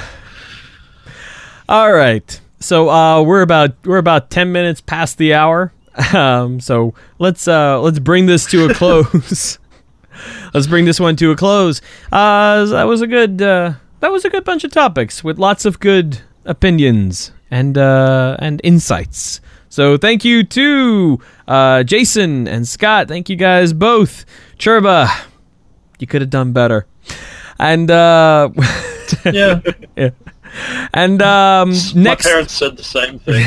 All 1.69 1.93
right. 1.93 2.41
So 2.59 2.89
uh, 2.89 3.21
we're 3.21 3.43
about 3.43 3.75
we're 3.85 3.99
about 3.99 4.31
ten 4.31 4.51
minutes 4.51 4.81
past 4.81 5.17
the 5.17 5.33
hour. 5.33 5.71
Um, 6.13 6.61
so 6.61 6.93
let's 7.19 7.45
uh, 7.47 7.79
let's 7.81 7.99
bring 7.99 8.25
this 8.25 8.45
to 8.51 8.65
a 8.69 8.73
close. 8.81 9.59
let's 10.53 10.65
bring 10.65 10.85
this 10.85 10.97
one 10.99 11.15
to 11.17 11.31
a 11.31 11.35
close. 11.35 11.81
Uh, 12.11 12.65
that 12.65 12.83
was 12.87 13.01
a 13.01 13.07
good 13.07 13.41
uh, 13.41 13.73
that 13.99 14.09
was 14.11 14.23
a 14.25 14.29
good 14.29 14.45
bunch 14.45 14.63
of 14.63 14.71
topics 14.71 15.23
with 15.25 15.37
lots 15.37 15.65
of 15.65 15.79
good 15.81 16.21
opinions 16.45 17.33
and 17.51 17.77
uh, 17.77 18.37
and 18.39 18.61
insights. 18.63 19.41
So 19.67 19.97
thank 19.97 20.23
you 20.23 20.43
to 20.45 21.19
uh, 21.49 21.83
Jason 21.83 22.47
and 22.47 22.65
Scott. 22.67 23.07
Thank 23.09 23.29
you 23.29 23.35
guys 23.35 23.73
both. 23.73 24.25
Churba, 24.57 25.09
you 25.99 26.07
could 26.07 26.21
have 26.21 26.29
done 26.31 26.53
better. 26.53 26.87
And 27.59 27.91
uh, 27.91 28.49
Yeah. 29.25 29.59
yeah. 29.97 30.09
And 30.93 31.21
um, 31.21 31.69
next 31.95 31.95
My 31.95 32.15
parents 32.15 32.53
said 32.53 32.77
the 32.77 32.83
same 32.83 33.19
thing. 33.19 33.45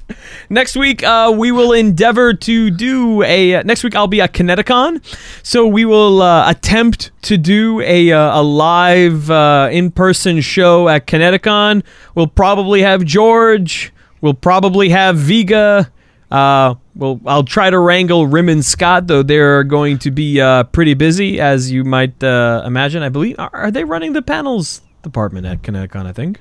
next 0.50 0.76
week 0.76 1.02
uh, 1.02 1.34
we 1.36 1.52
will 1.52 1.72
endeavor 1.72 2.34
to 2.34 2.70
do 2.70 3.22
a. 3.22 3.56
Uh, 3.56 3.62
next 3.62 3.84
week 3.84 3.94
I'll 3.94 4.06
be 4.06 4.20
at 4.20 4.32
Kineticon, 4.32 5.02
so 5.42 5.66
we 5.66 5.84
will 5.84 6.22
uh, 6.22 6.50
attempt 6.50 7.10
to 7.22 7.36
do 7.36 7.80
a 7.80 8.12
uh, 8.12 8.40
a 8.40 8.42
live 8.42 9.30
uh, 9.30 9.68
in 9.72 9.90
person 9.90 10.40
show 10.40 10.88
at 10.88 11.06
Kineticon. 11.06 11.82
We'll 12.14 12.26
probably 12.26 12.82
have 12.82 13.04
George. 13.04 13.92
We'll 14.20 14.34
probably 14.34 14.90
have 14.90 15.16
Viga. 15.16 15.90
Uh, 16.30 16.74
well, 16.96 17.20
I'll 17.26 17.44
try 17.44 17.70
to 17.70 17.78
wrangle 17.78 18.26
Rim 18.26 18.48
and 18.48 18.64
Scott, 18.64 19.06
though 19.06 19.22
they're 19.22 19.62
going 19.62 19.98
to 19.98 20.10
be 20.10 20.40
uh, 20.40 20.64
pretty 20.64 20.94
busy, 20.94 21.38
as 21.40 21.70
you 21.70 21.84
might 21.84 22.22
uh, 22.24 22.62
imagine. 22.66 23.02
I 23.02 23.10
believe 23.10 23.38
are, 23.38 23.50
are 23.52 23.70
they 23.70 23.84
running 23.84 24.12
the 24.12 24.22
panels 24.22 24.80
department 25.06 25.46
at 25.46 25.62
Kineticon? 25.62 26.04
I 26.06 26.12
think. 26.12 26.40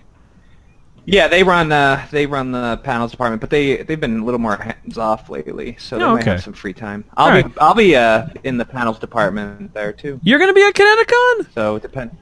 Yeah, 1.07 1.27
they 1.27 1.43
run 1.43 1.71
uh, 1.71 2.05
they 2.09 2.25
run 2.25 2.51
the 2.51 2.77
panels 2.83 3.11
department, 3.11 3.39
but 3.39 3.51
they 3.51 3.83
they've 3.83 3.99
been 3.99 4.19
a 4.21 4.25
little 4.25 4.39
more 4.39 4.55
hands 4.57 4.97
off 4.97 5.29
lately, 5.29 5.75
so 5.79 5.97
they 5.99 6.03
Oh, 6.03 6.13
might 6.13 6.21
okay. 6.21 6.31
have 6.31 6.43
some 6.43 6.53
free 6.53 6.73
time. 6.73 7.05
I'll 7.15 7.27
All 7.27 7.31
be 7.31 7.43
right. 7.43 7.51
I'll 7.61 7.75
be 7.75 7.95
uh, 7.95 8.27
in 8.43 8.57
the 8.57 8.65
panels 8.65 8.97
department 8.97 9.73
there 9.73 9.93
too. 9.93 10.19
You're 10.23 10.39
going 10.39 10.49
to 10.49 10.55
be 10.55 10.63
at 10.63 10.73
Kineticon? 10.73 11.53
So 11.53 11.75
it 11.75 11.83
depends. 11.83 12.15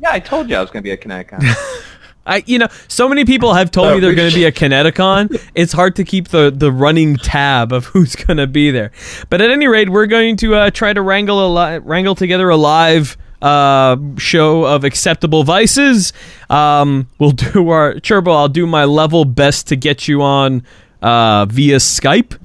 Yeah, 0.00 0.10
I 0.12 0.20
told 0.20 0.48
you 0.48 0.56
I 0.56 0.60
was 0.62 0.70
going 0.70 0.82
to 0.82 0.84
be 0.84 0.92
at 0.92 1.00
Kineticon. 1.02 1.42
I, 2.26 2.42
you 2.46 2.58
know, 2.58 2.68
so 2.88 3.08
many 3.08 3.24
people 3.24 3.54
have 3.54 3.70
told 3.70 3.88
No, 3.88 3.94
me 3.94 4.00
they're 4.00 4.14
going 4.14 4.28
to 4.30 4.34
be 4.34 4.44
a 4.44 4.52
Kineticon. 4.52 5.42
It's 5.54 5.72
hard 5.72 5.96
to 5.96 6.04
keep 6.04 6.28
the, 6.28 6.50
the 6.54 6.70
running 6.70 7.16
tab 7.16 7.72
of 7.72 7.86
who's 7.86 8.14
going 8.16 8.36
to 8.36 8.46
be 8.46 8.70
there. 8.70 8.92
But 9.30 9.40
at 9.40 9.50
any 9.50 9.66
rate, 9.66 9.88
we're 9.88 10.06
going 10.06 10.36
to 10.38 10.54
uh, 10.54 10.70
try 10.70 10.92
to 10.92 11.00
wrangle 11.02 11.46
a 11.46 11.48
li- 11.52 11.78
wrangle 11.78 12.14
together 12.14 12.48
a 12.50 12.56
live 12.56 13.16
uh, 13.42 13.96
show 14.16 14.64
of 14.64 14.84
acceptable 14.84 15.44
vices. 15.44 16.12
Um, 16.50 17.08
we'll 17.18 17.30
do 17.32 17.68
our 17.70 18.00
Churba. 18.00 18.30
I'll 18.30 18.48
do 18.48 18.66
my 18.66 18.84
level 18.84 19.24
best 19.24 19.68
to 19.68 19.76
get 19.76 20.08
you 20.08 20.22
on 20.22 20.62
uh, 21.02 21.46
via 21.46 21.76
Skype. 21.76 22.38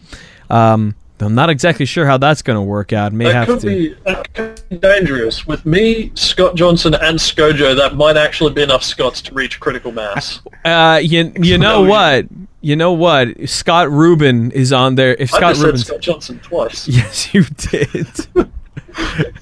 Um, 0.50 0.96
I'm 1.20 1.36
not 1.36 1.50
exactly 1.50 1.86
sure 1.86 2.06
how 2.06 2.18
that's 2.18 2.42
going 2.42 2.58
to 2.58 2.62
work 2.62 2.92
out. 2.92 3.14
May 3.14 3.26
That 3.26 3.34
have 3.36 3.48
could 3.48 3.60
to. 3.62 3.68
be 3.68 3.96
that 4.06 4.34
could 4.34 4.62
be 4.68 4.78
dangerous. 4.78 5.48
With 5.48 5.66
me, 5.66 6.12
Scott 6.16 6.56
Johnson, 6.56 6.94
and 6.96 7.18
Skojo, 7.18 7.78
that 7.78 7.96
might 7.96 8.18
actually 8.18 8.54
be 8.54 8.62
enough 8.62 8.84
Scots 8.84 9.22
to 9.22 9.34
reach 9.34 9.60
critical 9.62 9.94
mass. 9.94 10.42
Uh, 10.66 11.00
you 11.02 11.32
you 11.40 11.58
know 11.58 11.84
what? 11.84 12.26
You 12.60 12.76
know 12.76 12.92
what? 12.92 13.48
Scott 13.50 13.90
Rubin 13.90 14.52
is 14.52 14.74
on 14.74 14.96
there. 14.96 15.16
If 15.16 15.34
I 15.34 15.38
Scott 15.38 15.58
Rubin, 15.58 15.78
Scott 15.78 16.02
Johnson 16.02 16.40
twice. 16.40 16.88
yes, 16.90 17.34
you 17.34 17.44
did. 17.44 18.08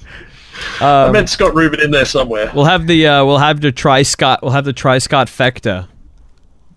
I 0.80 1.06
Um, 1.06 1.12
meant 1.12 1.28
Scott 1.28 1.54
Rubin 1.54 1.80
in 1.80 1.90
there 1.90 2.04
somewhere. 2.04 2.50
we'll 2.54 2.64
have 2.66 2.86
the 2.86 3.06
uh, 3.06 3.24
we'll 3.24 3.38
have 3.38 3.60
the 3.60 3.72
try 3.72 4.02
Scott. 4.02 4.40
We'll 4.42 4.52
have 4.52 4.64
the 4.64 4.72
try 4.72 4.98
Scott 4.98 5.28
Fecta. 5.28 5.88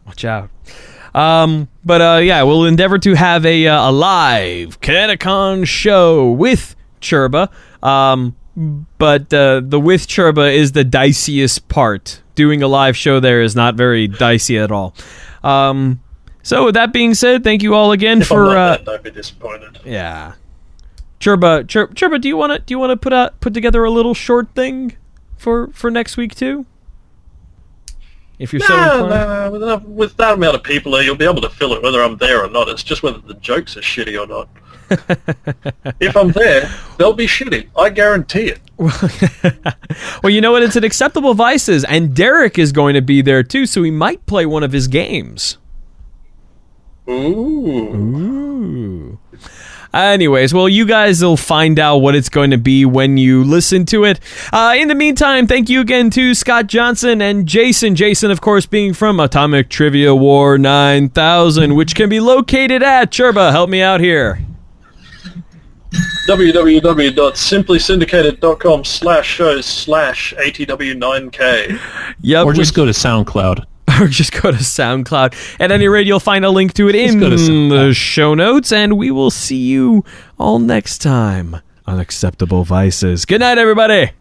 Watch 0.05 0.23
out. 0.25 0.49
Um, 1.13 1.69
but 1.83 2.01
uh, 2.01 2.19
yeah, 2.21 2.43
we'll 2.43 2.65
endeavor 2.65 2.97
to 2.99 3.13
have 3.15 3.45
a 3.45 3.67
uh, 3.67 3.89
a 3.89 3.91
live 3.91 4.79
Kineticon 4.81 5.65
show 5.65 6.31
with 6.31 6.75
Churba. 7.01 7.49
Um, 7.81 8.35
but 8.97 9.33
uh, 9.33 9.61
the 9.63 9.79
with 9.79 10.07
Churba 10.07 10.51
is 10.51 10.73
the 10.73 10.83
diciest 10.83 11.67
part. 11.67 12.21
Doing 12.35 12.61
a 12.61 12.67
live 12.67 12.97
show 12.97 13.19
there 13.21 13.41
is 13.41 13.55
not 13.55 13.75
very 13.75 14.07
dicey 14.07 14.57
at 14.57 14.71
all. 14.71 14.93
Um, 15.43 16.01
so 16.43 16.65
with 16.65 16.75
that 16.75 16.91
being 16.91 17.13
said, 17.13 17.43
thank 17.43 17.63
you 17.63 17.73
all 17.75 17.91
again 17.93 18.21
If 18.21 18.31
I'm 18.31 18.35
for 18.37 18.45
like 18.47 18.57
uh, 18.57 18.69
that, 18.77 18.85
don't 18.85 19.03
be 19.03 19.11
disappointed. 19.11 19.79
yeah. 19.85 20.33
Churba, 21.19 21.63
Chur, 21.63 21.87
Churba, 21.87 22.19
do 22.19 22.27
you 22.27 22.37
want 22.37 22.53
to 22.53 22.59
do 22.59 22.73
you 22.73 22.79
want 22.79 22.91
to 22.91 22.97
put 22.97 23.13
out 23.13 23.39
put 23.39 23.53
together 23.53 23.83
a 23.83 23.89
little 23.91 24.13
short 24.13 24.53
thing 24.55 24.95
for 25.37 25.67
for 25.69 25.89
next 25.89 26.17
week 26.17 26.35
too? 26.35 26.65
If 28.37 28.51
you're 28.51 28.59
so 28.59 28.75
No, 28.75 29.03
inclined. 29.05 29.09
no, 29.29 29.51
with, 29.51 29.63
enough, 29.63 29.83
with 29.83 30.17
that 30.17 30.33
amount 30.33 30.55
of 30.55 30.63
people 30.63 30.91
there, 30.91 31.01
you'll 31.03 31.15
be 31.15 31.23
able 31.23 31.41
to 31.41 31.49
fill 31.49 31.71
it 31.73 31.81
whether 31.81 32.01
I'm 32.03 32.17
there 32.17 32.43
or 32.43 32.49
not. 32.49 32.67
It's 32.67 32.83
just 32.83 33.01
whether 33.01 33.19
the 33.19 33.35
jokes 33.35 33.77
are 33.77 33.81
shitty 33.81 34.19
or 34.21 34.27
not. 34.27 34.49
if 36.01 36.15
I'm 36.17 36.31
there, 36.33 36.69
they'll 36.97 37.13
be 37.13 37.27
shitty. 37.27 37.69
I 37.77 37.89
guarantee 37.89 38.53
it. 38.53 38.59
well, 40.21 40.29
you 40.29 40.41
know 40.41 40.51
what? 40.51 40.63
It's 40.63 40.75
an 40.75 40.83
acceptable 40.83 41.33
vices, 41.33 41.85
and 41.85 42.13
Derek 42.13 42.59
is 42.59 42.73
going 42.73 42.93
to 42.95 43.01
be 43.01 43.21
there 43.21 43.41
too, 43.41 43.65
so 43.65 43.81
he 43.83 43.89
might 43.89 44.25
play 44.25 44.45
one 44.45 44.63
of 44.63 44.73
his 44.73 44.89
games. 44.89 45.57
Ooh. 47.07 47.95
Ooh. 47.95 49.19
Anyways, 49.95 50.53
well, 50.53 50.67
you 50.67 50.85
guys 50.85 51.23
will 51.23 51.37
find 51.37 51.79
out 51.79 51.97
what 51.97 52.15
it's 52.15 52.27
going 52.27 52.51
to 52.51 52.57
be 52.57 52.83
when 52.85 53.15
you 53.17 53.43
listen 53.45 53.85
to 53.87 54.03
it. 54.03 54.19
Uh, 54.51 54.75
in 54.77 54.89
the 54.89 54.95
meantime, 54.95 55.47
thank 55.47 55.69
you 55.69 55.79
again 55.79 56.09
to 56.11 56.33
Scott 56.33 56.67
Johnson 56.67 57.21
and 57.21 57.47
Jason. 57.47 57.95
Jason, 57.95 58.29
of 58.29 58.41
course, 58.41 58.65
being 58.65 58.93
from 58.93 59.21
Atomic 59.21 59.69
Trivia 59.69 60.13
War 60.13 60.57
9000, 60.57 61.75
which 61.75 61.95
can 61.95 62.09
be 62.09 62.19
located 62.19 62.83
at 62.83 63.09
Churba. 63.09 63.53
Help 63.53 63.69
me 63.69 63.81
out 63.81 64.01
here. 64.01 64.39
www.simplysyndicated.com 66.27 68.83
slash 68.83 69.27
shows 69.27 69.65
slash 69.65 70.33
ATW9K. 70.37 71.79
Yep. 72.21 72.45
Or 72.45 72.49
we- 72.49 72.55
just 72.57 72.73
go 72.73 72.85
to 72.85 72.91
SoundCloud. 72.91 73.65
Or 74.01 74.07
just 74.07 74.31
go 74.33 74.51
to 74.51 74.57
SoundCloud. 74.57 75.59
At 75.59 75.71
any 75.71 75.87
rate, 75.87 76.07
you'll 76.07 76.19
find 76.19 76.45
a 76.45 76.49
link 76.49 76.73
to 76.73 76.89
it 76.89 76.95
in 76.95 77.19
to 77.19 77.29
the 77.29 77.93
show 77.93 78.33
notes, 78.33 78.71
and 78.71 78.97
we 78.97 79.11
will 79.11 79.31
see 79.31 79.57
you 79.57 80.03
all 80.37 80.59
next 80.59 80.99
time 80.99 81.57
on 81.85 81.99
Acceptable 81.99 82.63
Vices. 82.63 83.25
Good 83.25 83.41
night, 83.41 83.57
everybody. 83.57 84.11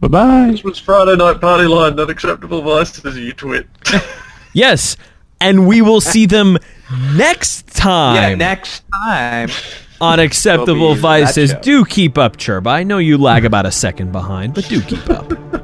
Bye 0.00 0.08
bye. 0.08 0.48
This 0.50 0.62
was 0.62 0.78
Friday 0.78 1.16
Night 1.16 1.40
Party 1.40 1.64
Line, 1.64 1.96
not 1.96 2.10
acceptable 2.10 2.60
vices, 2.60 3.16
you 3.16 3.32
twit. 3.32 3.66
Yes, 4.56 4.96
and 5.40 5.66
we 5.66 5.82
will 5.82 6.00
see 6.00 6.26
them 6.26 6.58
next 7.16 7.66
time. 7.74 8.14
Yeah, 8.14 8.34
next 8.36 8.84
time. 8.92 9.48
on 10.00 10.20
Acceptable 10.20 10.74
We'll 10.80 10.94
be 10.94 10.98
in 10.98 11.02
that 11.02 11.24
Vices. 11.24 11.54
Do 11.54 11.84
keep 11.84 12.16
up, 12.16 12.36
Churba. 12.36 12.70
I 12.70 12.84
know 12.84 12.98
you 12.98 13.18
lag 13.18 13.44
about 13.44 13.66
a 13.66 13.72
second 13.72 14.12
behind, 14.12 14.54
but 14.54 14.68
do 14.68 14.80
keep 14.80 15.10
up. 15.10 15.32